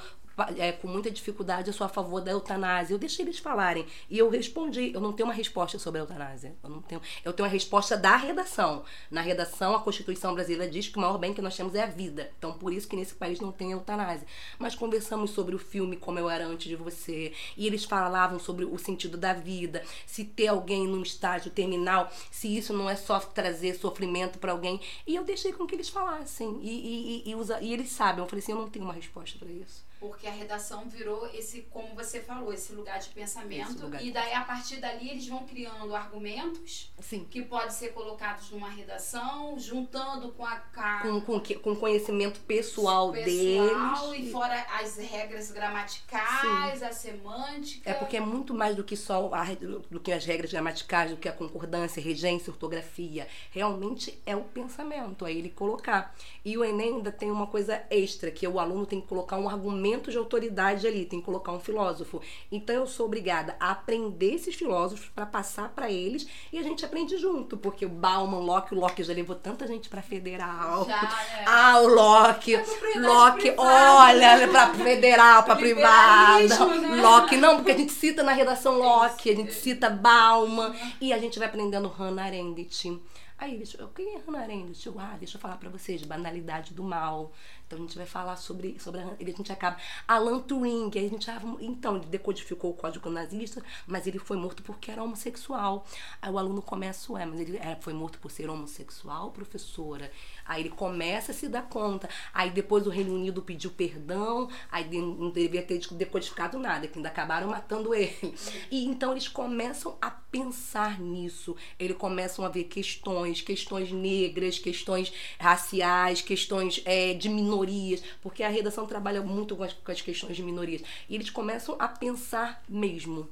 é, 0.56 0.72
com 0.72 0.88
muita 0.88 1.10
dificuldade, 1.10 1.68
eu 1.68 1.74
sou 1.74 1.84
a 1.84 1.88
favor 1.88 2.20
da 2.20 2.30
eutanásia. 2.30 2.94
Eu 2.94 2.98
deixei 2.98 3.24
eles 3.24 3.38
falarem. 3.38 3.86
E 4.08 4.18
eu 4.18 4.28
respondi. 4.28 4.92
Eu 4.94 5.00
não 5.00 5.12
tenho 5.12 5.28
uma 5.28 5.34
resposta 5.34 5.78
sobre 5.78 6.00
a 6.00 6.02
eutanásia. 6.02 6.54
Eu 6.62 6.70
não 6.70 6.80
tenho. 6.80 7.00
Eu 7.24 7.32
tenho 7.32 7.48
a 7.48 7.52
resposta 7.52 7.96
da 7.96 8.16
redação. 8.16 8.84
Na 9.10 9.20
redação, 9.20 9.74
a 9.74 9.80
Constituição 9.80 10.34
brasileira 10.34 10.70
diz 10.70 10.88
que 10.88 10.96
o 10.96 11.00
maior 11.00 11.18
bem 11.18 11.34
que 11.34 11.42
nós 11.42 11.56
temos 11.56 11.74
é 11.74 11.82
a 11.82 11.86
vida. 11.86 12.30
Então, 12.38 12.52
por 12.52 12.72
isso 12.72 12.88
que 12.88 12.96
nesse 12.96 13.14
país 13.14 13.40
não 13.40 13.52
tem 13.52 13.72
eutanásia. 13.72 14.26
Mas 14.58 14.74
conversamos 14.74 15.30
sobre 15.30 15.54
o 15.54 15.58
filme 15.58 15.96
Como 15.96 16.18
Eu 16.18 16.28
Era 16.28 16.46
Antes 16.46 16.68
de 16.68 16.76
Você. 16.76 17.32
E 17.56 17.66
eles 17.66 17.84
falavam 17.84 18.38
sobre 18.38 18.64
o 18.64 18.78
sentido 18.78 19.16
da 19.16 19.32
vida. 19.32 19.82
Se 20.06 20.24
ter 20.24 20.48
alguém 20.48 20.86
num 20.86 21.02
estágio 21.02 21.50
terminal, 21.50 22.10
se 22.30 22.56
isso 22.56 22.72
não 22.72 22.88
é 22.88 22.96
só 22.96 23.18
trazer 23.18 23.74
sofrimento 23.74 24.38
para 24.38 24.52
alguém. 24.52 24.80
E 25.06 25.14
eu 25.14 25.24
deixei 25.24 25.52
com 25.52 25.66
que 25.66 25.74
eles 25.74 25.88
falassem. 25.88 26.58
E, 26.62 26.70
e, 26.70 27.22
e, 27.26 27.30
e, 27.30 27.34
usa, 27.34 27.60
e 27.60 27.72
eles 27.72 27.90
sabem. 27.90 28.22
Eu 28.22 28.28
falei 28.28 28.42
assim: 28.42 28.52
eu 28.52 28.58
não 28.58 28.68
tenho 28.68 28.84
uma 28.84 28.94
resposta 28.94 29.38
para 29.38 29.50
isso 29.50 29.91
porque 30.02 30.26
a 30.26 30.32
redação 30.32 30.88
virou 30.88 31.28
esse, 31.32 31.62
como 31.70 31.94
você 31.94 32.18
falou, 32.18 32.52
esse 32.52 32.72
lugar 32.72 32.98
de 32.98 33.08
pensamento. 33.10 33.84
Lugar 33.84 34.04
e 34.04 34.10
daí, 34.10 34.32
a 34.32 34.40
partir 34.40 34.78
dali, 34.78 35.08
eles 35.08 35.28
vão 35.28 35.46
criando 35.46 35.94
argumentos 35.94 36.90
Sim. 36.98 37.24
que 37.30 37.40
podem 37.42 37.70
ser 37.70 37.90
colocados 37.90 38.50
numa 38.50 38.68
redação, 38.68 39.56
juntando 39.56 40.32
com 40.32 40.44
a. 40.44 40.56
Com, 41.02 41.20
com, 41.20 41.40
com 41.40 41.76
conhecimento 41.76 42.40
pessoal, 42.40 43.12
pessoal 43.12 44.12
deles. 44.12 44.28
E 44.28 44.32
fora 44.32 44.60
as 44.80 44.96
regras 44.96 45.52
gramaticais, 45.52 46.80
Sim. 46.80 46.84
a 46.84 46.92
semântica. 46.92 47.88
É 47.88 47.94
porque 47.94 48.16
é 48.16 48.20
muito 48.20 48.52
mais 48.52 48.74
do 48.74 48.82
que 48.82 48.96
só 48.96 49.32
a, 49.32 49.44
do 49.88 50.00
que 50.00 50.10
as 50.10 50.24
regras 50.24 50.50
gramaticais, 50.50 51.12
do 51.12 51.16
que 51.16 51.28
a 51.28 51.32
concordância, 51.32 52.02
regência, 52.02 52.50
ortografia. 52.50 53.28
Realmente 53.52 54.20
é 54.26 54.34
o 54.34 54.42
pensamento, 54.42 55.24
é 55.24 55.32
ele 55.32 55.48
colocar. 55.48 56.12
E 56.44 56.58
o 56.58 56.64
Enem 56.64 56.96
ainda 56.96 57.12
tem 57.12 57.30
uma 57.30 57.46
coisa 57.46 57.84
extra, 57.88 58.32
que 58.32 58.48
o 58.48 58.58
aluno 58.58 58.84
tem 58.84 59.00
que 59.00 59.06
colocar 59.06 59.36
um 59.38 59.48
argumento 59.48 59.91
de 60.00 60.18
autoridade 60.18 60.86
ali, 60.86 61.04
tem 61.04 61.20
que 61.20 61.24
colocar 61.24 61.52
um 61.52 61.60
filósofo. 61.60 62.20
Então 62.50 62.74
eu 62.74 62.86
sou 62.86 63.06
obrigada 63.06 63.56
a 63.58 63.70
aprender 63.70 64.34
esses 64.34 64.54
filósofos 64.54 65.08
para 65.14 65.26
passar 65.26 65.70
para 65.70 65.90
eles 65.90 66.26
e 66.52 66.58
a 66.58 66.62
gente 66.62 66.84
aprende 66.84 67.16
junto, 67.18 67.56
porque 67.56 67.84
o 67.84 67.88
Bauman, 67.88 68.38
Locke, 68.38 68.74
o 68.74 68.78
Locke 68.78 69.02
já 69.02 69.12
levou 69.12 69.36
tanta 69.36 69.66
gente 69.66 69.88
para 69.88 70.02
federal. 70.02 70.84
Já, 70.86 71.02
é. 71.38 71.44
Ah, 71.46 71.80
o 71.80 71.88
Locke, 71.88 72.56
Locke, 72.96 73.54
olha, 73.56 74.48
para 74.48 74.74
federal, 74.74 75.42
para 75.42 75.56
privada. 75.56 76.66
Né? 76.66 77.02
Locke, 77.02 77.36
não, 77.36 77.56
porque 77.56 77.72
a 77.72 77.76
gente 77.76 77.92
cita 77.92 78.22
na 78.22 78.32
redação 78.32 78.78
Locke, 78.78 79.30
a 79.30 79.34
gente 79.34 79.52
cita 79.52 79.90
Bauman 79.90 80.74
e 81.00 81.12
a 81.12 81.18
gente 81.18 81.38
vai 81.38 81.48
aprendendo 81.48 81.88
Hannah 81.88 82.24
Arendt. 82.24 83.00
Aí 83.42 83.54
eles, 83.54 83.76
quem 83.94 84.14
é 84.14 84.18
Hannah 84.18 84.42
Arendt? 84.42 84.86
Eu, 84.86 84.94
ah, 85.00 85.16
deixa 85.18 85.36
eu 85.36 85.40
falar 85.40 85.56
para 85.56 85.68
vocês, 85.68 86.02
banalidade 86.04 86.72
do 86.72 86.84
mal. 86.84 87.32
Então 87.72 87.78
a 87.78 87.86
gente 87.86 87.96
vai 87.96 88.06
falar 88.06 88.36
sobre, 88.36 88.78
sobre 88.78 89.00
a, 89.00 89.16
a 89.18 89.24
gente 89.24 89.50
acaba. 89.50 89.78
Alan 90.06 90.40
Turing, 90.40 90.90
a 90.94 90.98
gente 91.08 91.30
então, 91.60 91.96
ele 91.96 92.04
decodificou 92.06 92.70
o 92.70 92.74
código 92.74 93.08
nazista, 93.08 93.62
mas 93.86 94.06
ele 94.06 94.18
foi 94.18 94.36
morto 94.36 94.62
porque 94.62 94.90
era 94.90 95.02
homossexual. 95.02 95.86
Aí 96.20 96.30
o 96.30 96.38
aluno 96.38 96.60
começa, 96.60 97.10
ué, 97.14 97.24
mas 97.24 97.40
ele 97.40 97.56
é, 97.56 97.78
foi 97.80 97.94
morto 97.94 98.18
por 98.18 98.30
ser 98.30 98.50
homossexual, 98.50 99.30
professora. 99.30 100.10
Aí 100.44 100.62
ele 100.62 100.70
começa 100.70 101.32
a 101.32 101.34
se 101.34 101.48
dar 101.48 101.62
conta. 101.62 102.10
Aí 102.34 102.50
depois 102.50 102.86
o 102.86 102.90
Reino 102.90 103.14
Unido 103.14 103.40
pediu 103.40 103.70
perdão, 103.70 104.50
aí 104.70 104.84
não 105.00 105.30
devia 105.30 105.62
ter 105.62 105.80
decodificado 105.92 106.58
nada, 106.58 106.86
que 106.86 106.98
ainda 106.98 107.08
acabaram 107.08 107.48
matando 107.48 107.94
ele. 107.94 108.34
E 108.70 108.84
então 108.84 109.12
eles 109.12 109.28
começam 109.28 109.96
a 110.00 110.10
pensar 110.10 111.00
nisso. 111.00 111.56
Eles 111.78 111.96
começam 111.96 112.44
a 112.44 112.48
ver 112.48 112.64
questões, 112.64 113.40
questões 113.40 113.90
negras, 113.92 114.58
questões 114.58 115.12
raciais, 115.38 116.20
questões 116.20 116.82
é, 116.84 117.14
de 117.14 117.28
minorias 117.28 117.61
minorias, 117.62 118.02
porque 118.20 118.42
a 118.42 118.48
redação 118.48 118.86
trabalha 118.86 119.22
muito 119.22 119.56
com 119.56 119.62
as, 119.62 119.72
com 119.72 119.90
as 119.90 120.00
questões 120.00 120.36
de 120.36 120.42
minorias. 120.42 120.82
E 121.08 121.14
eles 121.14 121.30
começam 121.30 121.76
a 121.78 121.88
pensar 121.88 122.62
mesmo. 122.68 123.28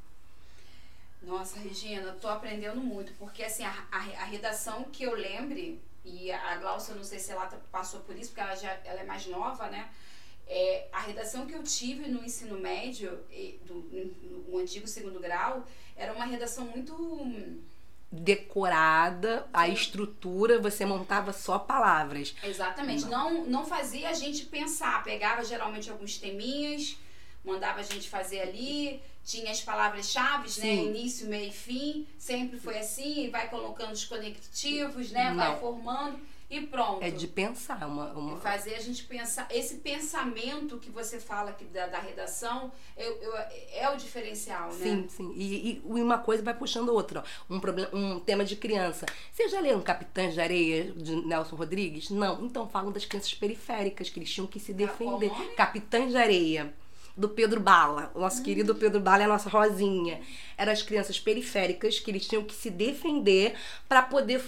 Nossa, 1.22 1.58
Regina, 1.58 2.12
tô 2.20 2.28
aprendendo 2.28 2.80
muito, 2.80 3.12
porque 3.18 3.42
assim, 3.42 3.62
a, 3.62 3.86
a, 3.92 3.98
a, 3.98 4.24
redação 4.24 4.84
que 4.84 5.02
eu 5.02 5.14
lembre, 5.14 5.78
e 6.02 6.32
a 6.32 6.56
Glaucia, 6.56 6.94
não 6.94 7.04
sei 7.04 7.18
se 7.18 7.30
ela 7.30 7.46
passou 7.70 8.00
por 8.00 8.16
isso, 8.16 8.30
porque 8.30 8.40
ela 8.40 8.54
já 8.54 8.72
ela 8.84 9.00
é 9.00 9.04
mais 9.04 9.26
nova, 9.26 9.68
né? 9.68 9.90
É, 10.46 10.88
a 10.90 11.00
redação 11.00 11.46
que 11.46 11.52
eu 11.52 11.62
tive 11.62 12.08
no 12.08 12.24
ensino 12.24 12.58
médio, 12.58 13.20
do, 13.66 13.74
no, 13.74 14.38
no 14.48 14.58
antigo 14.58 14.88
segundo 14.88 15.20
grau, 15.20 15.64
era 15.94 16.12
uma 16.12 16.24
redação 16.24 16.64
muito 16.64 16.94
decorada, 18.12 19.46
a 19.52 19.68
estrutura, 19.68 20.58
você 20.58 20.84
montava 20.84 21.32
só 21.32 21.58
palavras. 21.58 22.34
Exatamente. 22.42 23.04
Não. 23.04 23.32
não, 23.32 23.46
não 23.46 23.66
fazia 23.66 24.08
a 24.08 24.12
gente 24.12 24.46
pensar. 24.46 25.02
Pegava 25.04 25.44
geralmente 25.44 25.90
alguns 25.90 26.18
teminhas, 26.18 26.96
mandava 27.44 27.80
a 27.80 27.84
gente 27.84 28.08
fazer 28.08 28.40
ali, 28.40 29.00
tinha 29.24 29.50
as 29.50 29.60
palavras-chave, 29.60 30.60
né? 30.60 30.74
Início, 30.74 31.28
meio 31.28 31.48
e 31.48 31.52
fim. 31.52 32.06
Sempre 32.18 32.58
foi 32.58 32.78
assim, 32.78 33.30
vai 33.30 33.48
colocando 33.48 33.92
os 33.92 34.04
conectivos, 34.04 35.12
né? 35.12 35.30
Não. 35.30 35.36
Vai 35.36 35.60
formando 35.60 36.20
e 36.50 36.60
pronto. 36.62 37.02
É 37.02 37.10
de 37.10 37.28
pensar. 37.28 37.86
Uma, 37.86 38.12
uma... 38.12 38.36
É 38.36 38.40
fazer 38.40 38.74
a 38.74 38.80
gente 38.80 39.04
pensar. 39.04 39.46
Esse 39.50 39.76
pensamento 39.76 40.78
que 40.78 40.90
você 40.90 41.20
fala 41.20 41.50
aqui 41.50 41.64
da, 41.66 41.86
da 41.86 42.00
redação 42.00 42.72
eu, 42.96 43.12
eu, 43.22 43.32
é 43.72 43.88
o 43.94 43.96
diferencial, 43.96 44.72
né? 44.72 44.84
Sim, 44.84 45.08
sim. 45.08 45.32
E, 45.36 45.76
e 45.76 45.82
uma 45.84 46.18
coisa 46.18 46.42
vai 46.42 46.52
puxando 46.52 46.88
outra. 46.88 47.22
Ó. 47.48 47.54
Um, 47.54 47.60
problema, 47.60 47.90
um 47.94 48.18
tema 48.18 48.44
de 48.44 48.56
criança. 48.56 49.06
Você 49.32 49.48
já 49.48 49.60
leu 49.60 49.80
Capitães 49.80 50.34
de 50.34 50.40
Areia, 50.40 50.90
de 50.92 51.14
Nelson 51.24 51.54
Rodrigues? 51.54 52.10
Não. 52.10 52.44
Então 52.44 52.68
falam 52.68 52.90
das 52.90 53.04
crianças 53.04 53.32
periféricas, 53.32 54.10
que 54.10 54.18
eles 54.18 54.30
tinham 54.30 54.46
que 54.48 54.58
se 54.58 54.72
defender. 54.72 55.30
Capitães 55.54 56.10
de 56.10 56.16
Areia 56.16 56.74
do 57.16 57.28
Pedro 57.28 57.60
Bala. 57.60 58.10
O 58.14 58.20
nosso 58.20 58.42
querido 58.42 58.74
Pedro 58.74 59.00
Bala 59.00 59.22
é 59.22 59.24
a 59.24 59.28
nossa 59.28 59.48
Rosinha. 59.48 60.20
Eram 60.56 60.72
as 60.72 60.82
crianças 60.82 61.18
periféricas 61.18 61.98
que 61.98 62.10
eles 62.10 62.26
tinham 62.26 62.44
que 62.44 62.54
se 62.54 62.70
defender 62.70 63.54
para 63.88 64.02
poder 64.02 64.42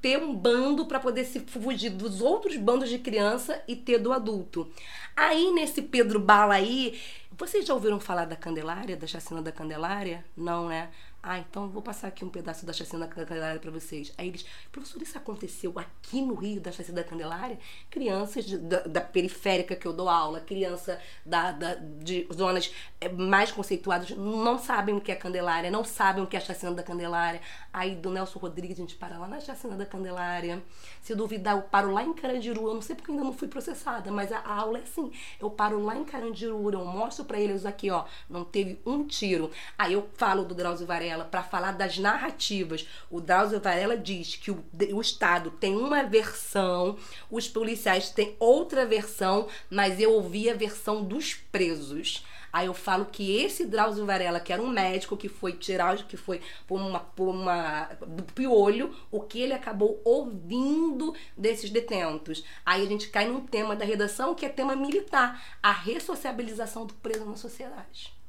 ter 0.00 0.18
um 0.22 0.34
bando, 0.34 0.86
para 0.86 1.00
poder 1.00 1.24
se 1.24 1.40
fugir 1.40 1.90
dos 1.90 2.20
outros 2.20 2.56
bandos 2.56 2.88
de 2.88 2.98
criança 2.98 3.62
e 3.66 3.76
ter 3.76 3.98
do 3.98 4.12
adulto. 4.12 4.70
Aí, 5.16 5.52
nesse 5.52 5.82
Pedro 5.82 6.20
Bala 6.20 6.54
aí, 6.54 7.00
vocês 7.32 7.64
já 7.64 7.72
ouviram 7.74 7.98
falar 7.98 8.26
da 8.26 8.36
Candelária, 8.36 8.96
da 8.96 9.06
chacina 9.06 9.40
da 9.40 9.50
Candelária? 9.50 10.24
Não, 10.36 10.68
né? 10.68 10.90
Ah, 11.22 11.38
então 11.38 11.68
vou 11.68 11.82
passar 11.82 12.08
aqui 12.08 12.24
um 12.24 12.30
pedaço 12.30 12.64
da 12.64 12.72
chacina 12.72 13.06
da 13.06 13.12
Candelária 13.12 13.60
para 13.60 13.70
vocês. 13.70 14.10
Aí 14.16 14.28
eles, 14.28 14.46
professor, 14.72 15.02
isso 15.02 15.18
aconteceu 15.18 15.78
aqui 15.78 16.22
no 16.22 16.34
Rio, 16.34 16.62
da 16.62 16.72
chacina 16.72 17.02
da 17.02 17.04
Candelária? 17.04 17.58
Crianças 17.90 18.46
de, 18.46 18.56
da, 18.56 18.80
da, 18.80 19.00
periférica 19.02 19.76
que 19.76 19.86
eu 19.86 19.92
dou 19.92 20.08
aula, 20.08 20.40
criança 20.40 20.98
da, 21.24 21.52
da, 21.52 21.74
de 21.74 22.26
zonas 22.32 22.72
eh, 23.02 23.10
mais 23.10 23.52
conceituadas, 23.52 24.10
não 24.10 24.58
sabem 24.58 24.96
o 24.96 25.00
que 25.00 25.12
é 25.12 25.14
Candelária, 25.14 25.70
não 25.70 25.84
sabem 25.84 26.24
o 26.24 26.26
que 26.26 26.36
é 26.36 26.38
a 26.38 26.42
chacina 26.42 26.72
da 26.72 26.82
Candelária. 26.82 27.42
Aí 27.70 27.94
do 27.94 28.10
Nelson 28.10 28.38
Rodrigues 28.38 28.78
a 28.78 28.80
gente 28.80 28.94
para 28.94 29.18
lá 29.18 29.28
na 29.28 29.40
chacina 29.40 29.76
da 29.76 29.84
Candelária. 29.84 30.62
Se 31.02 31.14
duvidar, 31.14 31.54
eu 31.54 31.62
paro 31.62 31.92
lá 31.92 32.02
em 32.02 32.14
Carandiru. 32.14 32.66
Eu 32.66 32.74
não 32.74 32.82
sei 32.82 32.96
porque 32.96 33.10
ainda 33.10 33.24
não 33.24 33.32
fui 33.32 33.46
processada, 33.46 34.10
mas 34.10 34.32
a, 34.32 34.38
a 34.38 34.54
aula 34.54 34.78
é 34.78 34.82
assim. 34.82 35.12
Eu 35.38 35.50
paro 35.50 35.84
lá 35.84 35.94
em 35.94 36.04
Carandiru, 36.04 36.72
eu 36.72 36.84
mostro 36.86 37.26
para 37.26 37.38
eles 37.38 37.66
aqui, 37.66 37.90
ó, 37.90 38.06
não 38.28 38.42
teve 38.42 38.80
um 38.86 39.06
tiro. 39.06 39.50
Aí 39.76 39.92
eu 39.92 40.08
falo 40.14 40.44
do 40.44 40.54
Drauzio 40.54 40.86
Varela 40.86 41.09
Varela 41.10 41.24
para 41.24 41.42
falar 41.42 41.72
das 41.72 41.98
narrativas. 41.98 42.86
O 43.10 43.20
Drauzio 43.20 43.60
Varela 43.60 43.96
diz 43.96 44.36
que 44.36 44.50
o, 44.50 44.64
o 44.92 45.00
Estado 45.00 45.50
tem 45.50 45.76
uma 45.76 46.04
versão, 46.04 46.96
os 47.30 47.48
policiais 47.48 48.10
têm 48.10 48.36
outra 48.38 48.86
versão, 48.86 49.48
mas 49.68 50.00
eu 50.00 50.12
ouvi 50.12 50.48
a 50.48 50.54
versão 50.54 51.04
dos 51.04 51.34
presos. 51.34 52.24
Aí 52.52 52.66
eu 52.66 52.74
falo 52.74 53.06
que 53.06 53.36
esse 53.36 53.64
Drauzio 53.64 54.04
Varela, 54.04 54.40
que 54.40 54.52
era 54.52 54.60
um 54.60 54.68
médico 54.68 55.16
que 55.16 55.28
foi 55.28 55.52
tirar, 55.52 55.96
que 55.98 56.16
foi 56.16 56.40
por 56.66 56.80
uma, 56.80 56.98
por 56.98 57.28
uma 57.28 57.84
do 58.06 58.24
piolho, 58.24 58.92
o 59.08 59.20
que 59.20 59.40
ele 59.40 59.52
acabou 59.52 60.00
ouvindo 60.04 61.14
desses 61.36 61.70
detentos. 61.70 62.44
Aí 62.66 62.82
a 62.82 62.88
gente 62.88 63.08
cai 63.08 63.26
num 63.26 63.46
tema 63.46 63.76
da 63.76 63.84
redação 63.84 64.34
que 64.34 64.44
é 64.44 64.48
tema 64.48 64.74
militar, 64.74 65.40
a 65.62 65.70
ressociabilização 65.70 66.86
do 66.86 66.94
preso 66.94 67.24
na 67.24 67.36
sociedade. 67.36 68.19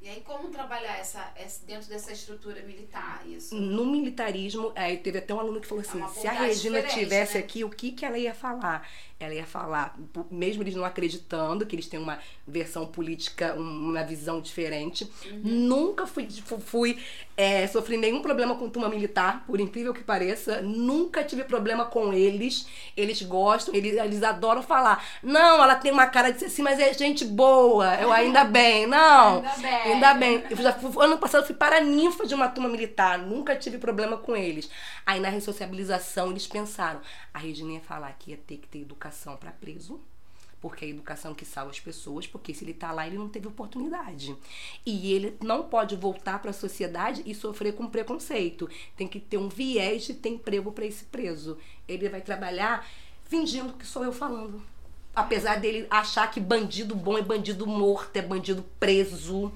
E 0.00 0.08
aí, 0.08 0.20
como 0.20 0.48
trabalhar 0.48 0.96
essa, 0.96 1.32
essa, 1.34 1.66
dentro 1.66 1.88
dessa 1.88 2.12
estrutura 2.12 2.62
militar? 2.62 3.22
Isso? 3.26 3.54
No 3.54 3.84
militarismo, 3.84 4.72
aí 4.76 4.96
teve 4.96 5.18
até 5.18 5.34
um 5.34 5.40
aluno 5.40 5.60
que 5.60 5.66
falou 5.66 5.82
é 5.82 5.86
assim: 5.88 6.02
é 6.02 6.08
se 6.08 6.26
a 6.26 6.32
Regina 6.32 6.82
tivesse 6.82 7.34
né? 7.34 7.40
aqui, 7.40 7.64
o 7.64 7.70
que, 7.70 7.90
que 7.92 8.04
ela 8.04 8.16
ia 8.16 8.34
falar? 8.34 8.88
ela 9.20 9.34
ia 9.34 9.46
falar, 9.46 9.98
mesmo 10.30 10.62
eles 10.62 10.76
não 10.76 10.84
acreditando 10.84 11.66
que 11.66 11.74
eles 11.74 11.88
têm 11.88 11.98
uma 11.98 12.20
versão 12.46 12.86
política, 12.86 13.54
uma 13.54 14.04
visão 14.04 14.40
diferente. 14.40 15.10
Uhum. 15.26 15.40
Nunca 15.42 16.06
fui, 16.06 16.28
fui 16.60 16.98
é, 17.38 17.68
sofri 17.68 17.96
nenhum 17.96 18.20
problema 18.20 18.56
com 18.56 18.68
turma 18.68 18.88
militar, 18.88 19.44
por 19.46 19.60
incrível 19.60 19.94
que 19.94 20.02
pareça. 20.02 20.60
Nunca 20.60 21.22
tive 21.22 21.44
problema 21.44 21.84
com 21.84 22.12
eles. 22.12 22.66
Eles 22.96 23.22
gostam, 23.22 23.72
eles, 23.72 23.96
eles 23.96 24.24
adoram 24.24 24.60
falar. 24.60 25.06
Não, 25.22 25.62
ela 25.62 25.76
tem 25.76 25.92
uma 25.92 26.08
cara 26.08 26.32
de 26.32 26.40
ser 26.40 26.46
assim, 26.46 26.62
mas 26.62 26.80
é 26.80 26.92
gente 26.92 27.24
boa. 27.24 27.94
Eu 27.94 28.12
ainda 28.12 28.42
bem. 28.42 28.88
Não, 28.90 29.36
ainda 29.36 29.56
bem. 29.56 29.92
Ainda 29.92 30.14
bem. 30.14 30.44
Eu 30.50 30.56
já 30.56 30.72
fui, 30.72 30.90
ano 31.00 31.16
passado 31.16 31.46
fui 31.46 31.54
para 31.54 31.80
ninfa 31.80 32.26
de 32.26 32.34
uma 32.34 32.48
turma 32.48 32.68
militar. 32.68 33.18
Nunca 33.18 33.54
tive 33.54 33.78
problema 33.78 34.16
com 34.16 34.34
eles. 34.34 34.68
Aí 35.06 35.20
na 35.20 35.28
ressociabilização 35.28 36.32
eles 36.32 36.48
pensaram, 36.48 37.00
a 37.32 37.38
Regina 37.38 37.74
ia 37.74 37.80
falar 37.80 38.12
que 38.18 38.32
ia 38.32 38.36
ter 38.36 38.56
que 38.56 38.66
ter 38.66 38.80
educação 38.80 39.36
para 39.36 39.52
preso, 39.52 40.00
porque 40.60 40.84
é 40.84 40.88
a 40.88 40.90
educação 40.90 41.34
que 41.34 41.44
salva 41.44 41.70
as 41.70 41.80
pessoas, 41.80 42.26
porque 42.26 42.52
se 42.52 42.64
ele 42.64 42.72
está 42.72 42.90
lá, 42.90 43.06
ele 43.06 43.18
não 43.18 43.28
teve 43.28 43.46
oportunidade. 43.46 44.36
E 44.84 45.12
ele 45.12 45.36
não 45.42 45.62
pode 45.64 45.96
voltar 45.96 46.40
para 46.40 46.50
a 46.50 46.54
sociedade 46.54 47.22
e 47.24 47.34
sofrer 47.34 47.74
com 47.74 47.86
preconceito. 47.86 48.68
Tem 48.96 49.06
que 49.06 49.20
ter 49.20 49.36
um 49.36 49.48
viés 49.48 50.04
de 50.04 50.14
ter 50.14 50.30
emprego 50.30 50.72
para 50.72 50.86
esse 50.86 51.04
preso. 51.04 51.58
Ele 51.86 52.08
vai 52.08 52.20
trabalhar 52.20 52.86
fingindo 53.24 53.74
que 53.74 53.86
sou 53.86 54.04
eu 54.04 54.12
falando. 54.12 54.60
Apesar 55.14 55.60
dele 55.60 55.86
achar 55.90 56.30
que 56.30 56.40
bandido 56.40 56.94
bom 56.94 57.18
é 57.18 57.22
bandido 57.22 57.66
morto, 57.66 58.16
é 58.16 58.22
bandido 58.22 58.64
preso. 58.78 59.52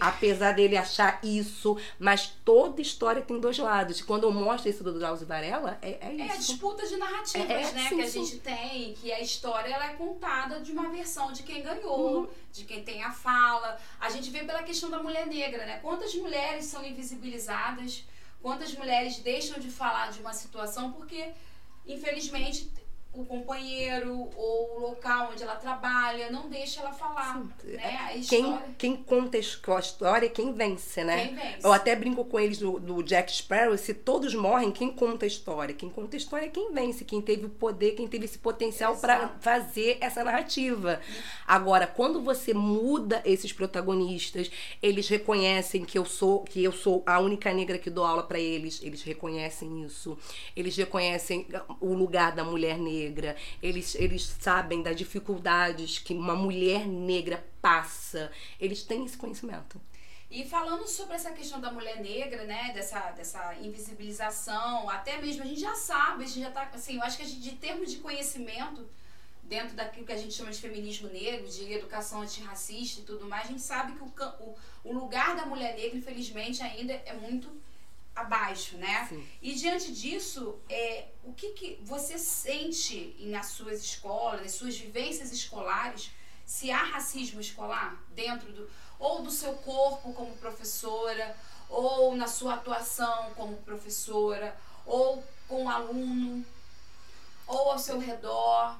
Apesar 0.00 0.52
dele 0.52 0.76
achar 0.76 1.18
isso, 1.22 1.76
mas 1.98 2.32
toda 2.44 2.80
história 2.80 3.20
tem 3.22 3.38
dois 3.40 3.58
lados. 3.58 4.00
Quando 4.00 4.24
eu 4.24 4.32
mostro 4.32 4.68
isso 4.70 4.84
do 4.84 4.98
Drauzio 4.98 5.26
Varela, 5.26 5.78
é, 5.82 5.90
é 6.00 6.16
É 6.16 6.22
a 6.22 6.26
isso. 6.36 6.52
disputa 6.52 6.86
de 6.86 6.96
narrativas, 6.96 7.50
É, 7.50 7.62
é, 7.62 7.72
né? 7.72 7.88
sim, 7.88 7.96
que 7.96 8.02
a 8.02 8.08
sim. 8.08 8.24
gente 8.24 8.38
tem, 8.40 8.94
que 8.94 9.12
a 9.12 9.20
história 9.20 9.72
ela 9.74 9.86
é 9.90 9.94
contada 9.94 10.60
de 10.60 10.70
uma 10.72 10.88
versão 10.90 11.32
de 11.32 11.42
quem 11.42 11.62
ganhou, 11.62 12.20
Uhum. 12.20 12.28
de 12.52 12.64
quem 12.64 12.82
tem 12.84 13.02
a 13.02 13.10
fala. 13.10 13.78
A 14.00 14.08
gente 14.10 14.30
vê 14.30 14.44
pela 14.44 14.62
questão 14.62 14.88
da 14.90 15.02
mulher 15.02 15.26
negra, 15.26 15.66
né? 15.66 15.78
Quantas 15.82 16.14
mulheres 16.14 16.64
são 16.66 16.84
invisibilizadas, 16.84 18.04
quantas 18.40 18.72
mulheres 18.74 19.18
deixam 19.18 19.58
de 19.58 19.70
falar 19.70 20.12
de 20.12 20.20
uma 20.20 20.32
situação 20.32 20.92
porque, 20.92 21.30
infelizmente, 21.86 22.70
o 23.12 23.24
companheiro 23.24 24.28
ou 24.36 24.76
o 24.76 24.80
local 24.80 25.30
onde 25.32 25.42
ela 25.42 25.56
trabalha 25.56 26.30
não 26.30 26.48
deixa 26.48 26.80
ela 26.80 26.92
falar. 26.92 27.42
Né? 27.64 27.82
A 27.82 28.08
Quem, 28.10 28.20
história. 28.20 28.74
quem 28.76 28.96
conta 28.96 29.36
a 29.36 29.40
história 29.40 30.26
é 30.26 30.28
quem 30.28 30.52
vence, 30.52 31.02
né? 31.02 31.26
Quem 31.26 31.34
vence. 31.34 31.66
Eu 31.66 31.72
até 31.72 31.96
brinco 31.96 32.24
com 32.24 32.38
eles 32.38 32.58
do, 32.58 32.78
do 32.78 33.02
Jack 33.02 33.32
Sparrow, 33.32 33.76
se 33.76 33.94
todos 33.94 34.34
morrem, 34.34 34.70
quem 34.70 34.92
conta 34.92 35.24
a 35.24 35.28
história? 35.28 35.74
Quem 35.74 35.88
conta 35.88 36.16
a 36.16 36.18
história 36.18 36.46
é 36.46 36.48
quem 36.48 36.72
vence, 36.72 37.04
quem 37.04 37.20
teve 37.20 37.46
o 37.46 37.50
poder, 37.50 37.92
quem 37.92 38.06
teve 38.06 38.26
esse 38.26 38.38
potencial 38.38 38.96
para 38.96 39.28
fazer 39.40 39.98
essa 40.00 40.22
narrativa. 40.22 41.00
Agora, 41.46 41.86
quando 41.86 42.20
você 42.22 42.52
muda 42.52 43.22
esses 43.24 43.52
protagonistas, 43.52 44.50
eles 44.82 45.08
reconhecem 45.08 45.84
que 45.84 45.98
eu 45.98 46.04
sou, 46.04 46.44
que 46.44 46.62
eu 46.62 46.72
sou 46.72 47.02
a 47.06 47.18
única 47.18 47.52
negra 47.52 47.78
que 47.78 47.90
dou 47.90 48.04
aula 48.04 48.22
para 48.22 48.38
eles, 48.38 48.80
eles 48.82 49.02
reconhecem 49.02 49.82
isso. 49.82 50.16
Eles 50.54 50.76
reconhecem 50.76 51.46
o 51.80 51.94
lugar 51.94 52.32
da 52.32 52.44
mulher 52.44 52.78
negra. 52.78 52.97
Eles 53.62 53.94
eles 53.94 54.22
sabem 54.40 54.82
das 54.82 54.96
dificuldades 54.96 55.98
que 55.98 56.14
uma 56.14 56.34
mulher 56.34 56.86
negra 56.86 57.44
passa. 57.60 58.30
Eles 58.60 58.82
têm 58.82 59.04
esse 59.04 59.16
conhecimento. 59.16 59.80
E 60.30 60.44
falando 60.44 60.86
sobre 60.86 61.14
essa 61.14 61.30
questão 61.30 61.58
da 61.58 61.72
mulher 61.72 62.02
negra, 62.02 62.44
né, 62.44 62.70
dessa, 62.74 63.00
dessa 63.12 63.54
invisibilização, 63.62 64.88
até 64.90 65.16
mesmo 65.18 65.42
a 65.42 65.46
gente 65.46 65.60
já 65.60 65.74
sabe, 65.74 66.24
a 66.24 66.26
gente 66.26 66.40
já 66.40 66.50
tá, 66.50 66.68
assim, 66.74 66.96
eu 66.96 67.02
acho 67.02 67.16
que 67.16 67.22
a 67.22 67.26
gente, 67.26 67.40
de 67.40 67.52
termos 67.52 67.90
de 67.90 67.96
conhecimento, 67.96 68.86
dentro 69.44 69.74
daquilo 69.74 70.04
que 70.04 70.12
a 70.12 70.16
gente 70.18 70.34
chama 70.34 70.50
de 70.50 70.60
feminismo 70.60 71.08
negro, 71.08 71.48
de 71.48 71.72
educação 71.72 72.20
antirracista 72.20 73.00
e 73.00 73.04
tudo 73.04 73.26
mais, 73.26 73.46
a 73.46 73.52
gente 73.52 73.62
sabe 73.62 73.94
que 73.94 74.02
o, 74.02 74.12
o, 74.40 74.56
o 74.84 74.92
lugar 74.92 75.34
da 75.34 75.46
mulher 75.46 75.74
negra, 75.74 75.96
infelizmente, 75.96 76.62
ainda 76.62 76.92
é 76.92 77.14
muito 77.14 77.50
abaixo, 78.20 78.76
né? 78.76 79.06
Sim. 79.08 79.26
E 79.40 79.54
diante 79.54 79.92
disso, 79.92 80.58
é, 80.68 81.06
o 81.24 81.32
que, 81.32 81.50
que 81.50 81.80
você 81.82 82.18
sente 82.18 83.16
nas 83.20 83.46
suas 83.46 83.82
escolas, 83.82 84.42
nas 84.42 84.52
suas 84.52 84.76
vivências 84.76 85.32
escolares, 85.32 86.10
se 86.44 86.70
há 86.70 86.82
racismo 86.82 87.40
escolar 87.40 88.02
dentro 88.14 88.52
do 88.52 88.68
ou 88.98 89.22
do 89.22 89.30
seu 89.30 89.52
corpo 89.54 90.12
como 90.12 90.36
professora, 90.38 91.36
ou 91.68 92.16
na 92.16 92.26
sua 92.26 92.54
atuação 92.54 93.30
como 93.36 93.56
professora, 93.58 94.56
ou 94.84 95.22
com 95.46 95.64
o 95.64 95.68
aluno, 95.68 96.44
ou 97.46 97.70
ao 97.70 97.78
seu 97.78 97.98
redor? 97.98 98.76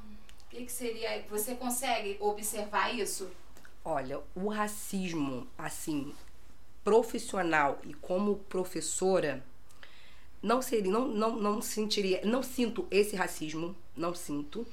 O 0.47 0.51
que, 0.51 0.65
que 0.65 0.73
seria? 0.73 1.25
Você 1.29 1.55
consegue 1.55 2.17
observar 2.21 2.95
isso? 2.95 3.31
Olha, 3.85 4.21
o 4.35 4.49
racismo, 4.49 5.47
assim, 5.57 6.15
profissional 6.89 7.79
e 7.85 7.93
como 7.93 8.37
professora, 8.49 9.45
não 10.43 10.63
seria, 10.63 10.91
não, 10.91 11.07
não, 11.07 11.37
não 11.37 11.61
sentiria, 11.61 12.23
não 12.25 12.43
sinto 12.43 12.87
esse 12.91 13.15
racismo, 13.15 13.77
não 13.95 14.15
sinto, 14.15 14.67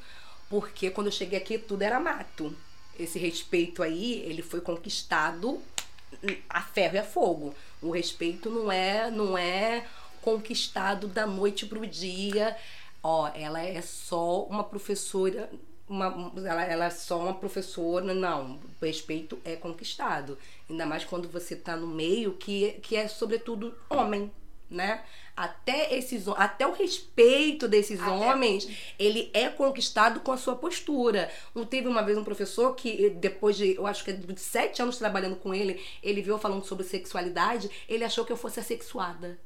porque 0.50 0.90
quando 0.90 1.08
eu 1.08 1.12
cheguei 1.12 1.38
aqui 1.38 1.58
tudo 1.58 1.82
era 1.82 2.00
mato. 2.00 2.56
Esse 2.98 3.20
respeito 3.20 3.84
aí, 3.84 4.22
ele 4.22 4.42
foi 4.42 4.62
conquistado 4.62 5.62
a 6.48 6.62
ferro 6.62 6.96
e 6.96 7.00
a 7.00 7.04
fogo. 7.04 7.54
O 7.82 7.92
respeito 7.92 8.50
não 8.50 8.72
é, 8.72 9.12
não 9.12 9.38
é 9.38 9.86
conquistado 10.22 11.10
da 11.10 11.28
noite 11.28 11.66
pro 11.66 11.86
dia. 11.86 12.56
Ó, 13.04 13.30
ela 13.36 13.62
é 13.62 13.82
só 13.82 14.44
uma 14.44 14.64
professora, 14.64 15.52
uma, 15.88 16.32
ela, 16.38 16.64
ela 16.64 16.86
é 16.86 16.90
só 16.90 17.20
uma 17.20 17.34
professora, 17.34 18.14
não. 18.14 18.60
O 18.82 18.86
respeito 18.86 19.40
é 19.46 19.56
conquistado. 19.56 20.38
Ainda 20.70 20.86
mais 20.86 21.04
quando 21.06 21.30
você 21.30 21.56
tá 21.56 21.76
no 21.76 21.88
meio 21.88 22.34
que, 22.34 22.72
que 22.82 22.96
é 22.96 23.08
sobretudo 23.08 23.76
homem, 23.90 24.32
né? 24.70 25.04
Até 25.38 25.94
esses 25.96 26.28
até 26.30 26.66
o 26.66 26.72
respeito 26.72 27.68
desses 27.68 28.00
Até- 28.00 28.10
homens, 28.10 28.68
ele 28.98 29.30
é 29.34 29.50
conquistado 29.50 30.22
com 30.22 30.32
a 30.32 30.38
sua 30.38 30.56
postura. 30.56 31.30
Um, 31.54 31.66
teve 31.66 31.88
uma 31.88 32.02
vez 32.02 32.18
um 32.18 32.24
professor 32.24 32.74
que, 32.74 33.10
depois 33.12 33.58
de, 33.58 33.76
eu 33.76 33.86
acho 33.86 34.04
que 34.04 34.14
de 34.14 34.40
sete 34.40 34.82
anos 34.82 34.98
trabalhando 34.98 35.36
com 35.36 35.54
ele, 35.54 35.80
ele 36.02 36.22
viu 36.22 36.38
falando 36.40 36.66
sobre 36.66 36.86
sexualidade, 36.86 37.70
ele 37.88 38.04
achou 38.04 38.26
que 38.26 38.32
eu 38.32 38.38
fosse 38.38 38.60
assexuada. 38.60 39.38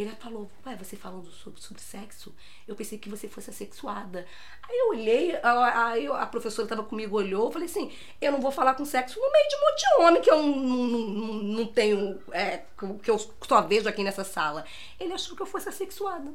Ele 0.00 0.12
falou, 0.16 0.48
ué, 0.64 0.76
você 0.76 0.94
falando 0.94 1.28
sobre, 1.30 1.60
sobre 1.60 1.82
sexo? 1.82 2.32
Eu 2.68 2.76
pensei 2.76 2.98
que 2.98 3.08
você 3.08 3.26
fosse 3.28 3.50
assexuada. 3.50 4.24
Aí 4.62 4.78
eu 4.78 4.90
olhei, 4.90 5.34
a- 5.42 5.88
aí 5.88 6.06
a 6.06 6.24
professora 6.26 6.66
estava 6.66 6.84
comigo, 6.84 7.16
olhou, 7.16 7.46
eu 7.46 7.50
falei 7.50 7.66
assim, 7.66 7.90
eu 8.20 8.30
não 8.30 8.40
vou 8.40 8.52
falar 8.52 8.74
com 8.74 8.84
sexo 8.84 9.18
no 9.18 9.32
meio 9.32 9.48
de 9.48 9.56
um 9.56 9.60
monte 9.60 9.80
de 9.80 10.02
homem 10.02 10.22
que 10.22 10.30
eu 10.30 10.42
não, 10.42 10.56
não, 10.56 11.34
não 11.42 11.66
tenho, 11.66 12.20
é, 12.30 12.58
que 13.02 13.10
eu 13.10 13.18
só 13.18 13.60
vejo 13.62 13.88
aqui 13.88 14.04
nessa 14.04 14.22
sala. 14.22 14.64
Ele 15.00 15.12
achou 15.12 15.34
que 15.34 15.42
eu 15.42 15.46
fosse 15.46 15.68
assexuada. 15.68 16.32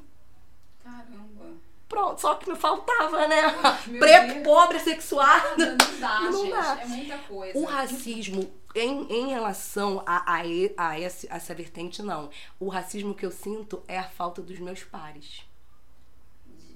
Caramba. 0.84 1.55
Pronto, 1.94 2.20
só 2.22 2.34
que 2.36 2.50
me 2.50 2.56
faltava, 2.56 3.28
né? 3.28 3.41
Meu 3.88 4.00
Preto, 4.00 4.34
Deus. 4.34 4.44
pobre, 4.44 4.80
sexuado. 4.80 5.58
Não 5.60 6.00
dá, 6.00 6.20
Não 6.22 6.41
gente. 6.41 6.52
dá. 6.52 6.82
É 6.82 6.86
muita 6.88 7.18
coisa. 7.20 7.60
O 7.60 7.66
racismo, 7.66 8.52
em, 8.74 9.04
em 9.14 9.28
relação 9.30 10.02
a, 10.06 10.18
a, 10.34 10.41
a 10.78 11.00
esse- 11.00 11.28
a 11.30 11.36
essa 11.36 11.54
vertente, 11.54 12.02
não. 12.02 12.32
O 12.60 12.68
racismo 12.68 13.14
que 13.14 13.24
eu 13.26 13.32
sinto 13.32 13.84
é 13.88 14.00
a 14.00 14.04
falta 14.10 14.41
dos 14.41 14.58
meus 14.60 14.84
pares. 14.84 15.44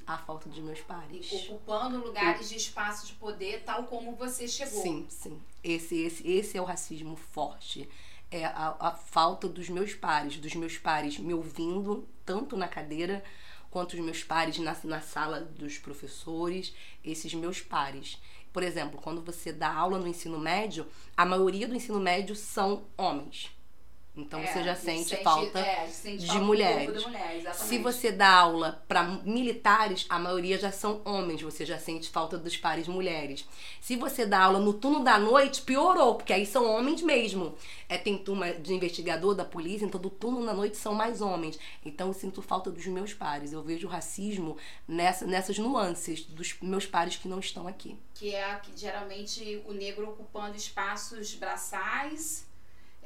A 0.05 0.17
falta 0.17 0.47
dos 0.47 0.59
meus 0.59 0.79
pares. 0.81 1.29
Ocupando 1.33 1.97
lugares 1.97 2.47
de 2.47 2.55
espaço 2.55 3.07
de 3.07 3.13
poder, 3.13 3.63
tal 3.65 3.83
como 3.85 4.15
você 4.15 4.47
chegou. 4.47 4.81
Sim, 4.81 5.05
sim. 5.09 5.41
Esse, 5.63 6.01
esse, 6.03 6.27
esse 6.31 6.57
é 6.57 6.61
o 6.61 6.65
racismo 6.65 7.15
forte. 7.17 7.89
É 8.31 8.45
a, 8.45 8.75
a 8.79 8.91
falta 8.91 9.49
dos 9.49 9.67
meus 9.67 9.93
pares, 9.95 10.37
dos 10.37 10.53
meus 10.55 10.77
pares 10.77 11.17
me 11.17 11.33
ouvindo, 11.33 12.07
tanto 12.25 12.55
na 12.55 12.67
cadeira 12.67 13.23
quanto 13.69 13.93
os 13.93 13.99
meus 13.99 14.23
pares 14.23 14.57
na, 14.59 14.75
na 14.83 15.01
sala 15.01 15.41
dos 15.41 15.77
professores, 15.77 16.73
esses 17.03 17.33
meus 17.33 17.61
pares. 17.61 18.21
Por 18.53 18.63
exemplo, 18.63 18.99
quando 19.01 19.21
você 19.21 19.51
dá 19.51 19.71
aula 19.71 19.99
no 19.99 20.07
ensino 20.07 20.39
médio, 20.39 20.87
a 21.15 21.25
maioria 21.25 21.67
do 21.67 21.75
ensino 21.75 21.99
médio 21.99 22.35
são 22.35 22.85
homens. 22.97 23.51
Então 24.17 24.39
É, 24.39 24.47
você 24.47 24.63
já 24.63 24.71
a 24.71 24.75
gente 24.75 25.09
sente, 25.09 25.23
falta 25.23 25.59
é, 25.59 25.87
sente 25.87 26.21
de 26.21 26.27
falta 26.27 26.43
mulheres. 26.43 27.05
mulher, 27.05 27.53
se 27.53 27.77
você 27.77 28.11
dá 28.11 28.29
aula 28.29 28.83
para 28.87 29.03
militares, 29.03 30.05
a 30.09 30.17
maioria 30.17 30.57
já 30.57 30.71
são 30.71 31.01
homens, 31.05 31.41
você 31.41 31.63
já 31.65 31.77
sente 31.77 32.09
falta 32.09 32.35
dos 32.37 32.57
pares 32.57 32.87
mulheres. 32.87 33.47
Se 33.79 33.95
você 33.95 34.25
dá 34.25 34.39
aula 34.41 34.59
no 34.59 34.73
turno 34.73 35.03
da 35.03 35.19
noite, 35.19 35.61
piorou, 35.61 36.15
porque 36.15 36.33
aí 36.33 36.45
são 36.47 36.65
homens 36.65 37.01
mesmo. 37.03 37.55
É, 37.87 37.97
tem 37.97 38.17
turma 38.17 38.51
de 38.53 38.73
investigador 38.73 39.35
da 39.35 39.45
polícia, 39.45 39.85
então 39.85 40.01
do 40.01 40.09
turno 40.09 40.43
da 40.45 40.53
noite 40.53 40.77
são 40.77 40.95
mais 40.95 41.21
homens. 41.21 41.59
Então 41.85 42.07
eu 42.07 42.13
sinto 42.13 42.41
falta 42.41 42.71
dos 42.71 42.85
meus 42.87 43.13
pares. 43.13 43.53
Eu 43.53 43.61
vejo 43.61 43.87
racismo 43.87 44.57
nessa, 44.87 45.25
nessas 45.27 45.59
nuances 45.59 46.23
dos 46.23 46.55
meus 46.61 46.87
pares 46.87 47.15
que 47.17 47.27
não 47.27 47.39
estão 47.39 47.67
aqui. 47.67 47.95
Que 48.15 48.33
é 48.33 48.59
geralmente 48.75 49.61
o 49.67 49.73
negro 49.73 50.09
ocupando 50.09 50.57
espaços 50.57 51.35
braçais, 51.35 52.46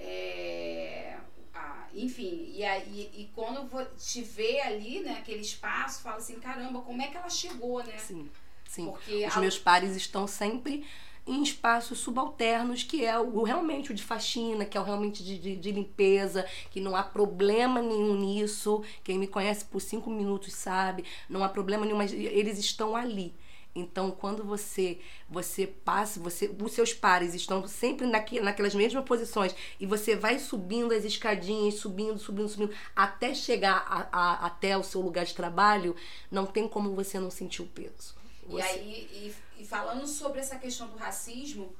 é, 0.03 1.17
ah, 1.53 1.87
enfim, 1.93 2.51
e, 2.55 2.63
aí, 2.63 3.09
e 3.13 3.29
quando 3.35 3.67
te 3.97 4.21
vê 4.21 4.61
ali, 4.61 4.99
né, 5.01 5.17
aquele 5.19 5.41
espaço, 5.41 6.01
fala 6.01 6.17
assim, 6.17 6.39
caramba, 6.39 6.81
como 6.81 7.01
é 7.01 7.07
que 7.07 7.17
ela 7.17 7.29
chegou, 7.29 7.83
né? 7.83 7.97
Sim, 7.97 8.29
sim. 8.67 8.85
Porque 8.85 9.25
Os 9.27 9.35
a- 9.35 9.39
meus 9.39 9.57
pares 9.57 9.95
estão 9.95 10.27
sempre 10.27 10.85
em 11.27 11.43
espaços 11.43 11.99
subalternos, 11.99 12.81
que 12.83 13.05
é 13.05 13.17
o 13.19 13.43
realmente 13.43 13.91
o 13.91 13.93
de 13.93 14.01
faxina, 14.03 14.65
que 14.65 14.75
é 14.75 14.81
o 14.81 14.83
realmente 14.83 15.23
de, 15.23 15.37
de, 15.37 15.55
de 15.55 15.71
limpeza, 15.71 16.45
que 16.71 16.81
não 16.81 16.95
há 16.95 17.03
problema 17.03 17.79
nenhum 17.79 18.15
nisso. 18.15 18.83
Quem 19.03 19.19
me 19.19 19.27
conhece 19.27 19.63
por 19.65 19.79
cinco 19.79 20.09
minutos 20.09 20.51
sabe, 20.53 21.05
não 21.29 21.43
há 21.43 21.49
problema 21.49 21.85
nenhum, 21.85 21.97
mas 21.97 22.11
eles 22.11 22.57
estão 22.57 22.95
ali. 22.95 23.35
Então, 23.73 24.11
quando 24.11 24.43
você 24.43 24.99
você 25.29 25.65
passa, 25.65 26.19
você, 26.19 26.53
os 26.61 26.71
seus 26.73 26.93
pares 26.93 27.33
estão 27.33 27.65
sempre 27.67 28.05
naque, 28.05 28.39
naquelas 28.41 28.75
mesmas 28.75 29.05
posições 29.05 29.55
e 29.79 29.85
você 29.85 30.15
vai 30.15 30.39
subindo 30.39 30.93
as 30.93 31.05
escadinhas, 31.05 31.75
subindo, 31.75 32.19
subindo, 32.19 32.49
subindo, 32.49 32.75
até 32.95 33.33
chegar 33.33 33.85
a, 33.87 34.07
a- 34.11 34.45
até 34.45 34.77
o 34.77 34.83
seu 34.83 34.99
lugar 35.01 35.23
de 35.25 35.33
trabalho, 35.33 35.95
não 36.29 36.45
tem 36.45 36.67
como 36.67 36.93
você 36.93 37.17
não 37.19 37.31
sentir 37.31 37.61
o 37.61 37.67
peso. 37.67 38.13
E 38.49 38.61
aí, 38.61 39.33
e, 39.57 39.61
e, 39.61 39.65
falando 39.65 40.05
sobre 40.05 40.41
essa 40.41 40.57
questão 40.57 40.87
do 40.87 40.97
racismo, 40.97 41.73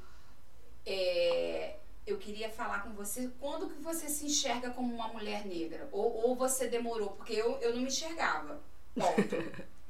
é, 0.86 1.76
eu 2.08 2.18
queria 2.18 2.50
falar 2.50 2.84
com 2.84 2.92
você 2.92 3.30
quando 3.40 3.68
que 3.70 3.82
você 3.82 4.08
se 4.08 4.26
enxerga 4.26 4.70
como 4.72 4.94
uma 4.94 5.08
mulher 5.10 5.46
negra? 5.46 5.90
Ou, 5.92 6.30
ou 6.30 6.36
você 6.36 6.68
demorou? 6.68 7.10
Porque 7.12 7.34
eu, 7.34 7.58
eu 7.60 7.72
não 7.74 7.82
me 7.82 7.88
enxergava. 7.88 8.62
Ponto. 8.96 9.22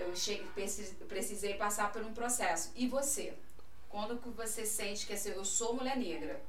eu 0.00 0.16
cheguei, 0.16 0.46
precisei 1.08 1.54
passar 1.54 1.92
por 1.92 2.02
um 2.02 2.12
processo. 2.12 2.70
E 2.74 2.86
você? 2.86 3.34
Quando 3.88 4.18
que 4.18 4.28
você 4.30 4.64
sente 4.64 5.06
que 5.06 5.12
assim, 5.12 5.30
eu 5.30 5.44
sou 5.44 5.74
mulher 5.74 5.96
negra? 5.96 6.40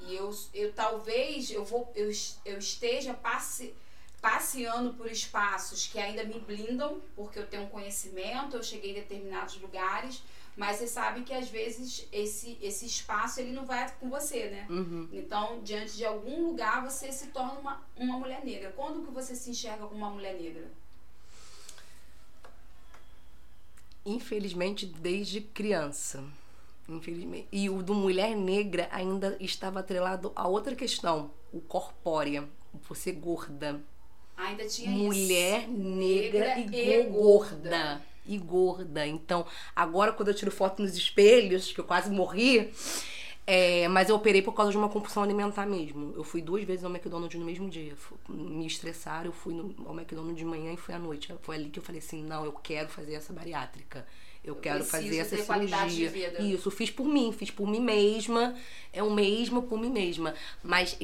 E 0.00 0.14
eu, 0.14 0.30
eu 0.52 0.72
talvez 0.72 1.50
eu 1.50 1.64
vou 1.64 1.90
eu, 1.94 2.10
eu 2.44 2.58
esteja 2.58 3.14
passe, 3.14 3.74
passeando 4.20 4.92
por 4.94 5.10
espaços 5.10 5.86
que 5.86 5.98
ainda 5.98 6.24
me 6.24 6.38
blindam, 6.40 7.00
porque 7.14 7.38
eu 7.38 7.46
tenho 7.46 7.64
um 7.64 7.68
conhecimento, 7.68 8.56
eu 8.56 8.62
cheguei 8.62 8.90
em 8.90 8.94
determinados 8.94 9.60
lugares, 9.60 10.22
mas 10.56 10.78
você 10.78 10.86
sabe 10.86 11.22
que 11.22 11.34
às 11.34 11.48
vezes 11.48 12.08
esse, 12.10 12.58
esse 12.62 12.86
espaço 12.86 13.40
ele 13.40 13.52
não 13.52 13.66
vai 13.66 13.90
com 14.00 14.08
você, 14.08 14.48
né? 14.48 14.66
Uhum. 14.70 15.08
Então, 15.12 15.60
diante 15.62 15.96
de 15.96 16.04
algum 16.04 16.48
lugar, 16.48 16.82
você 16.82 17.12
se 17.12 17.28
torna 17.28 17.60
uma, 17.60 17.82
uma 17.94 18.18
mulher 18.18 18.42
negra. 18.42 18.72
Quando 18.74 19.04
que 19.04 19.12
você 19.12 19.34
se 19.34 19.50
enxerga 19.50 19.86
como 19.86 19.96
uma 19.96 20.10
mulher 20.10 20.34
negra? 20.34 20.70
Infelizmente, 24.06 24.86
desde 24.86 25.40
criança. 25.40 26.24
Infelizmente. 26.88 27.48
E 27.50 27.68
o 27.68 27.82
do 27.82 27.94
mulher 27.94 28.36
negra 28.36 28.88
ainda 28.92 29.36
estava 29.40 29.80
atrelado 29.80 30.32
a 30.36 30.46
outra 30.46 30.74
questão, 30.74 31.30
o 31.52 31.60
corpórea, 31.60 32.48
você 32.88 33.12
gorda. 33.12 33.80
Ainda 34.36 34.66
tinha 34.66 34.90
mulher 34.90 35.62
isso. 35.62 35.72
negra, 35.72 36.56
negra 36.56 36.76
e, 36.76 37.00
e 37.00 37.02
gorda. 37.04 37.10
gorda 37.10 38.02
e 38.28 38.38
gorda. 38.38 39.06
Então, 39.06 39.46
agora 39.74 40.12
quando 40.12 40.28
eu 40.28 40.34
tiro 40.34 40.50
foto 40.50 40.82
nos 40.82 40.96
espelhos, 40.96 41.72
que 41.72 41.80
eu 41.80 41.84
quase 41.84 42.10
morri, 42.10 42.72
é, 43.46 43.86
mas 43.86 44.08
eu 44.08 44.16
operei 44.16 44.42
por 44.42 44.52
causa 44.52 44.72
de 44.72 44.76
uma 44.76 44.88
compulsão 44.88 45.22
alimentar 45.22 45.64
mesmo. 45.66 46.12
Eu 46.16 46.24
fui 46.24 46.42
duas 46.42 46.64
vezes 46.64 46.84
ao 46.84 46.90
McDonald's 46.90 47.38
no 47.38 47.46
mesmo 47.46 47.70
dia. 47.70 47.94
Me 48.28 48.66
estressaram, 48.66 49.26
eu 49.26 49.32
fui 49.32 49.54
no, 49.54 49.72
ao 49.86 49.94
McDonald's 49.94 50.36
de 50.36 50.44
manhã 50.44 50.72
e 50.72 50.76
fui 50.76 50.92
à 50.92 50.98
noite. 50.98 51.32
Foi 51.42 51.54
ali 51.54 51.70
que 51.70 51.78
eu 51.78 51.82
falei 51.82 52.00
assim: 52.00 52.24
não, 52.24 52.44
eu 52.44 52.52
quero 52.52 52.88
fazer 52.88 53.14
essa 53.14 53.32
bariátrica. 53.32 54.04
Eu, 54.42 54.54
eu 54.54 54.60
quero 54.60 54.84
fazer 54.84 55.18
essa 55.18 55.36
cirurgia. 55.36 56.42
Isso, 56.42 56.70
fiz 56.72 56.90
por 56.90 57.06
mim, 57.06 57.32
fiz 57.32 57.50
por 57.50 57.68
mim 57.68 57.80
mesma. 57.80 58.52
É 58.92 59.02
o 59.02 59.12
mesmo 59.12 59.62
por 59.62 59.78
mim 59.78 59.90
mesma. 59.90 60.34
Mas 60.62 60.98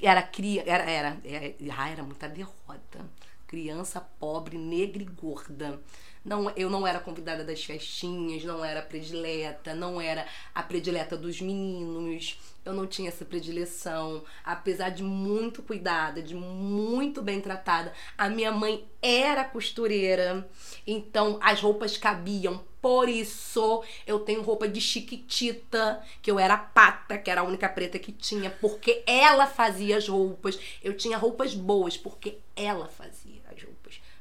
era 0.00 0.22
cria, 0.22 0.62
era, 0.66 0.88
era, 0.88 1.20
era, 1.24 1.54
ah, 1.76 1.90
era 1.90 2.02
muita 2.04 2.28
derrota. 2.28 3.10
Criança 3.48 3.98
pobre, 4.20 4.58
negra 4.58 5.02
e 5.02 5.06
gorda. 5.06 5.80
Não, 6.22 6.50
eu 6.50 6.68
não 6.68 6.86
era 6.86 7.00
convidada 7.00 7.42
das 7.42 7.64
festinhas, 7.64 8.44
não 8.44 8.62
era 8.62 8.82
predileta, 8.82 9.74
não 9.74 9.98
era 9.98 10.26
a 10.54 10.62
predileta 10.62 11.16
dos 11.16 11.40
meninos. 11.40 12.38
Eu 12.62 12.74
não 12.74 12.86
tinha 12.86 13.08
essa 13.08 13.24
predileção, 13.24 14.22
apesar 14.44 14.90
de 14.90 15.02
muito 15.02 15.62
cuidada, 15.62 16.22
de 16.22 16.34
muito 16.34 17.22
bem 17.22 17.40
tratada. 17.40 17.94
A 18.18 18.28
minha 18.28 18.52
mãe 18.52 18.86
era 19.00 19.44
costureira, 19.44 20.46
então 20.86 21.38
as 21.42 21.62
roupas 21.62 21.96
cabiam. 21.96 22.62
Por 22.88 23.06
isso 23.06 23.84
eu 24.06 24.20
tenho 24.20 24.40
roupa 24.40 24.66
de 24.66 24.80
chiquitita, 24.80 26.02
que 26.22 26.30
eu 26.30 26.38
era 26.38 26.56
pata, 26.56 27.18
que 27.18 27.30
era 27.30 27.42
a 27.42 27.44
única 27.44 27.68
preta 27.68 27.98
que 27.98 28.10
tinha, 28.10 28.50
porque 28.50 29.02
ela 29.06 29.46
fazia 29.46 29.98
as 29.98 30.08
roupas. 30.08 30.58
Eu 30.82 30.96
tinha 30.96 31.18
roupas 31.18 31.54
boas 31.54 31.98
porque 31.98 32.38
ela 32.56 32.88
fazia 32.88 33.38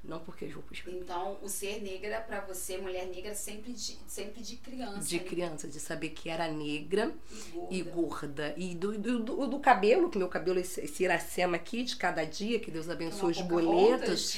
não 0.08 0.20
porque 0.20 0.46
as 0.46 0.54
roupas. 0.54 0.82
Então, 0.88 1.38
o 1.42 1.50
ser 1.50 1.82
negra 1.82 2.22
para 2.22 2.40
você, 2.42 2.78
mulher 2.78 3.06
negra, 3.08 3.36
sempre 3.36 3.74
de, 3.74 3.98
sempre 4.08 4.42
de 4.42 4.56
criança. 4.56 5.02
De 5.02 5.18
né? 5.18 5.24
criança, 5.24 5.68
de 5.68 5.80
saber 5.80 6.10
que 6.10 6.30
era 6.30 6.48
negra 6.48 7.14
e 7.70 7.82
gorda. 7.84 7.84
E, 7.84 7.84
gorda. 7.84 8.54
e 8.58 8.76
do, 8.76 8.98
do, 8.98 9.20
do, 9.20 9.48
do, 9.48 9.60
cabelo, 9.60 10.10
que 10.10 10.18
meu 10.18 10.30
cabelo, 10.30 10.60
esse, 10.60 10.80
esse 10.80 11.04
iracema 11.04 11.58
aqui 11.58 11.84
de 11.84 11.98
cada 11.98 12.24
dia, 12.24 12.60
que 12.60 12.72
Deus 12.72 12.90
abençoe 12.90 13.32
os 13.32 13.42
boletos. 13.42 14.38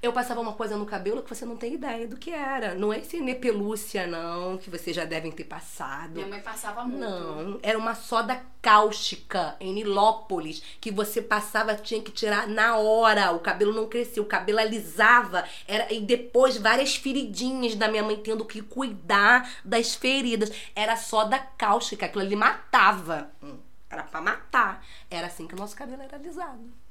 Eu 0.00 0.12
passava 0.12 0.40
uma 0.40 0.52
coisa 0.52 0.76
no 0.76 0.86
cabelo 0.86 1.22
que 1.24 1.28
você 1.28 1.44
não 1.44 1.56
tem 1.56 1.74
ideia 1.74 2.06
do 2.06 2.16
que 2.16 2.30
era. 2.30 2.72
Não 2.74 2.92
é 2.92 2.98
esse 2.98 3.20
nepelúcia, 3.20 4.06
não, 4.06 4.56
que 4.56 4.70
vocês 4.70 4.94
já 4.94 5.04
devem 5.04 5.32
ter 5.32 5.42
passado. 5.42 6.12
Minha 6.12 6.28
mãe 6.28 6.40
passava 6.40 6.84
muito. 6.84 7.00
Não, 7.00 7.58
era 7.60 7.76
uma 7.76 7.96
soda 7.96 8.40
cáustica 8.62 9.56
em 9.58 9.72
Nilópolis, 9.72 10.62
que 10.80 10.92
você 10.92 11.20
passava, 11.20 11.74
tinha 11.74 12.00
que 12.00 12.12
tirar 12.12 12.46
na 12.46 12.76
hora. 12.76 13.32
O 13.32 13.40
cabelo 13.40 13.72
não 13.72 13.88
crescia, 13.88 14.22
o 14.22 14.26
cabelo 14.26 14.60
alisava. 14.60 15.44
Era, 15.66 15.92
e 15.92 16.00
depois 16.00 16.56
várias 16.56 16.94
feridinhas 16.94 17.74
da 17.74 17.88
minha 17.88 18.04
mãe 18.04 18.16
tendo 18.16 18.44
que 18.44 18.62
cuidar 18.62 19.50
das 19.64 19.96
feridas. 19.96 20.52
Era 20.76 20.96
soda 20.96 21.40
cáustica, 21.40 22.06
aquilo 22.06 22.22
ali 22.22 22.36
matava. 22.36 23.32
Hum, 23.42 23.58
era 23.90 24.04
pra 24.04 24.20
matar. 24.20 24.84
Era 25.10 25.26
assim 25.26 25.48
que 25.48 25.54
o 25.54 25.58
nosso 25.58 25.74
cabelo 25.74 26.02
era 26.02 26.16
alisado. 26.16 26.87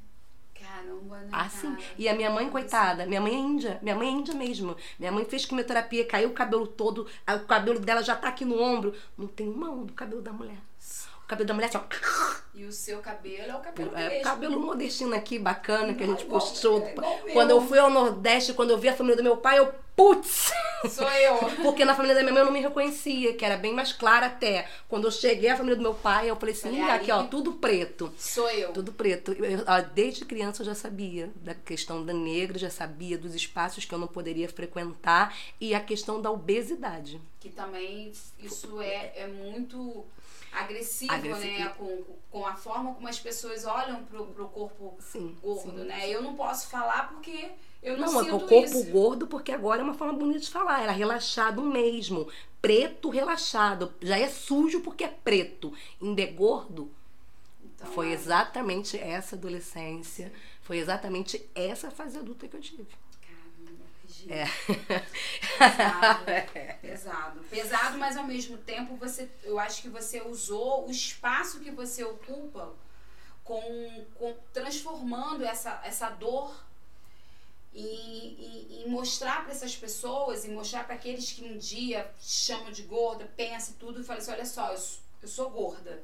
Caramba, 0.67 1.17
né? 1.19 1.29
Assim. 1.31 1.71
Cara? 1.75 1.83
E 1.97 2.09
a 2.09 2.13
minha 2.15 2.29
mãe, 2.29 2.49
coitada, 2.49 3.05
minha 3.05 3.21
mãe 3.21 3.33
é 3.33 3.37
índia. 3.37 3.79
Minha 3.81 3.95
mãe 3.95 4.07
é 4.07 4.11
índia 4.11 4.33
mesmo. 4.33 4.75
Minha 4.99 5.11
mãe 5.11 5.25
fez 5.25 5.45
quimioterapia, 5.45 6.05
caiu 6.05 6.29
o 6.29 6.33
cabelo 6.33 6.67
todo, 6.67 7.07
o 7.27 7.45
cabelo 7.45 7.79
dela 7.79 8.01
já 8.03 8.15
tá 8.15 8.27
aqui 8.27 8.43
no 8.45 8.61
ombro. 8.61 8.93
Não 9.17 9.27
tem 9.27 9.47
mão 9.47 9.85
do 9.85 9.93
cabelo 9.93 10.21
da 10.21 10.33
mulher. 10.33 10.57
O 11.27 11.29
cabelo 11.29 11.47
da 11.49 11.53
mulher 11.53 11.67
assim, 11.67 11.77
ó. 11.77 12.35
E 12.55 12.63
o 12.63 12.71
seu 12.71 12.99
cabelo 12.99 13.51
é 13.51 13.55
o 13.55 13.59
cabelo 13.59 13.91
É 13.97 14.07
mesmo. 14.07 14.23
cabelo 14.23 14.59
nordestino 14.61 15.13
aqui, 15.13 15.37
bacana, 15.37 15.93
que 15.93 16.01
a 16.01 16.07
gente 16.07 16.23
postou. 16.23 16.81
É 16.81 17.33
quando 17.33 17.49
eu 17.49 17.59
fui 17.67 17.77
ao 17.77 17.89
Nordeste, 17.89 18.53
quando 18.53 18.69
eu 18.69 18.77
vi 18.77 18.87
a 18.87 18.95
família 18.95 19.17
do 19.17 19.23
meu 19.23 19.35
pai, 19.35 19.59
eu, 19.59 19.69
putz! 19.93 20.53
Sou 20.89 21.07
eu. 21.11 21.35
Porque 21.61 21.83
na 21.83 21.93
família 21.93 22.15
da 22.15 22.21
minha 22.21 22.31
mãe 22.31 22.39
eu 22.39 22.45
não 22.45 22.53
me 22.53 22.61
reconhecia, 22.61 23.33
que 23.33 23.43
era 23.43 23.57
bem 23.57 23.73
mais 23.73 23.91
clara 23.91 24.27
até. 24.27 24.69
Quando 24.87 25.03
eu 25.03 25.11
cheguei 25.11 25.49
à 25.49 25.57
família 25.57 25.75
do 25.75 25.81
meu 25.81 25.93
pai, 25.93 26.29
eu 26.29 26.35
falei 26.37 26.55
assim, 26.55 26.69
falei, 26.69 26.89
aqui 26.95 27.11
ó, 27.11 27.23
tudo 27.23 27.55
preto. 27.55 28.09
Sou 28.17 28.49
eu. 28.49 28.71
Tudo 28.71 28.93
preto. 28.93 29.33
Eu, 29.33 29.65
desde 29.93 30.23
criança 30.23 30.61
eu 30.61 30.65
já 30.67 30.75
sabia 30.75 31.29
da 31.35 31.53
questão 31.53 32.05
da 32.05 32.13
negra, 32.13 32.57
já 32.57 32.69
sabia 32.69 33.17
dos 33.17 33.35
espaços 33.35 33.83
que 33.83 33.93
eu 33.93 33.99
não 33.99 34.07
poderia 34.07 34.47
frequentar 34.47 35.35
e 35.59 35.75
a 35.75 35.79
questão 35.81 36.21
da 36.21 36.31
obesidade. 36.31 37.19
Que 37.39 37.49
também, 37.49 38.13
isso 38.39 38.81
é, 38.81 39.11
é 39.15 39.27
muito 39.27 40.05
agressivo, 40.51 41.13
agressivo. 41.13 41.59
né? 41.59 41.69
Com, 41.77 42.03
com 42.31 42.45
a 42.45 42.55
forma 42.55 42.93
como 42.93 43.07
as 43.07 43.19
pessoas 43.19 43.65
olham 43.65 44.03
pro, 44.05 44.25
pro 44.27 44.47
corpo 44.49 44.95
sim, 44.99 45.35
gordo, 45.41 45.79
sim, 45.79 45.85
né? 45.85 46.01
Sim. 46.01 46.07
Eu 46.07 46.21
não 46.21 46.35
posso 46.35 46.67
falar 46.67 47.09
porque 47.09 47.51
eu 47.81 47.97
não, 47.97 48.11
não 48.11 48.23
sinto 48.23 48.35
o 48.35 48.39
corpo 48.39 48.77
isso. 48.77 48.85
gordo 48.91 49.27
porque 49.27 49.51
agora 49.51 49.81
é 49.81 49.83
uma 49.83 49.93
forma 49.93 50.13
bonita 50.13 50.39
de 50.39 50.49
falar. 50.49 50.81
Era 50.81 50.91
relaxado 50.91 51.61
mesmo. 51.61 52.27
Preto 52.61 53.09
relaxado. 53.09 53.93
Já 54.01 54.17
é 54.17 54.27
sujo 54.27 54.81
porque 54.81 55.03
é 55.03 55.07
preto. 55.07 55.73
Ainda 56.01 56.21
é 56.21 56.27
gordo. 56.27 56.91
Então, 57.63 57.87
foi 57.91 58.09
é. 58.09 58.13
exatamente 58.13 58.97
essa 58.97 59.35
adolescência. 59.35 60.33
Foi 60.61 60.77
exatamente 60.77 61.47
essa 61.55 61.91
fase 61.91 62.17
adulta 62.17 62.47
que 62.47 62.55
eu 62.55 62.61
tive. 62.61 62.87
É. 64.29 64.45
Pesado, 65.57 66.25
pesado. 66.81 67.39
Pesado, 67.49 67.97
mas 67.97 68.17
ao 68.17 68.25
mesmo 68.25 68.57
tempo 68.57 68.95
você, 68.95 69.29
eu 69.43 69.59
acho 69.59 69.81
que 69.81 69.89
você 69.89 70.21
usou 70.21 70.87
o 70.87 70.91
espaço 70.91 71.59
que 71.59 71.71
você 71.71 72.03
ocupa 72.03 72.73
com, 73.43 74.05
com 74.15 74.35
transformando 74.51 75.45
essa, 75.45 75.81
essa 75.83 76.09
dor 76.09 76.53
e, 77.73 78.83
e, 78.85 78.89
mostrar 78.89 79.43
para 79.43 79.51
essas 79.51 79.75
pessoas 79.75 80.43
e 80.43 80.49
mostrar 80.49 80.83
para 80.83 80.95
aqueles 80.95 81.31
que 81.31 81.45
um 81.45 81.57
dia 81.57 82.11
chamam 82.19 82.71
de 82.71 82.81
gorda, 82.83 83.29
pensa 83.37 83.75
tudo 83.79 84.01
e 84.01 84.03
fala 84.03 84.19
assim, 84.19 84.31
olha 84.31 84.45
só, 84.45 84.73
eu, 84.73 84.79
eu 85.21 85.27
sou 85.27 85.49
gorda, 85.49 86.03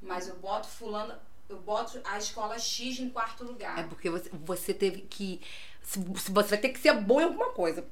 mas 0.00 0.28
eu 0.28 0.36
boto 0.36 0.66
fulano, 0.66 1.14
eu 1.48 1.60
boto 1.60 2.00
a 2.04 2.16
escola 2.16 2.58
X 2.58 2.98
em 3.00 3.10
quarto 3.10 3.44
lugar. 3.44 3.78
É 3.78 3.82
porque 3.82 4.08
você, 4.08 4.30
você 4.32 4.72
teve 4.72 5.02
que 5.02 5.42
você 5.82 6.30
vai 6.30 6.58
ter 6.58 6.68
que 6.68 6.78
ser 6.78 6.92
boa 6.92 7.22
em 7.22 7.24
alguma 7.24 7.46
coisa. 7.46 7.84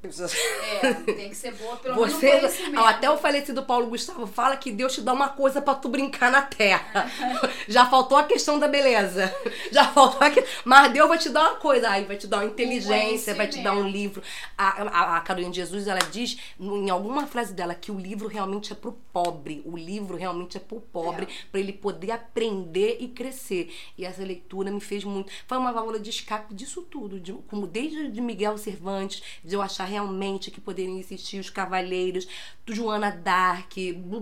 É, 0.82 0.92
tem 0.92 1.30
que 1.30 1.34
ser 1.34 1.52
boa 1.54 1.76
pelo 1.76 1.96
você, 1.96 2.26
menos 2.26 2.54
conhecimento. 2.54 2.84
Até 2.84 3.10
o 3.10 3.18
falecido 3.18 3.64
Paulo 3.64 3.88
Gustavo 3.88 4.26
fala 4.26 4.56
que 4.56 4.70
Deus 4.70 4.94
te 4.94 5.00
dá 5.00 5.12
uma 5.12 5.30
coisa 5.30 5.60
para 5.60 5.74
tu 5.74 5.88
brincar 5.88 6.30
na 6.30 6.42
terra. 6.42 7.10
Já 7.66 7.86
faltou 7.86 8.16
a 8.16 8.22
questão 8.22 8.58
da 8.58 8.68
beleza. 8.68 9.34
Já 9.72 9.88
faltou 9.88 10.20
a... 10.20 10.30
Mas 10.64 10.92
Deus 10.92 11.08
vai 11.08 11.18
te 11.18 11.28
dar 11.28 11.50
uma 11.50 11.56
coisa. 11.56 11.90
Aí 11.90 12.04
vai 12.04 12.16
te 12.16 12.28
dar 12.28 12.38
uma 12.38 12.46
inteligência, 12.46 13.34
vai 13.34 13.48
te 13.48 13.60
dar 13.62 13.74
um 13.74 13.88
livro. 13.88 14.22
A, 14.56 14.82
a, 14.82 15.16
a 15.16 15.20
Carolina 15.20 15.50
de 15.50 15.56
Jesus, 15.56 15.88
ela 15.88 16.00
diz 16.12 16.38
em 16.60 16.90
alguma 16.90 17.26
frase 17.26 17.52
dela 17.52 17.74
que 17.74 17.90
o 17.90 17.98
livro 17.98 18.28
realmente 18.28 18.72
é 18.72 18.76
pro 18.76 18.92
pobre. 19.12 19.60
O 19.64 19.76
livro 19.76 20.16
realmente 20.16 20.56
é 20.56 20.60
pro 20.60 20.80
pobre, 20.80 21.24
é. 21.24 21.28
para 21.50 21.60
ele 21.60 21.72
poder 21.72 22.12
aprender 22.12 22.98
e 23.00 23.08
crescer. 23.08 23.74
E 23.96 24.04
essa 24.04 24.22
leitura 24.22 24.70
me 24.70 24.80
fez 24.80 25.02
muito. 25.02 25.32
Foi 25.48 25.58
uma 25.58 25.72
válvula 25.72 25.98
de 25.98 26.10
escape 26.10 26.54
disso 26.54 26.82
tudo. 26.82 27.18
De, 27.18 27.32
como 27.48 27.66
Deus 27.66 27.77
desde 27.78 28.10
de 28.10 28.20
Miguel 28.20 28.58
Cervantes, 28.58 29.22
de 29.44 29.54
eu 29.54 29.62
achar 29.62 29.84
realmente 29.84 30.50
que 30.50 30.60
poderiam 30.60 30.98
existir 30.98 31.38
os 31.38 31.48
cavaleiros, 31.48 32.26
Joana 32.66 33.10
Dark, 33.10 33.72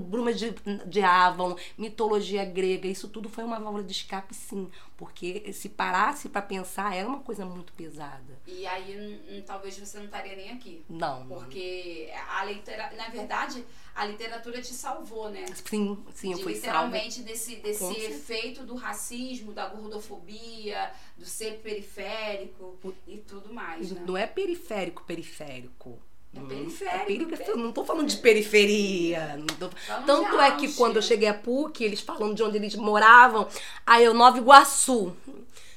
Bruma 0.08 0.32
de, 0.34 0.54
de 0.86 1.00
Avon, 1.00 1.56
mitologia 1.78 2.44
grega, 2.44 2.86
isso 2.86 3.08
tudo 3.08 3.30
foi 3.30 3.44
uma 3.44 3.58
válvula 3.58 3.82
de 3.82 3.92
escape, 3.92 4.34
sim. 4.34 4.68
Porque 4.96 5.52
se 5.52 5.68
parasse 5.68 6.28
para 6.28 6.40
pensar, 6.40 6.96
era 6.96 7.06
uma 7.06 7.20
coisa 7.20 7.44
muito 7.44 7.70
pesada. 7.74 8.40
E 8.46 8.66
aí, 8.66 9.44
talvez 9.46 9.78
você 9.78 9.98
não 9.98 10.06
estaria 10.06 10.34
nem 10.34 10.50
aqui. 10.52 10.84
Não. 10.88 11.26
Porque 11.26 12.10
a 12.30 12.44
literatura, 12.46 12.96
na 12.96 13.08
verdade, 13.10 13.62
a 13.94 14.06
literatura 14.06 14.62
te 14.62 14.72
salvou, 14.72 15.28
né? 15.28 15.44
Sim, 15.64 16.02
sim, 16.14 16.34
de, 16.34 16.42
foi 16.42 16.54
Literalmente 16.54 17.16
salva. 17.16 17.30
desse, 17.30 17.56
desse 17.56 18.00
efeito 18.00 18.64
do 18.64 18.74
racismo, 18.74 19.52
da 19.52 19.68
gordofobia, 19.68 20.90
do 21.18 21.26
ser 21.26 21.60
periférico 21.60 22.78
o, 22.82 22.94
e 23.06 23.18
tudo 23.18 23.52
mais. 23.52 23.92
Né? 23.92 24.02
Não 24.06 24.16
é 24.16 24.26
periférico, 24.26 25.04
periférico. 25.04 25.98
É 26.36 26.48
periférico. 26.48 27.58
Não 27.58 27.72
tô 27.72 27.84
falando 27.84 28.08
de 28.08 28.16
periferia. 28.16 29.38
Tô... 29.58 29.70
Tanto 30.04 30.40
é 30.40 30.50
que 30.52 30.72
quando 30.74 30.96
eu 30.96 31.02
cheguei 31.02 31.28
a 31.28 31.34
PUC, 31.34 31.84
eles 31.84 32.00
falando 32.00 32.34
de 32.34 32.42
onde 32.42 32.56
eles 32.56 32.74
moravam, 32.76 33.48
aí 33.86 34.04
eu, 34.04 34.14
Nova 34.14 34.38
Iguaçu. 34.38 35.14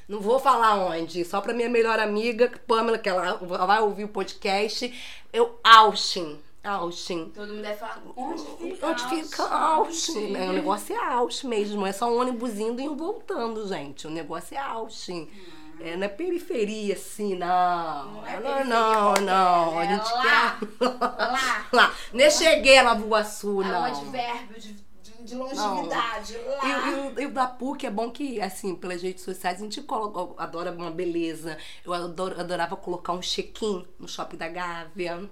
Não 0.08 0.20
vou 0.20 0.40
falar 0.40 0.76
onde, 0.76 1.24
só 1.24 1.40
pra 1.40 1.54
minha 1.54 1.70
melhor 1.70 2.00
amiga, 2.00 2.52
Pamela, 2.66 2.98
que 2.98 3.08
ela 3.08 3.36
vai 3.38 3.80
ouvir 3.80 4.06
o 4.06 4.08
podcast. 4.08 4.92
Eu, 5.32 5.60
Austin. 5.64 6.40
Austin. 6.64 7.32
Todo 7.34 7.50
mundo 7.50 7.62
deve 7.62 7.78
falar, 7.78 8.02
onde 8.18 8.44
fica 8.58 8.88
Onde 8.88 9.08
fica 9.08 9.44
Austin? 9.44 10.36
É, 10.36 10.50
o 10.50 10.54
negócio 10.54 10.96
é 10.96 11.14
Austin 11.14 11.48
mesmo, 11.48 11.86
é 11.86 11.92
só 11.92 12.12
um 12.12 12.20
ônibus 12.20 12.58
indo 12.58 12.82
e 12.82 12.88
voltando, 12.88 13.68
gente. 13.68 14.08
O 14.08 14.10
negócio 14.10 14.58
é 14.58 14.60
Austin. 14.60 15.30
Hum. 15.32 15.59
É, 15.82 15.96
não 15.96 16.06
é 16.06 16.10
periferia, 16.10 16.94
assim, 16.94 17.36
não. 17.36 18.12
Não, 18.12 18.28
é 18.28 18.40
não, 18.40 18.64
não, 18.66 19.14
não. 19.14 19.82
É 19.82 19.88
a 19.88 19.96
gente 19.96 20.12
lá, 20.12 20.60
quer. 20.60 20.86
Lá. 21.00 21.66
lá. 21.72 21.94
Nem 22.14 22.30
cheguei 22.30 22.78
a 22.78 22.94
Iguaçu, 22.94 23.62
não. 23.62 23.86
É 23.86 23.92
um 23.92 23.98
advérbio 23.98 24.60
de 24.60 24.89
de 25.30 25.36
longevidade 25.36 26.38
não. 26.38 26.58
lá. 26.58 27.20
E, 27.20 27.26
o 27.26 27.32
da 27.32 27.48
PUC 27.48 27.86
é 27.86 27.90
bom 27.90 28.10
que, 28.10 28.42
assim, 28.42 28.76
pelas 28.76 29.02
redes 29.02 29.24
sociais, 29.24 29.60
a 29.60 29.64
gente 29.64 29.82
coloca, 29.82 30.42
adora 30.42 30.72
uma 30.72 30.92
beleza. 30.92 31.58
Eu 31.86 31.94
adoro, 31.94 32.40
adorava 32.40 32.76
colocar 32.76 33.14
um 33.14 33.22
check-in 33.22 33.86
no 34.00 34.08
shopping 34.08 34.38
da 34.38 34.48
Gávea. 34.48 35.18
Uhum. 35.18 35.30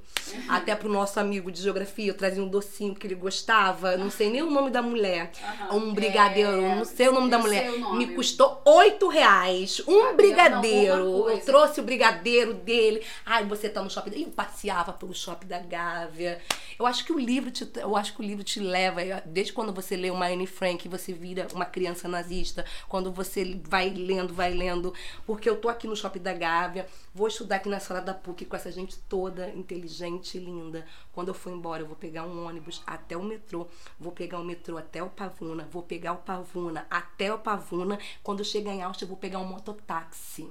Até 0.47 0.75
pro 0.75 0.89
nosso 0.89 1.19
amigo 1.19 1.51
de 1.51 1.61
geografia, 1.61 2.07
eu 2.07 2.13
trazia 2.13 2.43
um 2.43 2.47
docinho 2.47 2.95
que 2.95 3.07
ele 3.07 3.15
gostava. 3.15 3.97
Não 3.97 4.09
sei 4.09 4.29
nem 4.29 4.41
o 4.41 4.49
nome 4.49 4.69
da 4.69 4.81
mulher. 4.81 5.31
Uhum. 5.71 5.77
Um 5.77 5.93
brigadeiro, 5.93 6.51
é, 6.51 6.75
não 6.75 6.85
sei 6.85 7.09
o 7.09 7.13
nome 7.13 7.29
da 7.29 7.39
mulher. 7.39 7.71
Me 7.93 8.07
custou 8.15 8.61
oito 8.65 9.07
reais. 9.07 9.81
Um 9.87 10.15
brigadeiro. 10.15 11.29
Eu 11.29 11.39
trouxe 11.41 11.79
o 11.79 11.83
brigadeiro 11.83 12.53
dele. 12.53 13.03
Ai, 13.25 13.45
você 13.45 13.67
tá 13.69 13.81
no 13.81 13.89
shopping. 13.89 14.21
Eu 14.21 14.29
passeava 14.29 14.93
pelo 14.93 15.13
shopping 15.13 15.47
da 15.47 15.59
Gávea. 15.59 16.39
Eu 16.79 16.85
acho 16.85 17.03
que 17.03 17.11
o 17.11 17.19
livro 17.19 17.49
te, 17.49 17.67
eu 17.75 17.95
acho 17.95 18.13
que 18.13 18.21
o 18.21 18.23
livro 18.23 18.43
te 18.43 18.59
leva, 18.59 19.01
desde 19.25 19.51
quando 19.51 19.73
você 19.73 19.86
lê 19.95 20.09
uma 20.09 20.27
Anne 20.27 20.47
Frank, 20.47 20.87
você 20.87 21.13
vira 21.13 21.47
uma 21.53 21.65
criança 21.65 22.07
nazista. 22.07 22.65
Quando 22.87 23.11
você 23.11 23.59
vai 23.67 23.89
lendo, 23.89 24.33
vai 24.33 24.53
lendo. 24.53 24.93
Porque 25.25 25.49
eu 25.49 25.57
tô 25.57 25.69
aqui 25.69 25.87
no 25.87 25.95
Shopping 25.95 26.19
da 26.19 26.33
Gávea, 26.33 26.87
vou 27.13 27.27
estudar 27.27 27.57
aqui 27.57 27.69
na 27.69 27.79
sala 27.79 28.01
da 28.01 28.13
PUC 28.13 28.45
com 28.45 28.55
essa 28.55 28.71
gente 28.71 28.97
toda 29.09 29.49
inteligente 29.49 30.37
e 30.37 30.41
linda. 30.41 30.85
Quando 31.13 31.29
eu 31.29 31.33
for 31.33 31.51
embora, 31.51 31.83
eu 31.83 31.87
vou 31.87 31.95
pegar 31.95 32.25
um 32.25 32.45
ônibus 32.45 32.81
até 32.85 33.15
o 33.15 33.23
metrô, 33.23 33.67
vou 33.99 34.11
pegar 34.11 34.39
o 34.39 34.43
metrô 34.43 34.77
até 34.77 35.01
o 35.01 35.09
Pavuna, 35.09 35.67
vou 35.71 35.83
pegar 35.83 36.13
o 36.13 36.17
Pavuna 36.17 36.85
até 36.89 37.33
o 37.33 37.39
Pavuna. 37.39 37.99
Quando 38.23 38.39
eu 38.39 38.45
chegar 38.45 38.73
em 38.73 38.81
Austin, 38.81 39.05
eu 39.05 39.09
vou 39.09 39.17
pegar 39.17 39.39
um 39.39 39.45
mototáxi 39.45 40.49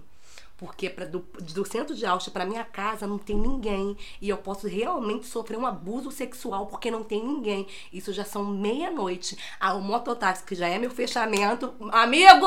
porque 0.57 0.89
pra, 0.89 1.05
do, 1.05 1.19
do 1.19 1.67
centro 1.67 1.95
de 1.95 2.07
Austin 2.07 2.31
para 2.31 2.47
minha 2.47 2.65
casa 2.65 3.07
não 3.07 3.19
tem 3.19 3.37
ninguém 3.37 3.97
e 4.21 4.29
eu 4.29 4.39
posso 4.39 4.67
realmente 4.67 5.27
sofrer 5.27 5.59
um 5.59 5.67
abuso 5.67 6.11
sexual 6.11 6.67
porque 6.67 6.91
não 6.91 7.03
tem 7.03 7.23
ninguém. 7.25 7.67
Isso 7.93 8.13
já 8.13 8.25
são 8.25 8.45
meia-noite. 8.45 9.37
Ah, 9.61 9.75
o 9.75 9.81
mototáxi, 9.81 10.45
que 10.45 10.55
já 10.55 10.69
é 10.69 10.79
meu 10.79 10.91
fechamento. 10.91 11.75
Amigo! 11.93 12.47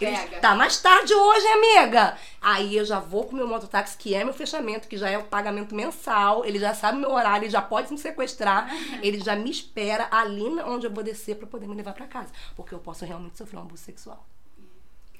Ele, 0.00 0.16
tá 0.40 0.54
mais 0.54 0.80
tarde 0.80 1.12
hoje, 1.14 1.46
amiga. 1.48 2.16
Aí 2.40 2.76
eu 2.76 2.84
já 2.84 2.98
vou 2.98 3.24
com 3.24 3.32
o 3.32 3.36
meu 3.36 3.48
mototáxi, 3.48 3.96
que 3.96 4.14
é 4.14 4.24
meu 4.24 4.32
fechamento, 4.32 4.88
que 4.88 4.96
já 4.96 5.10
é 5.10 5.18
o 5.18 5.24
pagamento 5.24 5.74
mensal. 5.74 6.44
Ele 6.44 6.58
já 6.58 6.72
sabe 6.74 6.98
meu 6.98 7.10
horário, 7.10 7.44
ele 7.44 7.50
já 7.50 7.60
pode 7.60 7.92
me 7.92 7.98
sequestrar. 7.98 8.70
Ele 9.02 9.20
já 9.20 9.36
me 9.36 9.50
espera 9.50 10.08
ali 10.10 10.44
onde 10.62 10.86
eu 10.86 10.92
vou 10.92 11.04
descer 11.04 11.36
para 11.36 11.46
poder 11.46 11.66
me 11.66 11.74
levar 11.74 11.92
para 11.92 12.06
casa. 12.06 12.32
Porque 12.54 12.74
eu 12.74 12.78
posso 12.78 13.04
realmente 13.04 13.36
sofrer 13.36 13.58
um 13.58 13.62
abuso 13.62 13.82
sexual. 13.82 14.24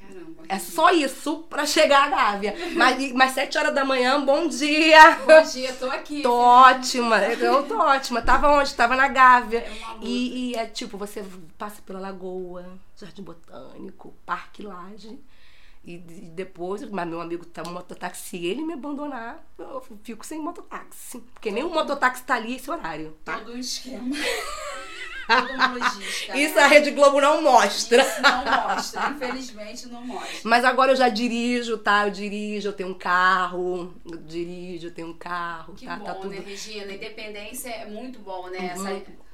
Caramba. 0.06 0.42
É 0.48 0.58
só 0.58 0.90
isso 0.90 1.44
pra 1.50 1.66
chegar 1.66 2.04
à 2.04 2.08
Gávea. 2.08 2.54
Mas, 2.74 3.12
mas 3.12 3.32
sete 3.32 3.58
horas 3.58 3.74
da 3.74 3.84
manhã, 3.84 4.24
bom 4.24 4.46
dia. 4.48 5.16
Bom 5.26 5.42
dia, 5.42 5.72
tô 5.72 5.86
aqui. 5.86 6.22
Tô 6.22 6.32
ótima. 6.32 7.18
Eu 7.24 7.62
tô 7.64 7.78
ótima. 7.78 8.22
Tava 8.22 8.48
onde? 8.48 8.74
Tava 8.74 8.96
na 8.96 9.08
Gávea. 9.08 9.60
É 9.60 9.72
e, 10.02 10.50
e, 10.50 10.54
é 10.54 10.66
tipo, 10.66 10.96
você 10.96 11.24
passa 11.58 11.82
pela 11.82 11.98
Lagoa, 11.98 12.78
Jardim 12.96 13.22
Botânico, 13.22 14.14
Parque 14.24 14.62
Laje. 14.62 15.18
E, 15.84 15.98
depois, 15.98 16.82
mas 16.90 17.06
meu 17.06 17.20
amigo 17.20 17.44
tá 17.46 17.62
no 17.62 17.70
mototáxi, 17.70 18.44
ele 18.44 18.64
me 18.64 18.72
abandonar, 18.72 19.40
eu 19.56 19.80
fico 20.02 20.26
sem 20.26 20.40
mototáxi. 20.40 21.20
Porque 21.32 21.52
nem 21.52 21.62
o 21.62 21.70
mototáxi 21.70 22.24
tá 22.24 22.34
ali 22.34 22.56
esse 22.56 22.68
horário. 22.68 23.16
Tá? 23.24 23.38
Todo 23.38 23.56
Isso 26.34 26.54
né? 26.54 26.62
a 26.62 26.66
Rede 26.66 26.92
Globo 26.92 27.20
não 27.20 27.42
mostra. 27.42 28.02
Isso 28.02 28.22
não 28.22 28.44
mostra, 28.44 29.08
infelizmente 29.10 29.88
não 29.88 30.04
mostra. 30.04 30.40
Mas 30.44 30.64
agora 30.64 30.92
eu 30.92 30.96
já 30.96 31.08
dirijo, 31.08 31.78
tá? 31.78 32.06
Eu 32.06 32.10
dirijo, 32.10 32.68
eu 32.68 32.72
tenho 32.72 32.90
um 32.90 32.94
carro, 32.94 33.94
eu 34.04 34.16
dirijo, 34.18 34.88
eu 34.88 34.94
tenho 34.94 35.08
um 35.08 35.16
carro. 35.16 35.74
Que 35.74 35.86
tá, 35.86 35.96
bom, 35.96 36.04
tá 36.04 36.14
tudo... 36.14 36.30
né, 36.30 36.42
Regina? 36.44 36.92
Independência 36.92 37.70
é 37.70 37.86
muito 37.86 38.18
bom, 38.20 38.48
né? 38.48 38.66
Essa, 38.72 38.82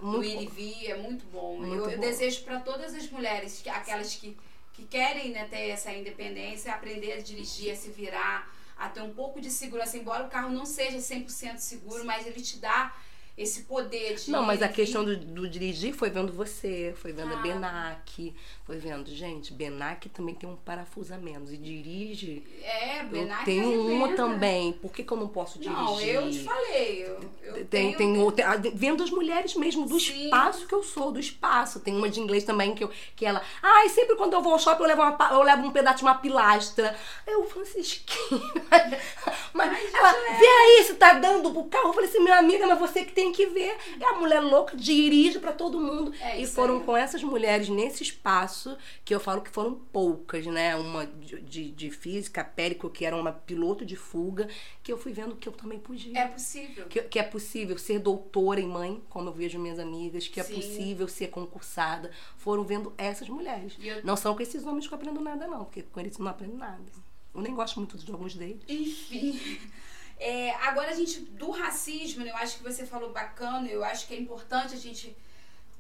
muito, 0.01 0.19
o 0.19 0.25
ir 0.25 0.43
e 0.43 0.47
vir 0.47 0.91
é 0.91 0.97
muito 0.97 1.27
bom. 1.27 1.59
Muito 1.59 1.75
eu, 1.75 1.91
eu 1.91 1.97
bom. 1.97 2.01
desejo 2.01 2.43
para 2.43 2.61
todas 2.61 2.95
as 2.95 3.09
mulheres, 3.11 3.63
aquelas 3.67 4.15
que, 4.15 4.37
que 4.73 4.85
querem 4.85 5.31
né, 5.31 5.47
ter 5.51 5.69
essa 5.69 5.93
independência, 5.93 6.73
aprender 6.73 7.13
a 7.13 7.21
dirigir, 7.21 7.73
a 7.73 7.77
se 7.77 7.91
virar, 7.91 8.51
a 8.79 8.89
ter 8.89 9.03
um 9.03 9.13
pouco 9.13 9.41
de 9.41 9.51
segurança. 9.51 9.97
Embora 9.99 10.25
o 10.25 10.31
carro 10.31 10.51
não 10.51 10.65
seja 10.65 10.99
100% 10.99 11.59
seguro, 11.59 12.05
mas 12.05 12.27
ele 12.27 12.41
te 12.41 12.59
dá 12.59 12.93
esse 13.37 13.63
poder 13.63 14.17
de. 14.17 14.31
Não, 14.31 14.43
mas 14.43 14.63
a 14.63 14.69
questão 14.69 15.05
do, 15.05 15.17
do, 15.17 15.49
dirigir 15.49 15.95
foi 15.95 16.11
vendo 16.11 16.33
você, 16.33 16.95
foi 16.97 17.13
vendo 17.13 17.33
ah. 17.33 17.39
a 17.39 17.43
Benac, 17.43 18.35
foi 18.65 18.77
vendo. 18.77 19.11
Gente, 19.11 19.53
Benac 19.53 20.09
também 20.09 20.35
tem 20.35 20.49
um 20.49 20.55
parafuso 20.55 21.13
a 21.13 21.19
menos 21.19 21.53
e 21.53 21.57
dirige. 21.57 22.45
É, 22.63 23.03
Benac. 23.03 23.41
Eu 23.41 23.45
tenho 23.45 23.91
é 23.91 23.93
uma 23.93 24.15
também. 24.15 24.73
Por 24.75 24.93
que, 24.93 25.03
que 25.03 25.13
eu 25.13 25.17
não 25.17 25.29
posso 25.29 25.59
dirigir? 25.59 25.83
Não, 25.83 26.01
eu 26.01 26.31
te 26.31 26.45
falei. 26.45 27.05
Eu, 27.05 27.21
eu 27.43 27.55
tem, 27.67 27.93
tenho... 27.93 27.97
tem 27.97 28.19
outra. 28.19 28.57
Vendo 28.73 29.03
as 29.03 29.11
mulheres 29.11 29.57
mesmo, 29.57 29.87
do 29.87 29.99
Sim. 29.99 30.25
espaço 30.25 30.67
que 30.67 30.75
eu 30.75 30.83
sou, 30.83 31.11
do 31.11 31.19
espaço. 31.19 31.81
Tem 31.81 31.97
uma 31.97 32.09
de 32.09 32.21
inglês 32.21 32.45
também 32.45 32.75
que, 32.75 32.85
eu, 32.85 32.91
que 33.17 33.27
ela. 33.27 33.43
Ai, 33.61 33.87
ah, 33.87 33.89
sempre 33.89 34.15
quando 34.15 34.35
eu 34.35 34.43
vou 34.43 34.53
ao 34.53 34.59
shopping 34.59 34.83
eu 34.83 34.89
levo, 34.89 35.03
uma, 35.03 35.29
eu 35.33 35.43
levo 35.43 35.67
um 35.67 35.71
pedaço 35.73 35.99
de 35.99 36.05
uma 36.05 36.15
pilastra. 36.15 36.97
Eu, 37.27 37.45
Francisquinha. 37.45 38.41
mas 39.53 39.73
Ai, 39.73 39.87
ela, 39.93 40.13
vê 40.39 40.47
aí 40.47 40.85
se 40.85 40.95
tá 40.95 41.15
dando 41.15 41.51
pro 41.51 41.65
carro. 41.65 41.89
Eu 41.89 41.93
falei 41.93 42.09
assim, 42.09 42.21
minha 42.21 42.39
amiga, 42.39 42.67
mas 42.67 42.79
você 42.79 43.05
que 43.05 43.13
tem 43.13 43.33
que 43.33 43.47
ver. 43.47 43.77
É 44.01 44.05
a 44.05 44.15
mulher 44.15 44.41
louca, 44.41 44.77
dirige 44.77 45.41
para 45.41 45.53
todo 45.53 45.81
mundo. 45.81 46.13
É 46.21 46.41
e 46.41 46.47
foram 46.47 46.81
com 46.81 46.97
essas 46.97 47.23
mulheres 47.23 47.69
nesse 47.69 48.03
espaço, 48.03 48.52
que 49.05 49.15
eu 49.15 49.21
falo 49.21 49.41
que 49.41 49.51
foram 49.51 49.75
poucas, 49.75 50.47
né? 50.47 50.77
Uma 50.77 51.07
de, 51.07 51.71
de, 51.71 51.91
física, 51.91 52.45
Périco, 52.45 52.91
que 52.91 53.05
era 53.05 53.17
uma 53.17 53.33
piloto 53.33 53.85
de 53.85 53.97
fuga, 53.97 54.49
que 54.83 54.93
eu 54.93 54.99
fui 54.99 55.13
vendo 55.13 55.37
que 55.37 55.49
eu 55.49 55.53
também 55.53 55.79
podia. 55.79 56.19
É 56.19 56.29
possível. 56.29 56.87
Que, 56.87 57.03
que 57.03 57.19
é 57.19 57.23
possível 57.23 57.79
ser 57.79 57.99
doutora 57.99 58.61
e 58.61 58.67
mãe, 58.67 59.03
como 59.09 59.29
eu 59.29 59.33
vejo 59.33 59.59
minhas 59.59 59.79
amigas, 59.79 60.29
que 60.29 60.41
é 60.41 60.45
Sim. 60.45 60.55
possível 60.55 61.09
ser 61.09 61.29
concursada. 61.29 62.11
Foram 62.37 62.65
vendo 62.65 62.93
essas 62.97 63.29
mulheres. 63.29 63.77
Eu... 63.81 64.05
Não 64.05 64.17
são 64.17 64.35
com 64.35 64.43
esses 64.43 64.65
homens 64.67 64.87
que 64.87 64.95
eu 64.95 64.99
aprendo 64.99 65.21
nada, 65.21 65.47
não, 65.47 65.65
porque 65.65 65.83
com 65.83 66.01
eles 66.01 66.17
eu 66.17 66.25
não 66.25 66.31
aprendo 66.31 66.57
nada. 66.57 66.85
Eu 67.35 67.41
nem 67.41 67.55
gosto 67.55 67.79
muito 67.79 67.97
de 67.97 68.11
alguns 68.13 68.35
deles. 68.35 68.63
Enfim. 68.69 69.61
É, 70.19 70.55
agora 70.67 70.91
a 70.91 70.95
gente, 70.95 71.21
do 71.21 71.51
racismo, 71.51 72.25
né, 72.25 72.31
eu 72.31 72.37
acho 72.37 72.59
que 72.59 72.63
você 72.63 72.87
falou 72.87 73.13
bacana, 73.13 73.67
eu 73.67 73.83
acho 73.83 74.07
que 74.07 74.15
é 74.15 74.21
importante 74.21 74.73
a 74.73 74.79
gente 74.79 75.17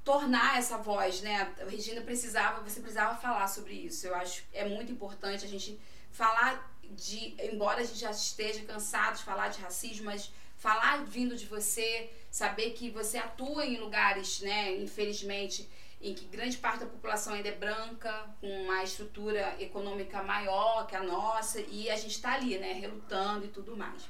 tornar 0.04 0.58
essa 0.58 0.76
voz, 0.78 1.20
né? 1.20 1.54
A 1.60 1.68
Regina 1.68 2.00
precisava, 2.00 2.60
você 2.62 2.80
precisava 2.80 3.16
falar 3.16 3.46
sobre 3.48 3.74
isso. 3.74 4.06
Eu 4.06 4.14
acho 4.14 4.42
é 4.52 4.64
muito 4.68 4.90
importante 4.90 5.44
a 5.44 5.48
gente 5.48 5.80
falar 6.10 6.70
de, 6.82 7.34
embora 7.52 7.80
a 7.80 7.84
gente 7.84 7.98
já 7.98 8.10
esteja 8.10 8.62
cansado 8.64 9.16
de 9.16 9.24
falar 9.24 9.48
de 9.48 9.60
racismo, 9.60 10.06
mas 10.06 10.30
falar 10.56 11.04
vindo 11.04 11.36
de 11.36 11.46
você, 11.46 12.10
saber 12.30 12.70
que 12.70 12.90
você 12.90 13.18
atua 13.18 13.64
em 13.64 13.78
lugares, 13.78 14.40
né, 14.40 14.76
infelizmente, 14.76 15.68
em 16.00 16.14
que 16.14 16.24
grande 16.24 16.56
parte 16.56 16.80
da 16.80 16.86
população 16.86 17.34
ainda 17.34 17.48
é 17.48 17.52
branca, 17.52 18.28
com 18.40 18.64
uma 18.64 18.82
estrutura 18.82 19.56
econômica 19.60 20.22
maior 20.22 20.86
que 20.86 20.96
a 20.96 21.02
nossa, 21.02 21.60
e 21.60 21.88
a 21.90 21.96
gente 21.96 22.16
está 22.16 22.34
ali, 22.34 22.58
né, 22.58 22.72
relutando 22.74 23.46
e 23.46 23.48
tudo 23.48 23.76
mais. 23.76 24.02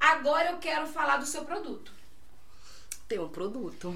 Agora 0.00 0.50
eu 0.50 0.58
quero 0.58 0.86
falar 0.86 1.18
do 1.18 1.26
seu 1.26 1.44
produto. 1.44 1.92
Tem 3.06 3.18
um 3.18 3.28
produto. 3.28 3.94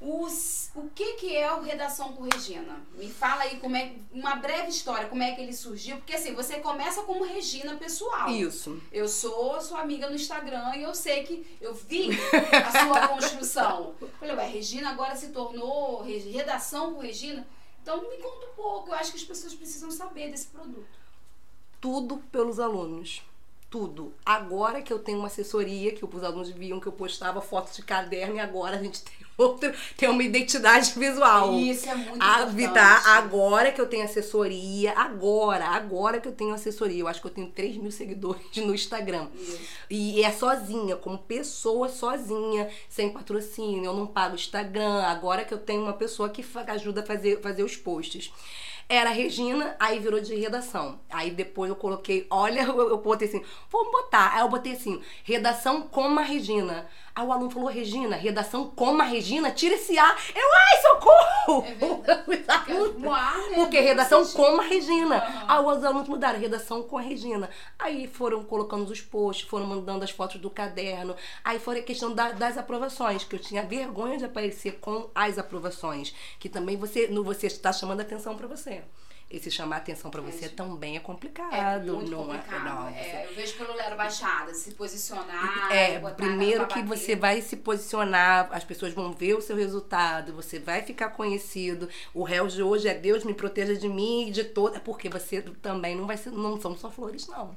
Os, 0.00 0.70
o 0.74 0.88
que, 0.90 1.14
que 1.14 1.36
é 1.36 1.50
o 1.52 1.62
Redação 1.62 2.12
com 2.12 2.24
Regina? 2.24 2.78
Me 2.94 3.08
fala 3.08 3.44
aí 3.44 3.58
como 3.58 3.74
é 3.74 3.94
uma 4.12 4.36
breve 4.36 4.68
história, 4.68 5.08
como 5.08 5.22
é 5.22 5.32
que 5.32 5.40
ele 5.40 5.52
surgiu, 5.52 5.96
porque 5.96 6.14
assim, 6.14 6.34
você 6.34 6.58
começa 6.58 7.02
como 7.04 7.24
Regina 7.24 7.76
pessoal. 7.76 8.28
Isso. 8.28 8.82
Eu 8.92 9.08
sou 9.08 9.60
sua 9.60 9.80
amiga 9.80 10.08
no 10.08 10.16
Instagram 10.16 10.76
e 10.76 10.82
eu 10.82 10.94
sei 10.94 11.24
que 11.24 11.46
eu 11.60 11.74
vi 11.74 12.10
a 12.52 12.84
sua 12.84 13.08
construção. 13.08 13.94
Falei, 14.20 14.36
ué, 14.36 14.46
Regina 14.46 14.90
agora 14.90 15.16
se 15.16 15.28
tornou 15.28 16.02
redação 16.02 16.94
com 16.94 17.00
Regina. 17.00 17.46
Então 17.82 18.02
me 18.02 18.16
conta 18.18 18.46
um 18.46 18.54
pouco, 18.54 18.90
eu 18.90 18.94
acho 18.94 19.10
que 19.10 19.18
as 19.18 19.24
pessoas 19.24 19.54
precisam 19.54 19.90
saber 19.90 20.30
desse 20.30 20.48
produto. 20.48 20.86
Tudo 21.80 22.18
pelos 22.30 22.58
alunos 22.58 23.22
tudo. 23.74 24.14
Agora 24.24 24.80
que 24.80 24.92
eu 24.92 25.00
tenho 25.00 25.18
uma 25.18 25.26
assessoria, 25.26 25.92
que 25.92 26.04
os 26.04 26.22
alunos 26.22 26.48
viam 26.48 26.78
que 26.78 26.86
eu 26.86 26.92
postava 26.92 27.40
fotos 27.40 27.74
de 27.74 27.82
caderno 27.82 28.36
e 28.36 28.38
agora 28.38 28.76
a 28.76 28.80
gente 28.80 29.02
tem 29.02 29.23
outra, 29.36 29.74
tem 29.96 30.08
uma 30.08 30.22
identidade 30.22 30.92
visual. 30.98 31.54
Isso 31.54 31.88
é 31.88 31.94
muito 31.94 32.22
a, 32.22 32.42
importante. 32.42 32.74
Tá? 32.74 33.16
Agora 33.16 33.72
que 33.72 33.80
eu 33.80 33.86
tenho 33.86 34.04
assessoria, 34.04 34.92
agora, 34.92 35.66
agora 35.66 36.20
que 36.20 36.28
eu 36.28 36.32
tenho 36.32 36.54
assessoria. 36.54 37.00
Eu 37.00 37.08
acho 37.08 37.20
que 37.20 37.26
eu 37.26 37.30
tenho 37.30 37.48
3 37.48 37.76
mil 37.76 37.90
seguidores 37.90 38.42
no 38.56 38.74
Instagram. 38.74 39.28
Isso. 39.34 39.60
E 39.90 40.22
é 40.22 40.32
sozinha, 40.32 40.96
como 40.96 41.18
pessoa 41.18 41.88
sozinha, 41.88 42.68
sem 42.88 43.10
patrocínio, 43.10 43.84
eu 43.84 43.94
não 43.94 44.06
pago 44.06 44.34
Instagram. 44.34 45.02
Agora 45.02 45.44
que 45.44 45.52
eu 45.52 45.58
tenho 45.58 45.82
uma 45.82 45.92
pessoa 45.92 46.28
que 46.28 46.44
ajuda 46.68 47.02
a 47.02 47.06
fazer, 47.06 47.40
fazer 47.40 47.62
os 47.62 47.76
posts. 47.76 48.32
Era 48.88 49.10
Regina, 49.10 49.74
aí 49.80 49.98
virou 49.98 50.20
de 50.20 50.34
redação. 50.34 51.00
Aí 51.08 51.30
depois 51.30 51.70
eu 51.70 51.76
coloquei, 51.76 52.26
olha, 52.30 52.60
eu, 52.60 52.76
eu 52.90 52.98
botei 52.98 53.28
assim, 53.28 53.42
vamos 53.70 53.90
botar. 53.90 54.34
Aí 54.34 54.40
eu 54.40 54.48
botei 54.48 54.72
assim, 54.72 55.00
redação 55.22 55.82
com 55.82 56.18
a 56.18 56.22
Regina. 56.22 56.86
Aí 57.16 57.24
o 57.24 57.30
aluno 57.30 57.48
falou, 57.48 57.68
Regina, 57.68 58.16
redação 58.16 58.68
com 58.70 59.00
a 59.00 59.04
Regina, 59.04 59.52
tira 59.52 59.76
esse 59.76 59.96
A. 59.96 60.16
Eu, 60.34 60.48
ai, 60.52 60.82
socorro! 60.82 61.64
É 61.68 61.74
verdade. 61.74 62.64
Porque, 62.74 63.54
Porque 63.54 63.80
redação 63.80 64.26
com 64.26 64.60
a 64.60 64.64
Regina. 64.64 65.16
Uhum. 65.16 65.44
Aí 65.46 65.64
os 65.64 65.84
alunos 65.84 66.08
mudaram, 66.08 66.40
redação 66.40 66.82
com 66.82 66.98
a 66.98 67.00
Regina. 67.00 67.48
Aí 67.78 68.08
foram 68.08 68.42
colocando 68.42 68.90
os 68.90 69.00
posts, 69.00 69.48
foram 69.48 69.64
mandando 69.64 70.02
as 70.02 70.10
fotos 70.10 70.40
do 70.40 70.50
caderno. 70.50 71.14
Aí 71.44 71.60
foi 71.60 71.78
a 71.78 71.82
questão 71.84 72.12
da, 72.12 72.32
das 72.32 72.58
aprovações, 72.58 73.22
que 73.22 73.36
eu 73.36 73.40
tinha 73.40 73.62
vergonha 73.62 74.18
de 74.18 74.24
aparecer 74.24 74.80
com 74.80 75.08
as 75.14 75.38
aprovações. 75.38 76.12
Que 76.40 76.48
também 76.48 76.76
você, 76.76 77.06
você 77.06 77.46
está 77.46 77.72
chamando 77.72 78.00
atenção 78.00 78.36
para 78.36 78.48
você 78.48 78.82
esse 79.30 79.50
chamar 79.50 79.78
atenção 79.78 80.10
para 80.10 80.20
você 80.20 80.46
é, 80.46 80.48
também 80.48 80.96
é 80.96 81.00
complicado. 81.00 81.52
É 81.52 81.78
muito 81.92 82.10
não 82.10 82.32
é? 82.32 82.38
complicado. 82.38 82.94
É, 82.94 83.00
é, 83.00 83.26
eu 83.28 83.34
vejo 83.34 83.54
pelo 83.56 83.74
Lero 83.74 83.96
Baixada, 83.96 84.54
se 84.54 84.72
posicionar. 84.72 85.72
É, 85.72 85.98
primeiro 86.10 86.66
que 86.66 86.82
você 86.82 87.16
vai 87.16 87.40
se 87.40 87.56
posicionar, 87.56 88.48
as 88.52 88.64
pessoas 88.64 88.92
vão 88.92 89.12
ver 89.12 89.34
o 89.34 89.40
seu 89.40 89.56
resultado, 89.56 90.32
você 90.32 90.58
vai 90.58 90.82
ficar 90.82 91.10
conhecido. 91.10 91.88
O 92.12 92.22
réu 92.22 92.46
de 92.46 92.62
hoje 92.62 92.88
é 92.88 92.94
Deus 92.94 93.24
me 93.24 93.34
proteja 93.34 93.74
de 93.74 93.88
mim 93.88 94.28
e 94.28 94.30
de 94.30 94.44
toda. 94.44 94.78
Porque 94.78 95.08
você 95.08 95.42
também 95.42 95.96
não 95.96 96.06
vai 96.06 96.16
ser. 96.16 96.30
Não 96.30 96.60
são 96.60 96.76
só 96.76 96.90
flores, 96.90 97.26
não 97.26 97.56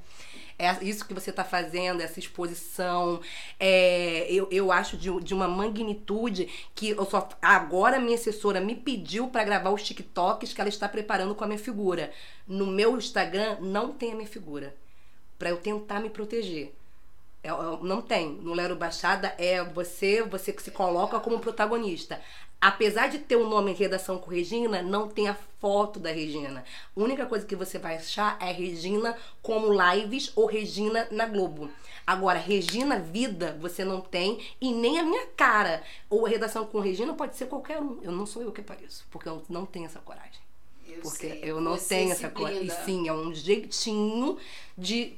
é 0.58 0.76
isso 0.82 1.06
que 1.06 1.14
você 1.14 1.30
está 1.30 1.44
fazendo, 1.44 2.00
essa 2.00 2.18
exposição, 2.18 3.20
é, 3.60 4.26
eu, 4.30 4.48
eu 4.50 4.72
acho 4.72 4.96
de, 4.96 5.08
de 5.20 5.32
uma 5.32 5.46
magnitude 5.46 6.48
que 6.74 6.90
eu 6.90 7.04
só 7.06 7.28
agora 7.40 8.00
minha 8.00 8.16
assessora 8.16 8.60
me 8.60 8.74
pediu 8.74 9.28
para 9.28 9.44
gravar 9.44 9.70
os 9.70 9.82
TikToks 9.82 10.52
que 10.52 10.60
ela 10.60 10.68
está 10.68 10.88
preparando 10.88 11.34
com 11.34 11.44
a 11.44 11.46
minha 11.46 11.58
figura. 11.58 12.10
No 12.46 12.66
meu 12.66 12.96
Instagram 12.96 13.58
não 13.60 13.92
tem 13.92 14.12
a 14.12 14.16
minha 14.16 14.28
figura, 14.28 14.74
para 15.38 15.50
eu 15.50 15.58
tentar 15.58 16.00
me 16.00 16.10
proteger. 16.10 16.74
É, 17.48 17.84
não 17.84 18.02
tem. 18.02 18.32
No 18.42 18.52
Lero 18.52 18.76
Baixada 18.76 19.34
é 19.38 19.64
você, 19.64 20.22
você 20.22 20.52
que 20.52 20.62
se 20.62 20.70
coloca 20.70 21.18
como 21.18 21.40
protagonista. 21.40 22.20
Apesar 22.60 23.08
de 23.08 23.20
ter 23.20 23.36
o 23.36 23.46
um 23.46 23.48
nome 23.48 23.72
Redação 23.72 24.18
com 24.18 24.30
Regina, 24.30 24.82
não 24.82 25.08
tem 25.08 25.28
a 25.28 25.36
foto 25.60 25.98
da 26.00 26.10
Regina. 26.10 26.64
A 26.96 27.00
única 27.00 27.24
coisa 27.24 27.46
que 27.46 27.54
você 27.54 27.78
vai 27.78 27.96
achar 27.96 28.36
é 28.40 28.52
Regina 28.52 29.16
como 29.40 29.72
lives 29.72 30.32
ou 30.34 30.44
Regina 30.44 31.06
na 31.10 31.24
Globo. 31.24 31.70
Agora, 32.06 32.38
Regina 32.38 32.98
Vida, 32.98 33.56
você 33.60 33.84
não 33.84 34.00
tem 34.00 34.40
e 34.60 34.72
nem 34.72 34.98
a 34.98 35.04
minha 35.04 35.26
cara. 35.28 35.82
Ou 36.10 36.26
a 36.26 36.28
Redação 36.28 36.66
com 36.66 36.80
Regina 36.80 37.14
pode 37.14 37.36
ser 37.36 37.46
qualquer 37.46 37.80
um. 37.80 38.00
Eu 38.02 38.12
não 38.12 38.26
sou 38.26 38.42
eu 38.42 38.50
que 38.50 38.60
apareço, 38.60 39.06
porque 39.10 39.28
eu 39.28 39.42
não 39.48 39.64
tenho 39.64 39.86
essa 39.86 40.00
coragem. 40.00 40.40
Eu 40.88 41.00
porque 41.00 41.28
sei. 41.28 41.40
eu 41.42 41.60
não 41.60 41.76
tenho 41.76 42.10
essa 42.10 42.28
coragem. 42.28 42.64
E 42.64 42.70
sim, 42.70 43.08
é 43.08 43.12
um 43.12 43.32
jeitinho 43.32 44.36
de. 44.76 45.16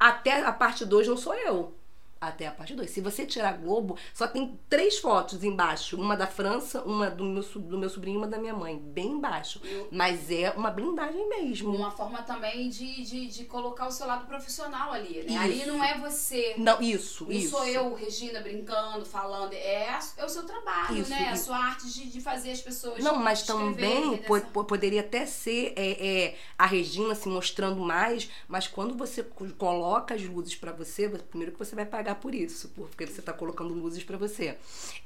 Até 0.00 0.42
a 0.42 0.50
parte 0.50 0.86
2 0.86 1.06
não 1.08 1.16
sou 1.16 1.34
eu 1.34 1.78
até 2.20 2.46
a 2.46 2.52
parte 2.52 2.74
2. 2.74 2.90
Se 2.90 3.00
você 3.00 3.24
tirar 3.24 3.56
Globo, 3.56 3.96
só 4.12 4.28
tem 4.28 4.58
três 4.68 4.98
fotos 4.98 5.42
embaixo. 5.42 5.98
Uma 5.98 6.14
da 6.14 6.26
França, 6.26 6.82
uma 6.82 7.08
do 7.08 7.24
meu, 7.24 7.42
do 7.42 7.78
meu 7.78 7.88
sobrinho 7.88 8.16
e 8.16 8.18
uma 8.18 8.28
da 8.28 8.36
minha 8.36 8.52
mãe. 8.52 8.76
Bem 8.78 9.12
embaixo. 9.12 9.60
Mas 9.90 10.30
é 10.30 10.50
uma 10.50 10.70
blindagem 10.70 11.26
mesmo. 11.28 11.74
Uma 11.74 11.90
forma 11.90 12.22
também 12.22 12.68
de, 12.68 13.02
de, 13.04 13.26
de 13.26 13.44
colocar 13.46 13.86
o 13.86 13.90
seu 13.90 14.06
lado 14.06 14.26
profissional 14.26 14.92
ali, 14.92 15.22
né? 15.22 15.26
Isso. 15.28 15.38
Ali 15.38 15.66
não 15.66 15.82
é 15.82 15.98
você. 15.98 16.54
Não, 16.58 16.82
isso, 16.82 17.24
não 17.24 17.32
isso. 17.32 17.50
sou 17.50 17.64
eu, 17.64 17.94
Regina, 17.94 18.40
brincando, 18.40 19.06
falando. 19.06 19.54
É, 19.54 19.98
é 20.18 20.24
o 20.24 20.28
seu 20.28 20.44
trabalho, 20.44 20.98
isso, 20.98 21.10
né? 21.10 21.22
Isso. 21.22 21.32
A 21.32 21.36
sua 21.36 21.56
arte 21.56 21.90
de, 21.90 22.10
de 22.10 22.20
fazer 22.20 22.50
as 22.50 22.60
pessoas. 22.60 23.02
Não, 23.02 23.16
mas 23.16 23.42
também 23.42 24.18
po 24.18 24.64
poderia 24.64 25.00
até 25.00 25.24
ser 25.24 25.72
é, 25.74 26.24
é, 26.26 26.36
a 26.58 26.66
Regina 26.66 27.14
se 27.14 27.28
mostrando 27.28 27.80
mais, 27.80 28.30
mas 28.46 28.66
quando 28.68 28.94
você 28.94 29.22
coloca 29.56 30.14
as 30.14 30.22
luzes 30.22 30.54
para 30.54 30.72
você, 30.72 31.08
primeiro 31.08 31.52
que 31.52 31.58
você 31.58 31.74
vai 31.74 31.86
pagar 31.86 32.09
pagar 32.10 32.14
por 32.16 32.34
isso, 32.34 32.68
porque 32.74 33.06
você 33.06 33.20
está 33.20 33.32
colocando 33.32 33.72
luzes 33.74 34.02
para 34.02 34.16
você. 34.16 34.56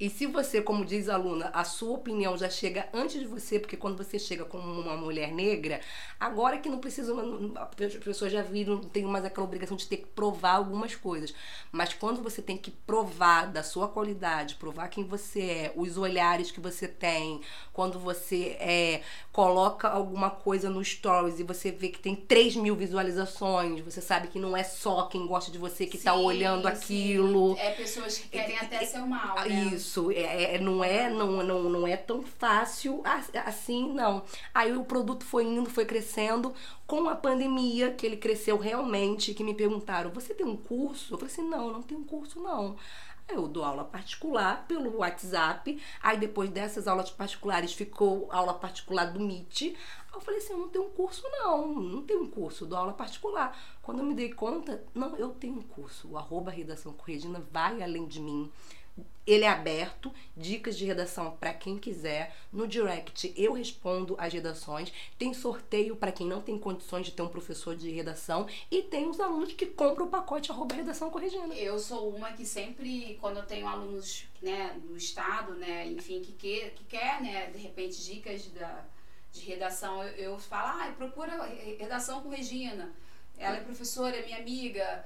E 0.00 0.08
se 0.08 0.26
você, 0.26 0.60
como 0.62 0.84
diz 0.84 1.08
a 1.08 1.14
aluna, 1.14 1.50
a 1.52 1.64
sua 1.64 1.92
opinião 1.96 2.36
já 2.36 2.48
chega 2.48 2.88
antes 2.92 3.20
de 3.20 3.26
você, 3.26 3.58
porque 3.58 3.76
quando 3.76 3.96
você 3.96 4.18
chega 4.18 4.44
como 4.44 4.80
uma 4.80 4.96
mulher 4.96 5.32
negra, 5.32 5.80
agora 6.18 6.58
que 6.58 6.68
não 6.68 6.78
precisa, 6.78 7.14
as 7.56 7.94
pessoas 7.96 8.32
já 8.32 8.42
viram, 8.42 8.76
não 8.76 8.84
tem 8.84 9.04
mais 9.04 9.24
aquela 9.24 9.46
obrigação 9.46 9.76
de 9.76 9.86
ter 9.86 9.98
que 9.98 10.06
provar 10.06 10.56
algumas 10.56 10.94
coisas. 10.94 11.34
Mas 11.70 11.92
quando 11.94 12.22
você 12.22 12.40
tem 12.40 12.56
que 12.56 12.70
provar 12.70 13.46
da 13.46 13.62
sua 13.62 13.88
qualidade, 13.88 14.56
provar 14.56 14.88
quem 14.88 15.04
você 15.04 15.42
é, 15.42 15.72
os 15.76 15.96
olhares 15.96 16.50
que 16.50 16.60
você 16.60 16.88
tem, 16.88 17.40
quando 17.72 17.98
você 17.98 18.56
é, 18.60 19.02
coloca 19.32 19.88
alguma 19.88 20.30
coisa 20.30 20.70
no 20.70 20.82
stories 20.84 21.38
e 21.38 21.42
você 21.42 21.70
vê 21.70 21.88
que 21.88 21.98
tem 21.98 22.14
3 22.14 22.56
mil 22.56 22.74
visualizações, 22.74 23.80
você 23.80 24.00
sabe 24.00 24.28
que 24.28 24.38
não 24.38 24.56
é 24.56 24.64
só 24.64 25.02
quem 25.06 25.26
gosta 25.26 25.50
de 25.50 25.58
você 25.58 25.86
que 25.86 25.96
está 25.96 26.14
olhando 26.14 26.66
aqui 26.66 26.93
aquilo. 26.94 27.56
É 27.58 27.70
pessoas 27.70 28.18
que 28.18 28.28
querem 28.28 28.58
até 28.58 28.82
é, 28.82 28.86
seu 28.86 29.06
mal, 29.06 29.36
né? 29.36 29.70
Isso, 29.72 30.10
é, 30.10 30.54
é, 30.54 30.58
não, 30.58 30.82
é, 30.82 31.10
não, 31.10 31.42
não, 31.42 31.62
não 31.64 31.86
é 31.86 31.96
tão 31.96 32.22
fácil 32.22 33.02
assim, 33.44 33.92
não. 33.92 34.22
Aí 34.54 34.76
o 34.76 34.84
produto 34.84 35.24
foi 35.24 35.44
indo, 35.44 35.68
foi 35.68 35.84
crescendo. 35.84 36.54
Com 36.86 37.08
a 37.08 37.16
pandemia, 37.16 37.92
que 37.92 38.04
ele 38.04 38.18
cresceu 38.18 38.58
realmente, 38.58 39.32
que 39.32 39.42
me 39.42 39.54
perguntaram, 39.54 40.10
você 40.10 40.34
tem 40.34 40.44
um 40.44 40.56
curso? 40.56 41.14
Eu 41.14 41.18
falei 41.18 41.32
assim, 41.32 41.48
não, 41.48 41.72
não 41.72 41.82
tenho 41.82 42.02
curso, 42.02 42.40
não. 42.40 42.76
Eu 43.28 43.48
dou 43.48 43.64
aula 43.64 43.84
particular 43.84 44.66
pelo 44.66 44.98
WhatsApp. 44.98 45.80
Aí 46.02 46.18
depois 46.18 46.50
dessas 46.50 46.86
aulas 46.86 47.10
particulares 47.10 47.72
ficou 47.72 48.28
aula 48.30 48.54
particular 48.54 49.06
do 49.06 49.20
Meet. 49.20 49.74
Eu 50.14 50.20
falei 50.20 50.38
assim, 50.38 50.52
eu 50.52 50.58
não 50.58 50.68
tenho 50.68 50.84
um 50.84 50.90
curso 50.90 51.22
não, 51.30 51.66
não 51.74 52.02
tenho 52.02 52.22
um 52.22 52.30
curso, 52.30 52.66
dou 52.66 52.78
aula 52.78 52.92
particular. 52.92 53.58
Quando 53.82 53.98
eu 53.98 54.04
me 54.04 54.14
dei 54.14 54.32
conta, 54.32 54.84
não, 54.94 55.16
eu 55.16 55.30
tenho 55.30 55.56
um 55.56 55.62
curso. 55.62 56.08
O 56.08 56.18
arroba 56.18 56.50
redação 56.50 56.92
com 56.92 57.02
Regina 57.04 57.44
vai 57.50 57.82
além 57.82 58.06
de 58.06 58.20
mim. 58.20 58.52
Ele 59.26 59.44
é 59.44 59.48
aberto, 59.48 60.12
dicas 60.36 60.76
de 60.76 60.84
redação 60.84 61.34
para 61.40 61.54
quem 61.54 61.78
quiser. 61.78 62.36
No 62.52 62.68
direct 62.68 63.32
eu 63.36 63.54
respondo 63.54 64.14
as 64.18 64.32
redações. 64.32 64.92
Tem 65.18 65.32
sorteio 65.32 65.96
para 65.96 66.12
quem 66.12 66.26
não 66.26 66.42
tem 66.42 66.58
condições 66.58 67.06
de 67.06 67.12
ter 67.12 67.22
um 67.22 67.28
professor 67.28 67.74
de 67.74 67.90
redação. 67.90 68.46
E 68.70 68.82
tem 68.82 69.08
os 69.08 69.18
alunos 69.18 69.54
que 69.54 69.64
compram 69.64 70.06
o 70.06 70.10
pacote 70.10 70.52
arroba 70.52 70.74
redação 70.74 71.10
com 71.10 71.18
Regina. 71.18 71.54
Eu 71.54 71.78
sou 71.78 72.10
uma 72.10 72.32
que 72.32 72.44
sempre, 72.44 73.16
quando 73.18 73.38
eu 73.38 73.46
tenho 73.46 73.66
alunos 73.66 74.26
né, 74.42 74.78
do 74.84 74.94
estado, 74.94 75.54
né, 75.54 75.86
enfim, 75.86 76.20
que 76.20 76.32
quer, 76.32 76.70
que 76.74 76.84
quer 76.84 77.22
né, 77.22 77.46
de 77.46 77.58
repente, 77.58 78.04
dicas 78.04 78.46
da, 78.48 78.84
de 79.32 79.40
redação, 79.40 80.02
eu, 80.04 80.32
eu 80.32 80.38
falo, 80.38 80.82
ah, 80.82 80.92
procura 80.98 81.46
redação 81.78 82.20
com 82.20 82.28
Regina. 82.28 82.92
Ela 83.38 83.56
é 83.56 83.60
professora, 83.60 84.16
é 84.16 84.24
minha 84.24 84.38
amiga. 84.38 85.04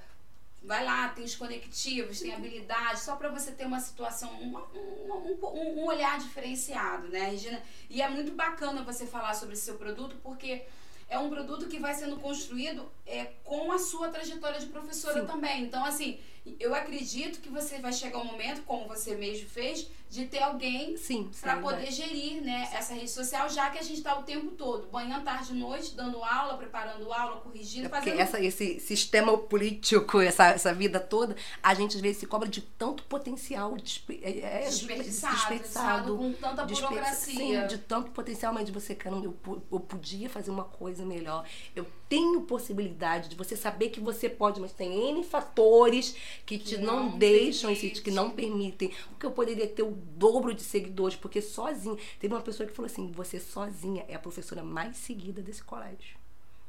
Vai 0.62 0.84
lá, 0.84 1.08
tem 1.08 1.24
os 1.24 1.36
conectivos, 1.36 2.20
tem 2.20 2.34
habilidade, 2.34 3.00
só 3.00 3.16
para 3.16 3.28
você 3.28 3.52
ter 3.52 3.64
uma 3.64 3.80
situação, 3.80 4.30
um, 4.42 4.56
um, 4.76 5.80
um, 5.80 5.84
olhar 5.86 6.18
diferenciado, 6.18 7.08
né, 7.08 7.30
Regina? 7.30 7.62
E 7.88 8.02
é 8.02 8.08
muito 8.08 8.32
bacana 8.32 8.82
você 8.82 9.06
falar 9.06 9.34
sobre 9.34 9.54
esse 9.54 9.62
seu 9.62 9.76
produto, 9.76 10.16
porque 10.22 10.64
é 11.08 11.18
um 11.18 11.30
produto 11.30 11.68
que 11.68 11.78
vai 11.78 11.94
sendo 11.94 12.16
construído 12.18 12.90
é, 13.06 13.26
com 13.44 13.72
a 13.72 13.78
sua 13.78 14.08
trajetória 14.08 14.60
de 14.60 14.66
professora 14.66 15.20
Sim. 15.20 15.26
também. 15.26 15.62
Então, 15.62 15.84
assim, 15.84 16.18
Eu 16.60 16.74
acredito 16.74 17.40
que 17.40 17.48
você 17.50 17.78
vai 17.78 17.92
chegar 17.92 18.18
um 18.18 18.24
momento, 18.24 18.62
como 18.62 18.88
você 18.88 19.14
mesmo 19.14 19.48
fez, 19.48 19.86
de 20.10 20.24
ter 20.26 20.42
alguém 20.42 20.96
para 21.40 21.58
poder 21.58 21.90
gerir 21.92 22.40
né, 22.42 22.68
essa 22.72 22.94
rede 22.94 23.10
social, 23.10 23.48
já 23.48 23.68
que 23.70 23.78
a 23.78 23.82
gente 23.82 23.98
está 23.98 24.18
o 24.18 24.22
tempo 24.22 24.52
todo, 24.52 24.88
manhã, 24.90 25.22
tarde, 25.22 25.52
noite, 25.54 25.94
dando 25.94 26.22
aula, 26.24 26.56
preparando 26.56 27.12
aula, 27.12 27.40
corrigindo, 27.40 27.86
É 27.86 27.90
fazendo. 27.90 28.18
essa, 28.20 28.40
esse 28.40 28.80
sistema 28.80 29.36
político, 29.36 30.20
essa, 30.22 30.46
essa 30.46 30.72
vida 30.72 30.98
toda, 30.98 31.36
a 31.62 31.74
gente 31.74 31.96
às 31.96 32.00
vezes 32.00 32.18
se 32.18 32.26
cobra 32.26 32.48
de 32.48 32.62
tanto 32.62 33.02
potencial 33.04 33.76
despe- 33.76 34.20
é, 34.22 34.62
é, 34.62 34.68
Desperdiçado, 34.68 35.34
desperdiçado, 35.36 36.16
com 36.16 36.32
tanta 36.32 36.64
burocracia. 36.64 37.62
Sim, 37.62 37.66
de 37.66 37.78
tanto 37.78 38.10
potencial, 38.12 38.52
mas 38.52 38.64
de 38.64 38.72
você, 38.72 38.94
caramba, 38.94 39.26
eu, 39.26 39.62
eu 39.70 39.80
podia 39.80 40.28
fazer 40.30 40.50
uma 40.50 40.64
coisa 40.64 41.04
melhor. 41.04 41.44
Eu 41.76 41.86
tenho 42.08 42.40
possibilidade 42.42 43.28
de 43.28 43.36
você 43.36 43.54
saber 43.56 43.90
que 43.90 44.00
você 44.00 44.28
pode, 44.30 44.60
mas 44.60 44.72
tem 44.72 45.10
N 45.10 45.22
fatores 45.22 46.14
que, 46.46 46.58
te 46.58 46.78
não, 46.78 47.10
não 47.10 47.18
deixam, 47.18 47.70
esse, 47.70 47.90
que 47.90 48.00
permite. 48.00 48.10
não 48.10 48.30
permitem. 48.30 48.90
Porque 49.10 49.26
eu 49.26 49.30
poderia 49.32 49.66
ter 49.66 49.82
o 49.82 49.97
dobro 49.98 50.54
de 50.54 50.62
seguidores, 50.62 51.16
porque 51.16 51.40
sozinho. 51.42 51.98
Teve 52.20 52.32
uma 52.34 52.40
pessoa 52.40 52.66
que 52.68 52.74
falou 52.74 52.86
assim: 52.90 53.10
você 53.12 53.38
sozinha 53.40 54.04
é 54.08 54.14
a 54.14 54.18
professora 54.18 54.62
mais 54.62 54.96
seguida 54.96 55.42
desse 55.42 55.62
colégio. 55.62 56.16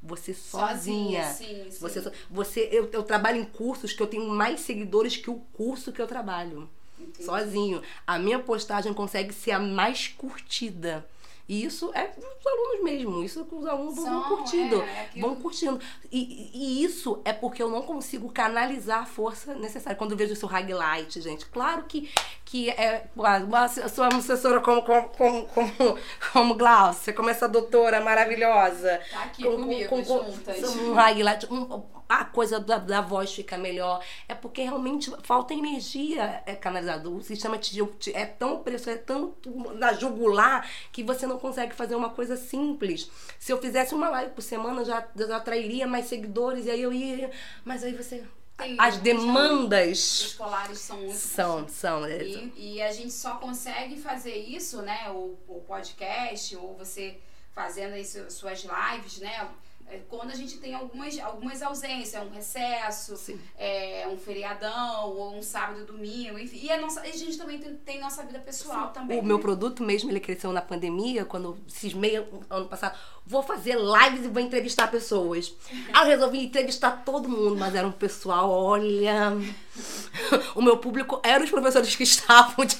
Você 0.02 0.34
sozinha. 0.34 1.26
Sozinha, 1.26 1.64
sim, 1.66 1.72
sim. 1.72 1.80
Você, 1.80 2.02
so- 2.02 2.12
você 2.30 2.70
eu, 2.72 2.90
eu 2.94 3.04
trabalho 3.04 3.38
em 3.42 3.46
cursos 3.46 3.92
que 3.94 4.02
eu 4.02 4.08
tenho 4.08 4.28
mais 4.30 4.62
seguidores 4.62 5.18
que 5.18 5.30
o 5.30 5.36
curso 5.54 5.92
que 5.92 6.02
eu 6.02 6.08
trabalho. 6.08 6.70
Entendi. 7.00 7.24
Sozinho. 7.26 7.82
A 8.08 8.18
minha 8.18 8.40
postagem 8.40 8.94
consegue 8.94 9.34
ser 9.34 9.52
a 9.52 9.60
mais 9.60 10.08
curtida. 10.08 11.06
E 11.50 11.64
isso 11.66 11.92
é 11.96 12.14
os 12.16 12.46
alunos 12.48 12.84
mesmo. 12.84 13.24
Isso 13.24 13.46
os 13.52 13.66
alunos 13.66 13.96
vão 13.96 14.06
São, 14.06 14.24
curtindo. 14.38 14.82
é, 14.82 15.02
aquilo- 15.02 15.28
Vão 15.28 15.36
curtindo. 15.42 15.80
E, 16.12 16.20
e- 16.20 16.52
e 16.54 16.84
isso 16.84 17.20
é 17.26 17.34
porque 17.34 17.62
eu 17.64 17.70
não 17.72 17.82
consigo 17.82 18.30
canalizar 18.32 19.00
a 19.00 19.06
força 19.08 19.56
necessária. 19.56 19.98
Quando 19.98 20.12
eu 20.12 20.18
vejo 20.18 20.34
o 20.34 20.36
seu 20.36 20.48
highlight, 20.48 21.20
gente. 21.20 21.48
Claro 21.48 21.84
que, 21.86 22.08
que 22.50 22.70
é. 22.72 23.06
Uma, 23.16 23.70
eu 23.78 23.90
sou 23.90 24.06
uma 24.06 24.18
assessora 24.18 24.60
como, 24.60 24.82
como, 24.82 25.10
como, 25.10 25.46
como, 25.48 25.98
como 26.34 26.56
Glaucia, 26.56 27.14
como 27.14 27.30
essa 27.30 27.48
doutora 27.48 28.02
maravilhosa. 28.02 29.00
Tá 29.12 29.24
aqui 29.24 29.44
Com- 29.44 29.52
comigo, 29.52 29.90
com- 29.90 30.04
com- 30.04 30.24
juntas. 30.32 30.76
Highlight, 30.96 31.46
um- 31.54 31.84
a 32.10 32.26
coisa 32.26 32.60
da, 32.60 32.80
da 32.80 33.02
voz 33.02 33.32
fica 33.32 33.56
melhor. 33.56 34.04
É 34.28 34.34
porque 34.34 34.64
realmente 34.64 35.14
falta 35.22 35.54
energia 35.54 36.42
é, 36.44 36.56
canalizada. 36.56 37.08
O 37.08 37.22
sistema 37.22 37.56
te, 37.60 37.86
te- 38.00 38.16
é 38.16 38.26
tão 38.26 38.56
opressor, 38.56 38.94
é 38.94 38.98
tão 38.98 39.36
na 39.76 39.94
jugular, 39.94 40.68
que 40.92 41.04
você 41.04 41.28
não 41.28 41.38
consegue 41.38 41.76
fazer 41.76 41.94
uma 41.94 42.10
coisa 42.10 42.36
simples. 42.36 43.12
Se 43.38 43.52
eu 43.54 43.62
fizesse 43.62 43.94
uma 43.94 44.10
live 44.10 44.32
por 44.32 44.42
semana, 44.42 44.84
já, 44.84 45.06
já 45.16 45.38
atrairia 45.38 45.86
mais 45.86 46.06
seguidores, 46.08 46.66
e 46.66 46.72
aí 46.72 46.82
eu 46.82 46.92
ia. 46.92 47.30
Mas 47.64 47.84
aí 47.84 47.94
você. 47.94 48.24
Tem 48.60 48.76
as 48.80 48.98
demandas 48.98 49.98
escolares 50.22 50.80
são 50.80 50.98
muito 50.98 51.14
são. 51.18 51.68
são 51.68 52.06
é, 52.06 52.24
E, 52.24 52.54
e 52.76 52.82
a 52.82 52.92
gente 52.92 53.12
só 53.14 53.36
consegue 53.36 54.00
fazer 54.00 54.36
isso, 54.36 54.82
né? 54.82 55.10
O, 55.10 55.38
o 55.48 55.62
podcast, 55.68 56.56
ou 56.56 56.76
você 56.76 57.18
fazendo 57.54 57.94
aí 57.94 58.06
su- 58.06 58.30
suas 58.30 58.64
lives, 58.64 59.20
né? 59.20 59.50
É, 59.90 60.00
Quando 60.08 60.32
a 60.32 60.36
gente 60.36 60.58
tem 60.58 60.74
algumas, 60.74 61.18
algumas 61.20 61.62
ausências, 61.62 62.24
um 62.24 62.30
recesso, 62.30 63.16
Sim. 63.18 63.40
é, 63.58 64.08
um 64.12 64.18
feriadão, 64.18 65.10
ou 65.10 65.36
um 65.38 65.42
sábado 65.42 65.82
e 65.82 65.84
domingo, 65.86 66.38
enfim. 66.38 66.60
E 66.64 66.72
a, 66.72 66.80
nossa, 66.80 67.02
a 67.02 67.06
gente 67.12 67.38
também 67.38 67.58
tem, 67.60 67.76
tem 67.76 68.00
nossa 68.00 68.24
vida 68.24 68.40
pessoal 68.40 68.90
também. 68.90 69.20
O 69.20 69.24
meu 69.24 69.40
produto 69.40 69.84
mesmo, 69.84 70.10
ele 70.12 70.20
cresceu 70.20 70.52
na 70.52 70.62
pandemia, 70.62 71.26
quando 71.26 71.58
cismei 71.68 72.18
ano 72.50 72.68
passado, 72.68 72.98
vou 73.26 73.42
fazer 73.42 73.78
lives 73.78 74.26
e 74.26 74.30
vou 74.30 74.42
entrevistar 74.42 74.90
pessoas. 74.90 75.54
Aí 75.94 76.04
eu 76.06 76.08
resolvi 76.08 76.46
entrevistar 76.46 77.04
todo 77.04 77.28
mundo, 77.28 77.56
mas 77.56 77.76
era 77.76 77.88
um 77.88 77.92
pessoal, 77.92 78.50
olha... 78.50 79.34
O 80.54 80.62
meu 80.62 80.78
público 80.78 81.22
eram 81.24 81.46
os 81.46 81.50
professores 81.52 81.96
que 81.96 82.04
estavam... 82.04 82.66
de- 82.66 82.78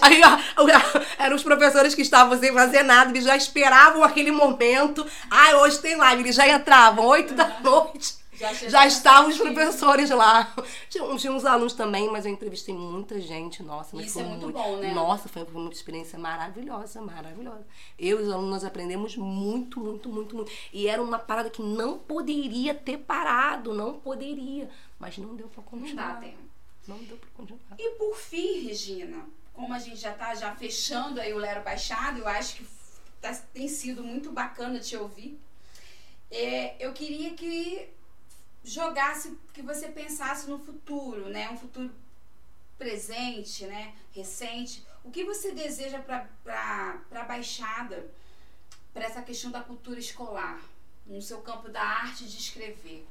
Aí, 0.00 0.20
ó, 0.22 0.62
eram 1.18 1.36
os 1.36 1.42
professores 1.42 1.94
que 1.94 2.02
estavam 2.02 2.38
sem 2.38 2.52
fazer 2.52 2.82
nada, 2.82 3.10
eles 3.10 3.24
já 3.24 3.36
esperavam 3.36 4.04
aquele 4.04 4.30
momento. 4.30 5.06
Ah, 5.30 5.56
hoje 5.58 5.78
tem 5.80 5.96
live, 5.96 6.22
eles 6.22 6.36
já 6.36 6.46
entravam, 6.48 7.04
8 7.06 7.34
da 7.34 7.60
noite. 7.60 8.14
Já 8.38 8.52
Já 8.52 8.86
estavam 8.86 9.30
os 9.30 9.38
professores 9.38 10.10
lá. 10.10 10.52
Tinha, 10.90 11.16
tinha 11.16 11.32
uns 11.32 11.46
alunos 11.46 11.72
também, 11.72 12.10
mas 12.12 12.26
eu 12.26 12.32
entrevistei 12.32 12.74
muita 12.74 13.18
gente. 13.18 13.62
Nossa, 13.62 13.96
mas 13.96 14.06
Isso 14.06 14.14
foi 14.14 14.24
é 14.24 14.26
muito 14.26 14.50
bom, 14.52 14.76
né? 14.76 14.92
Nossa, 14.92 15.26
foi, 15.26 15.42
foi 15.46 15.58
uma 15.58 15.72
experiência 15.72 16.18
maravilhosa, 16.18 17.00
maravilhosa. 17.00 17.66
Eu 17.98 18.20
e 18.20 18.22
os 18.24 18.30
alunos 18.30 18.50
nós 18.50 18.64
aprendemos 18.64 19.16
muito, 19.16 19.80
muito, 19.80 20.10
muito, 20.10 20.36
muito. 20.36 20.52
E 20.70 20.86
era 20.86 21.02
uma 21.02 21.18
parada 21.18 21.48
que 21.48 21.62
não 21.62 21.96
poderia 21.98 22.74
ter 22.74 22.98
parado, 22.98 23.72
não 23.72 23.94
poderia. 23.94 24.68
Mas 24.98 25.16
não 25.16 25.34
deu 25.34 25.48
pra 25.48 25.62
Não 25.62 25.70
continuar. 25.70 26.14
dá 26.16 26.20
tempo. 26.20 26.45
Não 26.86 26.98
deu 27.04 27.18
continuar. 27.34 27.76
E 27.78 27.90
por 27.92 28.16
fim, 28.16 28.66
Regina, 28.66 29.26
como 29.52 29.72
a 29.74 29.78
gente 29.78 29.96
já 29.96 30.12
tá 30.12 30.34
já 30.34 30.54
fechando 30.54 31.20
aí 31.20 31.32
o 31.32 31.38
Lero 31.38 31.62
Baixado, 31.62 32.18
eu 32.20 32.28
acho 32.28 32.56
que 32.56 32.66
tá- 33.20 33.34
tem 33.52 33.68
sido 33.68 34.04
muito 34.04 34.30
bacana 34.32 34.78
te 34.80 34.96
ouvir. 34.96 35.38
É, 36.30 36.76
eu 36.84 36.92
queria 36.92 37.34
que 37.34 37.88
jogasse, 38.64 39.36
que 39.52 39.62
você 39.62 39.88
pensasse 39.88 40.48
no 40.48 40.58
futuro, 40.58 41.28
né? 41.28 41.48
Um 41.50 41.56
futuro 41.56 41.90
presente, 42.78 43.64
né? 43.66 43.94
Recente. 44.12 44.84
O 45.04 45.10
que 45.10 45.24
você 45.24 45.52
deseja 45.52 45.98
para 46.00 46.28
a 47.12 47.22
Baixada, 47.24 48.10
para 48.92 49.04
essa 49.04 49.22
questão 49.22 49.50
da 49.50 49.60
cultura 49.62 49.98
escolar, 50.00 50.60
no 51.06 51.22
seu 51.22 51.40
campo 51.40 51.68
da 51.68 51.80
arte 51.82 52.24
de 52.24 52.36
escrever? 52.38 53.06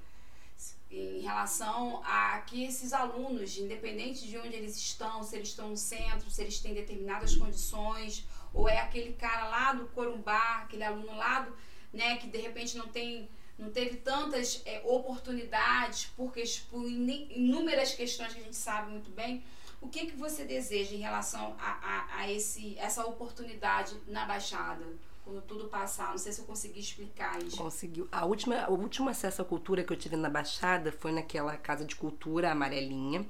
Em 0.92 1.20
relação 1.22 2.02
a 2.06 2.40
que 2.42 2.64
esses 2.64 2.94
alunos, 2.94 3.58
independente 3.58 4.28
de 4.28 4.38
onde 4.38 4.56
eles 4.56 4.78
estão, 4.78 5.24
se 5.24 5.36
eles 5.36 5.50
estão 5.50 5.70
no 5.70 5.78
centro, 5.78 6.30
se 6.30 6.42
eles 6.42 6.60
têm 6.60 6.74
determinadas 6.74 7.36
condições, 7.36 8.26
ou 8.54 8.70
é 8.70 8.80
aquele 8.80 9.14
cara 9.14 9.48
lá 9.50 9.74
do 9.74 9.88
Corumbá, 9.88 10.62
aquele 10.64 10.84
aluno 10.84 11.16
lá 11.16 11.42
do, 11.42 11.56
né, 11.92 12.18
que 12.18 12.28
de 12.28 12.38
repente 12.38 12.78
não 12.78 12.88
tem 12.88 13.30
não 13.58 13.72
teve 13.72 13.96
tantas 13.98 14.62
é, 14.66 14.82
oportunidades 14.84 16.08
por, 16.18 16.34
ques- 16.34 16.60
por 16.60 16.86
inúmeras 16.86 17.94
questões 17.94 18.34
que 18.34 18.42
a 18.42 18.44
gente 18.44 18.56
sabe 18.58 18.92
muito 18.92 19.10
bem. 19.12 19.46
O 19.80 19.88
que 19.88 20.08
que 20.08 20.16
você 20.18 20.44
deseja 20.44 20.94
em 20.94 21.00
relação 21.00 21.56
a, 21.58 21.72
a, 21.72 22.18
a 22.20 22.32
esse, 22.32 22.78
essa 22.78 23.06
oportunidade 23.06 23.96
na 24.08 24.26
Baixada? 24.26 24.86
Quando 25.26 25.42
tudo 25.42 25.68
passar, 25.70 26.12
não 26.12 26.20
sei 26.20 26.32
se 26.32 26.40
eu 26.40 26.46
consegui 26.46 26.80
explicar 26.80 27.42
isso. 27.42 27.58
Conseguiu. 27.58 28.08
A 28.12 28.26
última, 28.26 28.70
o 28.70 28.76
último 28.76 29.10
acesso 29.10 29.42
à 29.42 29.46
cultura 29.46 29.84
que 29.84 29.92
eu 29.92 29.98
tive 29.98 30.16
na 30.16 30.30
Baixada 30.30 30.92
foi 30.92 31.12
naquela 31.12 31.58
casa 31.58 31.84
de 31.84 31.96
cultura 31.96 32.52
amarelinha. 32.52 33.26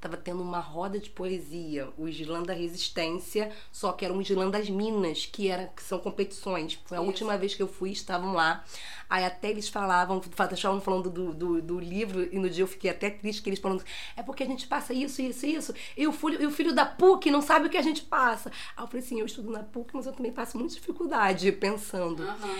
Tava 0.00 0.16
tendo 0.16 0.42
uma 0.42 0.60
roda 0.60 0.98
de 0.98 1.10
poesia, 1.10 1.88
o 1.98 2.06
Islã 2.06 2.42
da 2.42 2.52
Resistência, 2.52 3.50
só 3.72 3.92
que 3.92 4.04
era 4.04 4.14
um 4.14 4.20
Islã 4.20 4.48
das 4.48 4.70
Minas, 4.70 5.26
que, 5.26 5.48
era, 5.48 5.66
que 5.68 5.82
são 5.82 5.98
competições. 5.98 6.78
Foi 6.84 6.96
a 6.96 7.00
Isso. 7.00 7.08
última 7.08 7.36
vez 7.36 7.54
que 7.54 7.62
eu 7.62 7.66
fui, 7.66 7.90
estavam 7.90 8.32
lá. 8.32 8.64
Aí 9.10 9.24
até 9.24 9.50
eles 9.50 9.68
falavam, 9.68 10.20
estavam 10.52 10.80
falando 10.80 11.10
do, 11.10 11.34
do, 11.34 11.62
do 11.62 11.80
livro, 11.80 12.28
e 12.32 12.38
no 12.38 12.48
dia 12.48 12.62
eu 12.62 12.68
fiquei 12.68 12.90
até 12.90 13.10
triste 13.10 13.42
que 13.42 13.48
eles 13.48 13.58
falando, 13.58 13.82
é 14.16 14.22
porque 14.22 14.42
a 14.42 14.46
gente 14.46 14.66
passa 14.66 14.92
isso, 14.92 15.22
isso, 15.22 15.46
isso, 15.46 15.74
e 15.96 16.06
o 16.06 16.12
filho, 16.12 16.42
e 16.42 16.46
o 16.46 16.50
filho 16.50 16.74
da 16.74 16.84
PUC 16.84 17.30
não 17.30 17.40
sabe 17.40 17.66
o 17.66 17.70
que 17.70 17.76
a 17.78 17.82
gente 17.82 18.02
passa. 18.02 18.50
Aí 18.76 18.84
eu 18.84 18.86
falei 18.86 19.04
assim, 19.04 19.18
eu 19.18 19.26
estudo 19.26 19.50
na 19.50 19.62
PUC, 19.64 19.94
mas 19.94 20.06
eu 20.06 20.12
também 20.12 20.30
passo 20.30 20.58
muita 20.58 20.74
dificuldade 20.74 21.50
pensando. 21.52 22.22
Aham. 22.22 22.58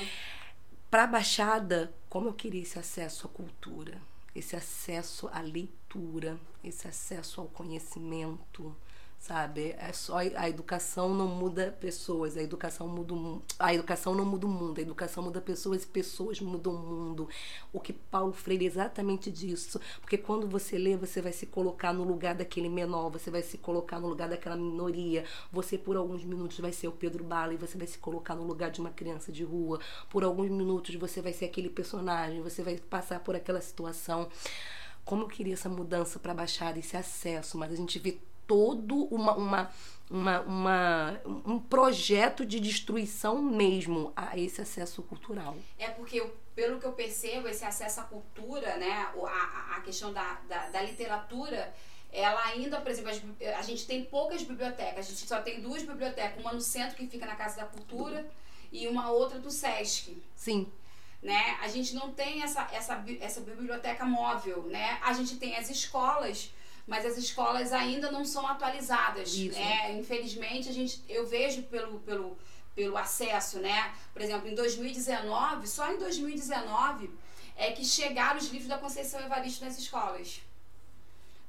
Para 0.91 1.05
a 1.05 1.07
Baixada, 1.07 1.93
como 2.09 2.29
eu 2.29 2.33
queria 2.33 2.63
esse 2.63 2.79
acesso 2.79 3.27
à 3.27 3.29
cultura, 3.29 4.01
esse 4.35 4.57
acesso 4.57 5.29
à 5.33 5.41
leitura, 5.41 6.39
esse 6.63 6.89
acesso 6.89 7.41
ao 7.41 7.47
conhecimento, 7.49 8.75
sabe? 9.19 9.75
É 9.79 9.93
só 9.93 10.19
a 10.19 10.49
educação 10.49 11.13
não 11.13 11.27
muda 11.27 11.77
pessoas, 11.81 12.37
a 12.37 12.43
educação 12.43 12.87
muda 12.89 13.15
o. 13.15 13.43
A 13.59 13.75
educação 13.75 14.15
não 14.15 14.25
muda 14.25 14.47
o 14.47 14.49
mundo, 14.49 14.79
a 14.79 14.83
educação 14.83 15.23
muda 15.23 15.41
pessoas 15.41 15.83
e 15.83 15.87
pessoas 15.87 16.41
mudam 16.41 16.75
o 16.75 16.79
mundo. 16.79 17.29
O 17.73 17.81
que 17.81 17.93
Paulo 17.93 18.33
Freire 18.33 18.65
é 18.65 18.69
exatamente 18.69 19.31
disso, 19.31 19.81
porque 20.01 20.17
quando 20.17 20.47
você 20.47 20.79
lê, 20.79 20.97
você 20.97 21.21
vai 21.21 21.33
se 21.33 21.47
colocar 21.47 21.93
no 21.93 22.05
lugar 22.05 22.35
daquele 22.35 22.69
menor, 22.69 23.11
você 23.11 23.31
vai 23.31 23.43
se 23.43 23.59
colocar 23.59 23.99
no 24.01 24.09
lugar 24.09 24.29
daquela 24.29 24.57
minoria. 24.57 25.25
Você 25.53 25.77
por 25.77 25.97
alguns 25.97 26.25
minutos 26.25 26.59
vai 26.61 26.73
ser 26.73 26.89
o 26.89 26.93
Pedro 26.93 27.25
Bala 27.25 27.55
e 27.55 27.57
você 27.57 27.77
vai 27.77 27.87
se 27.87 27.99
colocar 27.99 28.35
no 28.35 28.45
lugar 28.45 28.71
de 28.71 28.81
uma 28.81 28.91
criança 28.91 29.33
de 29.33 29.45
rua. 29.45 29.81
Por 30.11 30.25
alguns 30.25 30.49
minutos 30.51 30.95
você 30.95 31.21
vai 31.21 31.33
ser 31.33 31.47
aquele 31.47 31.69
personagem, 31.69 32.41
você 32.41 32.63
vai 32.63 32.77
passar 32.79 33.21
por 33.21 33.35
aquela 33.35 33.61
situação. 33.61 34.29
Como 35.09 35.23
eu 35.23 35.29
queria 35.29 35.55
essa 35.55 35.71
mudança 35.71 36.19
para 36.19 36.33
a 36.33 36.35
Baixada, 36.35 36.79
esse 36.79 36.95
acesso, 36.95 37.57
mas 37.57 37.73
a 37.73 37.77
gente 37.77 37.99
vê 37.99 38.19
todo 38.47 39.07
uma, 39.07 39.33
uma, 39.35 39.71
uma, 40.11 40.41
uma- 40.43 41.21
um 41.47 41.59
projeto 41.59 42.45
de 42.45 42.61
destruição 42.61 43.41
mesmo 43.41 44.13
a 44.15 44.37
esse 44.39 44.61
acesso 44.61 45.03
cultural. 45.03 45.57
É 45.79 45.89
porque, 45.89 46.23
pelo 46.55 46.79
que 46.79 46.85
eu 46.85 46.93
percebo, 46.93 47.49
esse 47.49 47.65
acesso 47.65 48.01
à 48.01 48.03
cultura, 48.05 48.77
né, 48.77 49.09
a, 49.27 49.77
a- 49.77 49.81
questão 49.81 50.13
da, 50.13 50.35
da, 50.47 50.69
da 50.69 50.83
literatura, 50.83 51.73
ela 52.13 52.43
ainda, 52.45 52.79
por 52.79 52.91
exemplo, 52.91 53.11
a 53.57 53.63
gente 53.63 53.87
tem 53.87 54.05
poucas 54.05 54.43
bibliotecas, 54.43 55.07
a 55.07 55.09
gente 55.09 55.27
só 55.27 55.41
tem 55.41 55.63
duas 55.63 55.83
bibliotecas, 55.83 56.39
uma 56.39 56.53
no 56.53 56.61
centro 56.61 56.97
que 56.97 57.07
fica 57.07 57.25
na 57.25 57.35
Casa 57.37 57.57
da 57.63 57.67
Cultura 57.67 58.29
e 58.71 58.87
uma 58.89 59.11
outra 59.11 59.39
do 59.39 59.51
Sesc. 59.51 60.23
Sim, 60.37 60.71
né? 61.23 61.59
A 61.61 61.69
gente 61.69 61.95
não 61.95 62.13
tem 62.13 62.43
essa, 62.43 62.69
essa, 62.73 63.05
essa 63.21 63.41
biblioteca 63.41 64.05
móvel, 64.05 64.63
né? 64.65 64.99
A 65.03 65.13
gente 65.13 65.37
tem 65.37 65.57
as 65.57 65.69
escolas, 65.69 66.51
mas 66.87 67.05
as 67.05 67.17
escolas 67.17 67.73
ainda 67.73 68.11
não 68.11 68.25
são 68.25 68.47
atualizadas. 68.47 69.35
Isso. 69.35 69.59
Né? 69.59 69.99
Infelizmente, 69.99 70.69
a 70.69 70.73
gente, 70.73 71.03
eu 71.09 71.27
vejo 71.27 71.63
pelo, 71.65 72.01
pelo, 72.01 72.39
pelo 72.75 72.97
acesso, 72.97 73.59
né? 73.59 73.93
Por 74.13 74.23
exemplo, 74.23 74.49
em 74.49 74.55
2019, 74.55 75.67
só 75.67 75.93
em 75.93 75.99
2019 75.99 77.11
é 77.57 77.73
que 77.73 77.85
chegaram 77.85 78.39
os 78.39 78.49
livros 78.49 78.69
da 78.69 78.79
Conceição 78.79 79.21
Evaristo 79.21 79.65
nas 79.65 79.77
escolas. 79.77 80.41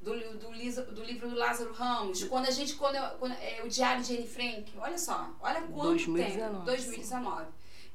Do, 0.01 0.17
do, 0.17 0.49
do, 0.93 1.03
livro 1.03 1.29
do 1.29 1.35
Lázaro 1.35 1.73
Ramos, 1.73 2.23
quando 2.23 2.47
a 2.47 2.51
gente, 2.51 2.75
quando, 2.75 2.95
eu, 2.95 3.03
quando 3.19 3.33
é, 3.33 3.61
o 3.63 3.67
Diário 3.67 4.01
de 4.01 4.15
Anne 4.15 4.27
Frank, 4.27 4.71
olha 4.77 4.97
só, 4.97 5.29
olha 5.41 5.61
quanto 5.63 5.89
2019. 5.89 6.53
tempo, 6.53 6.65
2019. 6.65 7.47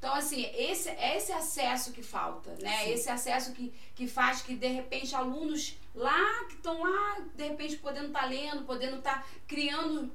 Então, 0.05 0.13
assim, 0.13 0.45
esse, 0.55 0.87
é 0.87 1.17
esse 1.17 1.31
acesso 1.31 1.91
que 1.91 2.03
falta, 2.03 2.55
né? 2.61 2.83
Sim. 2.83 2.91
Esse 2.91 3.09
acesso 3.09 3.53
que, 3.53 3.73
que 3.95 4.07
faz 4.07 4.39
que, 4.39 4.55
de 4.55 4.67
repente, 4.67 5.15
alunos 5.15 5.75
lá, 5.95 6.43
que 6.47 6.53
estão 6.53 6.83
lá, 6.83 7.25
de 7.33 7.47
repente, 7.47 7.77
podendo 7.77 8.09
estar 8.09 8.19
tá 8.19 8.25
lendo, 8.27 8.65
podendo 8.65 8.97
estar 8.97 9.23
tá 9.23 9.27
criando 9.47 10.11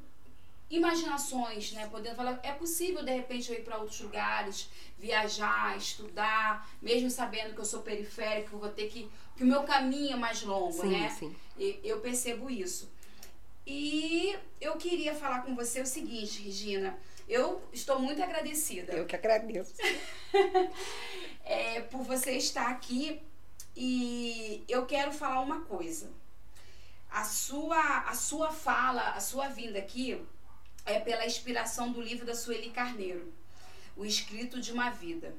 imaginações, 0.70 1.72
né? 1.72 1.88
Podendo 1.88 2.14
falar, 2.14 2.38
é 2.44 2.52
possível, 2.52 3.04
de 3.04 3.12
repente, 3.12 3.50
eu 3.50 3.58
ir 3.58 3.64
para 3.64 3.78
outros 3.78 4.00
lugares, 4.00 4.70
viajar, 4.96 5.76
estudar, 5.76 6.70
mesmo 6.80 7.10
sabendo 7.10 7.52
que 7.52 7.60
eu 7.60 7.64
sou 7.64 7.82
periférico, 7.82 8.58
vou 8.58 8.68
ter 8.68 8.88
que... 8.88 9.10
que 9.34 9.42
o 9.42 9.46
meu 9.46 9.64
caminho 9.64 10.12
é 10.12 10.16
mais 10.16 10.40
longo, 10.44 10.82
sim, 10.82 10.86
né? 10.86 11.08
Sim. 11.08 11.34
E, 11.58 11.80
eu 11.82 11.98
percebo 11.98 12.48
isso. 12.48 12.88
E 13.66 14.38
eu 14.60 14.76
queria 14.76 15.16
falar 15.16 15.42
com 15.42 15.56
você 15.56 15.80
o 15.80 15.86
seguinte, 15.86 16.42
Regina 16.44 16.96
eu 17.30 17.62
estou 17.72 18.00
muito 18.00 18.20
agradecida. 18.20 18.92
Eu 18.92 19.06
que 19.06 19.14
agradeço. 19.14 19.74
é, 21.44 21.80
por 21.82 22.02
você 22.02 22.32
estar 22.32 22.68
aqui 22.68 23.22
e 23.76 24.64
eu 24.68 24.84
quero 24.84 25.12
falar 25.12 25.40
uma 25.40 25.60
coisa. 25.62 26.10
A 27.08 27.24
sua, 27.24 27.98
a 28.00 28.14
sua 28.14 28.50
fala, 28.50 29.12
a 29.12 29.20
sua 29.20 29.48
vinda 29.48 29.78
aqui 29.78 30.20
é 30.84 30.98
pela 30.98 31.24
inspiração 31.24 31.92
do 31.92 32.00
livro 32.00 32.26
da 32.26 32.34
Sueli 32.34 32.70
Carneiro, 32.70 33.32
O 33.96 34.04
Escrito 34.04 34.60
de 34.60 34.72
uma 34.72 34.90
Vida. 34.90 35.32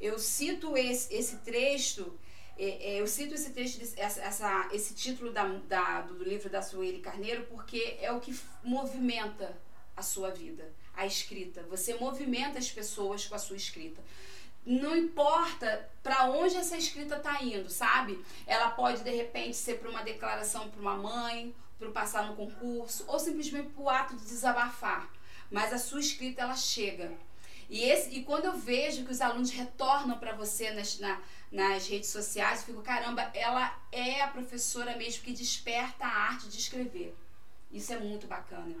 Eu 0.00 0.18
cito 0.18 0.76
esse, 0.76 1.14
esse 1.14 1.36
trecho, 1.38 2.18
é, 2.58 2.94
é, 2.94 3.00
eu 3.00 3.06
cito 3.06 3.34
esse 3.34 3.50
trecho, 3.50 3.80
essa, 3.96 4.20
essa, 4.20 4.68
esse 4.72 4.94
título 4.94 5.32
da, 5.32 5.44
da, 5.44 6.00
do 6.00 6.24
livro 6.24 6.50
da 6.50 6.62
Sueli 6.62 6.98
Carneiro, 6.98 7.46
porque 7.46 7.96
é 8.00 8.10
o 8.10 8.18
que 8.18 8.36
movimenta 8.64 9.56
a 9.96 10.02
sua 10.02 10.30
vida 10.30 10.81
a 10.94 11.06
escrita. 11.06 11.62
Você 11.64 11.94
movimenta 11.94 12.58
as 12.58 12.70
pessoas 12.70 13.26
com 13.26 13.34
a 13.34 13.38
sua 13.38 13.56
escrita. 13.56 14.00
Não 14.64 14.96
importa 14.96 15.90
para 16.02 16.24
onde 16.30 16.56
essa 16.56 16.76
escrita 16.76 17.16
está 17.16 17.42
indo, 17.42 17.68
sabe? 17.68 18.24
Ela 18.46 18.70
pode 18.70 19.02
de 19.02 19.10
repente 19.10 19.56
ser 19.56 19.78
para 19.78 19.90
uma 19.90 20.04
declaração 20.04 20.68
para 20.68 20.80
uma 20.80 20.96
mãe, 20.96 21.54
para 21.78 21.90
passar 21.90 22.28
no 22.28 22.36
concurso, 22.36 23.04
ou 23.08 23.18
simplesmente 23.18 23.70
para 23.70 23.82
o 23.82 23.90
ato 23.90 24.16
de 24.16 24.24
desabafar. 24.24 25.10
Mas 25.50 25.72
a 25.72 25.78
sua 25.78 26.00
escrita 26.00 26.42
ela 26.42 26.54
chega. 26.54 27.12
E, 27.68 27.82
esse, 27.82 28.10
e 28.10 28.22
quando 28.22 28.44
eu 28.44 28.56
vejo 28.56 29.04
que 29.04 29.10
os 29.10 29.20
alunos 29.20 29.50
retornam 29.50 30.18
para 30.18 30.34
você 30.34 30.70
nas, 30.72 30.98
na, 31.00 31.20
nas 31.50 31.88
redes 31.88 32.10
sociais, 32.10 32.60
eu 32.60 32.66
fico, 32.66 32.82
caramba, 32.82 33.22
ela 33.34 33.76
é 33.90 34.20
a 34.20 34.28
professora 34.28 34.96
mesmo 34.96 35.24
que 35.24 35.32
desperta 35.32 36.04
a 36.04 36.08
arte 36.08 36.48
de 36.48 36.58
escrever. 36.58 37.16
Isso 37.72 37.92
é 37.92 37.98
muito 37.98 38.26
bacana. 38.26 38.76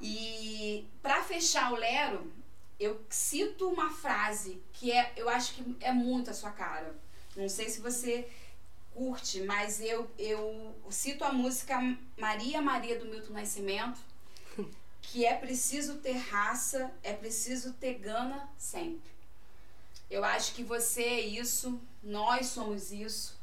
E 0.00 0.86
para 1.02 1.22
fechar 1.22 1.72
o 1.72 1.76
Lero, 1.76 2.32
eu 2.78 3.00
cito 3.08 3.68
uma 3.68 3.90
frase 3.90 4.62
que 4.72 4.92
é, 4.92 5.12
eu 5.16 5.28
acho 5.28 5.54
que 5.54 5.76
é 5.80 5.92
muito 5.92 6.30
a 6.30 6.34
sua 6.34 6.50
cara. 6.50 6.94
Não 7.36 7.48
sei 7.48 7.68
se 7.68 7.80
você 7.80 8.28
curte, 8.94 9.42
mas 9.42 9.80
eu, 9.80 10.10
eu 10.18 10.74
cito 10.90 11.24
a 11.24 11.32
música 11.32 11.78
Maria 12.16 12.60
Maria 12.60 12.98
do 12.98 13.06
Milton 13.06 13.32
Nascimento, 13.32 13.98
que 15.02 15.24
é 15.24 15.34
preciso 15.34 15.98
ter 15.98 16.16
raça, 16.16 16.90
é 17.02 17.12
preciso 17.12 17.72
ter 17.74 17.94
gana 17.94 18.48
sempre. 18.56 19.10
Eu 20.10 20.24
acho 20.24 20.54
que 20.54 20.64
você 20.64 21.02
é 21.02 21.20
isso, 21.20 21.80
nós 22.02 22.46
somos 22.46 22.92
isso, 22.92 23.38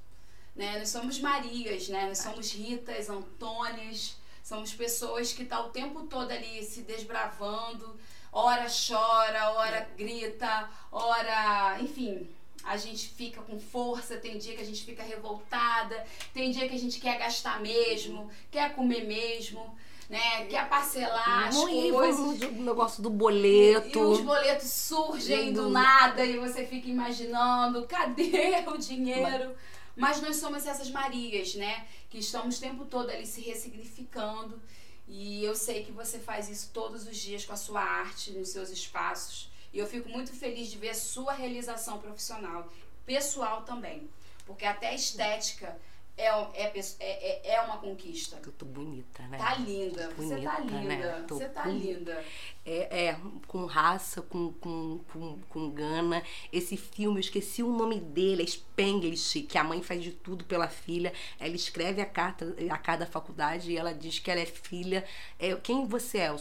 né? 0.55 0.79
Nós 0.79 0.89
somos 0.89 1.19
Marias, 1.19 1.89
né? 1.89 2.07
Nós 2.07 2.19
somos 2.19 2.51
Ritas, 2.51 3.09
Antônias, 3.09 4.17
Somos 4.45 4.71
pessoas 4.75 5.33
que 5.33 5.41
estão 5.41 5.63
tá 5.63 5.67
o 5.67 5.71
tempo 5.71 6.03
todo 6.03 6.29
ali 6.29 6.63
se 6.63 6.81
desbravando, 6.81 7.95
ora 8.31 8.67
chora, 8.67 9.53
ora 9.53 9.89
grita, 9.97 10.69
ora, 10.91 11.79
enfim, 11.81 12.29
a 12.63 12.77
gente 12.77 13.07
fica 13.07 13.41
com 13.41 13.59
força, 13.59 14.17
tem 14.17 14.37
dia 14.37 14.55
que 14.55 14.61
a 14.61 14.65
gente 14.65 14.83
fica 14.83 15.01
revoltada, 15.01 16.05
tem 16.31 16.51
dia 16.51 16.69
que 16.69 16.75
a 16.75 16.79
gente 16.79 16.99
quer 16.99 17.17
gastar 17.17 17.59
mesmo, 17.59 18.29
quer 18.51 18.75
comer 18.75 19.05
mesmo, 19.05 19.75
né? 20.07 20.45
Quer 20.45 20.69
parcelar 20.69 21.47
as 21.47 21.55
coisas. 21.55 22.43
O 22.43 22.61
negócio 22.61 23.01
do 23.01 23.09
boleto. 23.09 23.97
E, 23.97 24.01
e 24.01 24.05
os 24.05 24.21
boletos 24.21 24.69
surgem 24.69 25.53
do 25.53 25.71
nada 25.71 26.23
e 26.23 26.37
você 26.37 26.63
fica 26.67 26.87
imaginando, 26.87 27.87
cadê 27.87 28.63
o 28.67 28.77
dinheiro? 28.77 29.55
Mas 29.55 29.74
nós 30.21 30.37
somos 30.37 30.65
essas 30.65 30.89
Marias, 30.89 31.55
né? 31.55 31.87
Que 32.09 32.17
estamos 32.17 32.57
o 32.57 32.61
tempo 32.61 32.85
todo 32.85 33.09
ali 33.09 33.25
se 33.25 33.41
ressignificando. 33.41 34.61
E 35.07 35.43
eu 35.43 35.55
sei 35.55 35.83
que 35.83 35.91
você 35.91 36.19
faz 36.19 36.49
isso 36.49 36.71
todos 36.73 37.07
os 37.07 37.15
dias 37.15 37.45
com 37.45 37.53
a 37.53 37.57
sua 37.57 37.81
arte, 37.81 38.31
nos 38.31 38.49
seus 38.49 38.69
espaços. 38.69 39.49
E 39.71 39.79
eu 39.79 39.87
fico 39.87 40.09
muito 40.09 40.33
feliz 40.33 40.69
de 40.69 40.77
ver 40.77 40.89
a 40.89 40.95
sua 40.95 41.33
realização 41.33 41.99
profissional, 41.99 42.71
pessoal 43.05 43.63
também. 43.63 44.09
Porque 44.45 44.65
até 44.65 44.89
a 44.89 44.95
estética 44.95 45.79
é, 46.17 46.27
é, 46.63 46.81
é, 46.99 47.55
é 47.55 47.61
uma 47.61 47.77
conquista. 47.77 48.39
Eu 48.45 48.51
tô 48.53 48.65
bonita, 48.65 49.21
né? 49.27 49.37
Tá 49.37 49.55
linda. 49.55 50.09
Bonita, 50.15 50.37
você 50.37 50.41
tá 50.41 50.59
linda. 50.59 50.95
Né? 50.95 51.25
Você 51.27 51.49
tá 51.49 51.65
linda. 51.65 52.23
É, 52.65 53.07
é, 53.07 53.19
com 53.47 53.65
raça, 53.65 54.21
com, 54.21 54.53
com, 54.53 55.01
com, 55.11 55.39
com 55.49 55.69
gana. 55.71 56.23
Esse 56.53 56.77
filme, 56.77 57.17
eu 57.17 57.21
esqueci 57.21 57.61
o 57.61 57.71
nome 57.71 57.99
dele, 57.99 58.43
é 58.43 58.45
Spanglish, 58.45 59.41
que 59.41 59.57
a 59.57 59.63
mãe 59.63 59.83
faz 59.83 60.01
de 60.01 60.13
tudo 60.13 60.45
pela 60.45 60.69
filha. 60.69 61.11
Ela 61.37 61.53
escreve 61.53 62.01
a 62.01 62.05
carta, 62.05 62.55
a 62.69 62.77
carta 62.77 63.05
da 63.05 63.11
faculdade 63.11 63.71
e 63.71 63.77
ela 63.77 63.93
diz 63.93 64.17
que 64.17 64.31
ela 64.31 64.39
é 64.39 64.45
filha. 64.45 65.03
É, 65.37 65.53
quem 65.55 65.85
você 65.85 66.19
é? 66.19 66.37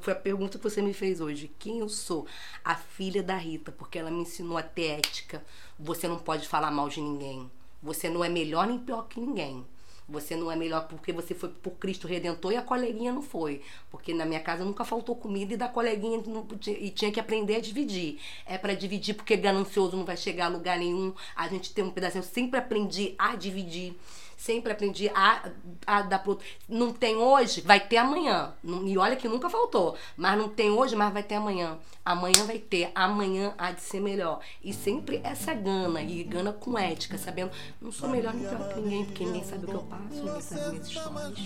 Foi 0.00 0.14
a 0.14 0.16
pergunta 0.16 0.56
que 0.56 0.64
você 0.64 0.80
me 0.80 0.94
fez 0.94 1.20
hoje. 1.20 1.50
Quem 1.58 1.80
eu 1.80 1.88
sou? 1.90 2.26
A 2.64 2.74
filha 2.74 3.22
da 3.22 3.36
Rita, 3.36 3.72
porque 3.72 3.98
ela 3.98 4.10
me 4.10 4.22
ensinou 4.22 4.56
a 4.56 4.62
ter 4.62 4.98
ética. 4.98 5.44
Você 5.78 6.08
não 6.08 6.18
pode 6.18 6.48
falar 6.48 6.70
mal 6.70 6.88
de 6.88 7.00
ninguém 7.02 7.50
você 7.82 8.08
não 8.08 8.24
é 8.24 8.28
melhor 8.28 8.66
nem 8.66 8.78
pior 8.78 9.02
que 9.08 9.20
ninguém. 9.20 9.64
Você 10.08 10.34
não 10.34 10.50
é 10.50 10.56
melhor 10.56 10.88
porque 10.88 11.12
você 11.12 11.34
foi 11.34 11.50
por 11.50 11.72
Cristo 11.72 12.08
Redentor 12.08 12.52
e 12.52 12.56
a 12.56 12.62
coleguinha 12.62 13.12
não 13.12 13.20
foi. 13.20 13.60
Porque 13.90 14.14
na 14.14 14.24
minha 14.24 14.40
casa 14.40 14.64
nunca 14.64 14.82
faltou 14.82 15.14
comida 15.14 15.52
e 15.52 15.56
da 15.56 15.68
coleguinha 15.68 16.22
não 16.26 16.46
e 16.66 16.88
tinha 16.90 17.12
que 17.12 17.20
aprender 17.20 17.56
a 17.56 17.60
dividir. 17.60 18.18
É 18.46 18.56
para 18.56 18.72
dividir 18.72 19.14
porque 19.14 19.36
ganancioso 19.36 19.98
não 19.98 20.06
vai 20.06 20.16
chegar 20.16 20.46
a 20.46 20.48
lugar 20.48 20.78
nenhum. 20.78 21.12
A 21.36 21.46
gente 21.48 21.74
tem 21.74 21.84
um 21.84 21.90
pedacinho. 21.90 22.22
Eu 22.22 22.28
sempre 22.28 22.58
aprendi 22.58 23.14
a 23.18 23.36
dividir. 23.36 23.98
Sempre 24.38 24.72
aprendi 24.72 25.10
a, 25.12 25.50
a 25.84 26.00
dar 26.00 26.20
pro 26.20 26.30
outro. 26.30 26.46
Não 26.68 26.92
tem 26.92 27.16
hoje, 27.16 27.60
vai 27.60 27.80
ter 27.80 27.96
amanhã. 27.96 28.54
E 28.84 28.96
olha 28.96 29.16
que 29.16 29.28
nunca 29.28 29.50
faltou. 29.50 29.96
Mas 30.16 30.38
não 30.38 30.48
tem 30.48 30.70
hoje, 30.70 30.94
mas 30.94 31.12
vai 31.12 31.24
ter 31.24 31.34
amanhã. 31.34 31.76
Amanhã 32.04 32.44
vai 32.44 32.58
ter, 32.58 32.90
amanhã 32.94 33.52
há 33.58 33.72
de 33.72 33.82
ser 33.82 34.00
melhor. 34.00 34.40
E 34.64 34.72
sempre 34.72 35.20
essa 35.22 35.52
gana, 35.52 36.00
e 36.00 36.22
gana 36.22 36.52
com 36.52 36.78
ética, 36.78 37.18
sabendo, 37.18 37.50
não 37.82 37.92
sou 37.92 38.08
melhor 38.08 38.32
nem 38.32 38.48
pior 38.48 38.72
que 38.72 38.80
ninguém, 38.80 39.04
porque 39.04 39.24
ninguém 39.26 39.44
sabe 39.44 39.64
o 39.66 39.68
que 39.68 39.74
eu 39.74 39.82
passo, 39.82 40.04
ninguém 40.14 40.40
sabe 40.40 40.70
minhas 40.70 40.88
histórias. 40.88 41.38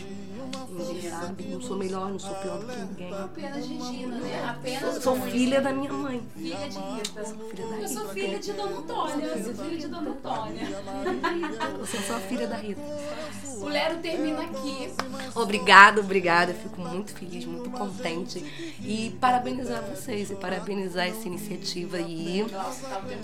Ninguém 0.69 1.11
sabe, 1.11 1.45
não 1.45 1.61
sou 1.61 1.77
melhor, 1.77 2.11
não 2.11 2.19
sou 2.19 2.35
pior 2.37 2.59
do 2.59 2.67
que 2.67 2.79
ninguém. 2.79 3.13
Apenas 3.13 3.67
Regina, 3.67 4.19
né? 4.19 4.45
Apenas. 4.49 5.03
Sou, 5.03 5.17
sou 5.17 5.23
filha 5.23 5.61
da 5.61 5.73
minha 5.73 5.93
mãe. 5.93 6.23
Filha 6.37 6.69
de 6.69 6.79
Rita. 6.79 7.25
Filha 7.25 7.67
da 7.67 7.77
Rita. 7.77 7.83
Eu 7.83 7.89
sou 7.89 8.09
filha 8.11 8.39
de 8.39 8.53
Dona 8.53 8.79
Antônia. 8.79 9.27
Eu 9.27 9.45
sou 9.45 9.65
filha 9.65 9.79
de 9.79 9.89
Dona 9.89 10.11
Antônia. 10.11 10.69
Eu 11.79 11.87
sou 11.87 12.01
só 12.03 12.19
filha 12.21 12.47
da 12.47 12.57
Rita. 12.57 12.82
O 13.63 13.69
Lero 13.69 13.99
termina 13.99 14.43
aqui. 14.43 14.93
Obrigada, 15.37 16.01
obrigada. 16.01 16.53
Fico 16.53 16.81
muito 16.81 17.13
feliz, 17.15 17.45
muito 17.45 17.71
contente. 17.71 18.41
E 18.81 19.17
parabenizar 19.21 19.81
vocês. 19.83 20.31
E 20.31 20.35
parabenizar 20.35 21.07
essa 21.07 21.29
iniciativa 21.29 21.97
aí. 21.97 22.45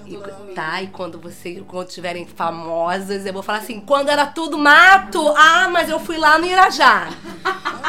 E, 0.07 0.55
tá, 0.55 0.81
e 0.81 0.87
quando 0.87 1.21
vocês, 1.21 1.61
quando 1.67 1.89
tiverem 1.89 2.25
famosas, 2.25 3.27
eu 3.27 3.33
vou 3.33 3.43
falar 3.43 3.59
assim, 3.59 3.81
quando 3.81 4.11
era 4.11 4.27
tudo 4.27 4.57
mato, 4.57 5.27
ah, 5.37 5.69
mas 5.69 5.89
eu 5.89 5.99
fui 5.99 6.17
lá 6.17 6.39
no 6.39 6.47
Irajá. 6.47 7.09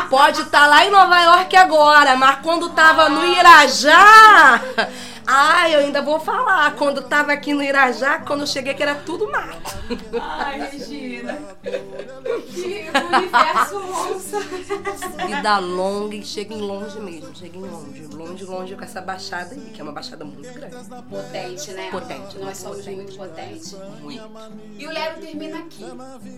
Pode 0.10 0.42
estar 0.42 0.62
tá 0.62 0.68
lá 0.68 0.86
em 0.86 0.90
Nova 0.90 1.22
York 1.22 1.56
agora, 1.56 2.16
mas 2.16 2.40
quando 2.40 2.70
tava 2.72 3.10
no 3.10 3.24
Irajá, 3.28 4.60
Ah, 5.32 5.70
eu 5.70 5.82
ainda 5.82 6.02
vou 6.02 6.20
falar. 6.20 6.76
Quando 6.76 7.04
tava 7.04 7.32
aqui 7.32 7.54
no 7.54 7.62
Irajá, 7.62 8.18
quando 8.18 8.42
eu 8.42 8.48
cheguei 8.48 8.74
que 8.74 8.82
era 8.82 8.96
tudo 8.96 9.32
mato. 9.32 9.78
Ai, 10.20 10.72
Regina. 10.72 11.38
Que 12.42 12.90
universo 12.90 13.80
monstro. 13.80 14.40
Vida 15.28 15.60
longa 15.60 16.16
e 16.16 16.26
chega 16.26 16.54
em 16.54 16.62
longe 16.62 17.00
mesmo. 17.00 17.36
Chega 17.36 17.58
em 17.58 17.62
longe. 17.62 18.02
Longe, 18.08 18.46
longe 18.46 18.76
com 18.76 18.84
essa 18.84 19.02
baixada 19.02 19.56
aí, 19.56 19.72
que 19.72 19.80
é 19.80 19.84
uma 19.84 19.92
baixada 19.92 20.24
muito 20.24 20.52
grande. 20.54 20.76
Potente, 21.10 21.72
né? 21.72 21.90
Potente. 21.92 22.38
Nós 22.38 22.58
somos 22.58 22.78
potente. 22.80 22.96
muito 22.96 23.18
potentes. 23.18 23.74
Muito. 24.02 24.24
E 24.78 24.88
o 24.88 24.92
Lero 24.92 25.22
termina 25.22 25.60
aqui. 25.60 25.84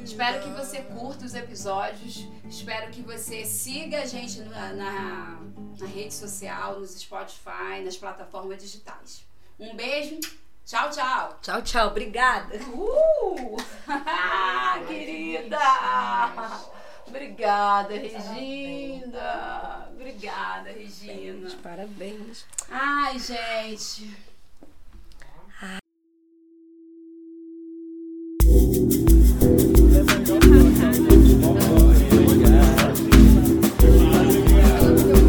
Espero 0.03 0.43
que 0.43 0.49
você 0.49 0.81
curta 0.81 1.25
os 1.25 1.33
episódios. 1.33 2.27
Espero 2.49 2.91
que 2.91 3.01
você 3.01 3.45
siga 3.45 4.01
a 4.01 4.05
gente 4.05 4.41
na, 4.41 4.73
na, 4.73 5.41
na 5.79 5.87
rede 5.87 6.13
social, 6.13 6.79
nos 6.79 6.91
Spotify, 6.91 7.81
nas 7.83 7.97
plataformas 7.97 8.61
digitais. 8.61 9.23
Um 9.59 9.75
beijo. 9.75 10.19
Tchau, 10.65 10.89
tchau. 10.89 11.37
Tchau, 11.41 11.61
tchau. 11.61 11.87
Obrigada. 11.87 12.57
Uh! 12.73 13.57
Querida! 14.87 15.57
Obrigada, 17.07 17.93
Regina! 17.93 19.87
Obrigada, 19.91 20.71
Regina! 20.71 21.49
Parabéns. 21.61 22.45
Ai, 22.69 23.19
gente! 23.19 24.31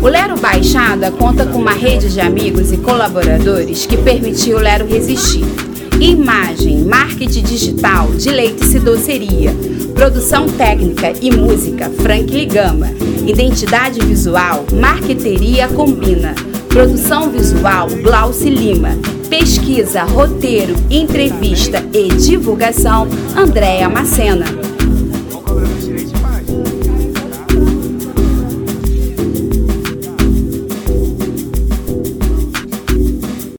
O 0.03 0.09
Lero 0.09 0.37
Baixada 0.37 1.13
conta 1.13 1.47
com 1.47 1.59
uma 1.59 1.75
rede 1.75 2.13
de 2.13 2.21
amigos 2.21 2.73
e 2.73 2.77
colaboradores 2.77 3.87
que 3.87 3.97
permitiu 3.97 4.57
o 4.57 4.61
Lero 4.61 4.85
resistir. 4.85 5.45
Imagem, 6.01 6.85
marketing 6.85 7.45
digital, 7.45 8.09
deleite-se 8.09 8.81
doceria. 8.81 9.55
Produção 9.95 10.49
técnica 10.49 11.13
e 11.23 11.31
música, 11.31 11.89
Frank 11.89 12.47
Gama. 12.47 12.91
Identidade 13.25 14.01
visual, 14.01 14.67
marqueteria 14.73 15.69
combina. 15.69 16.35
Produção 16.69 17.31
visual, 17.31 17.87
Glauci 18.03 18.51
Lima. 18.51 18.99
Pesquisa, 19.31 20.03
roteiro, 20.03 20.75
entrevista 20.91 21.81
e 21.95 22.09
divulgação, 22.09 23.07
Andréa 23.37 23.89
Macena. 23.89 24.72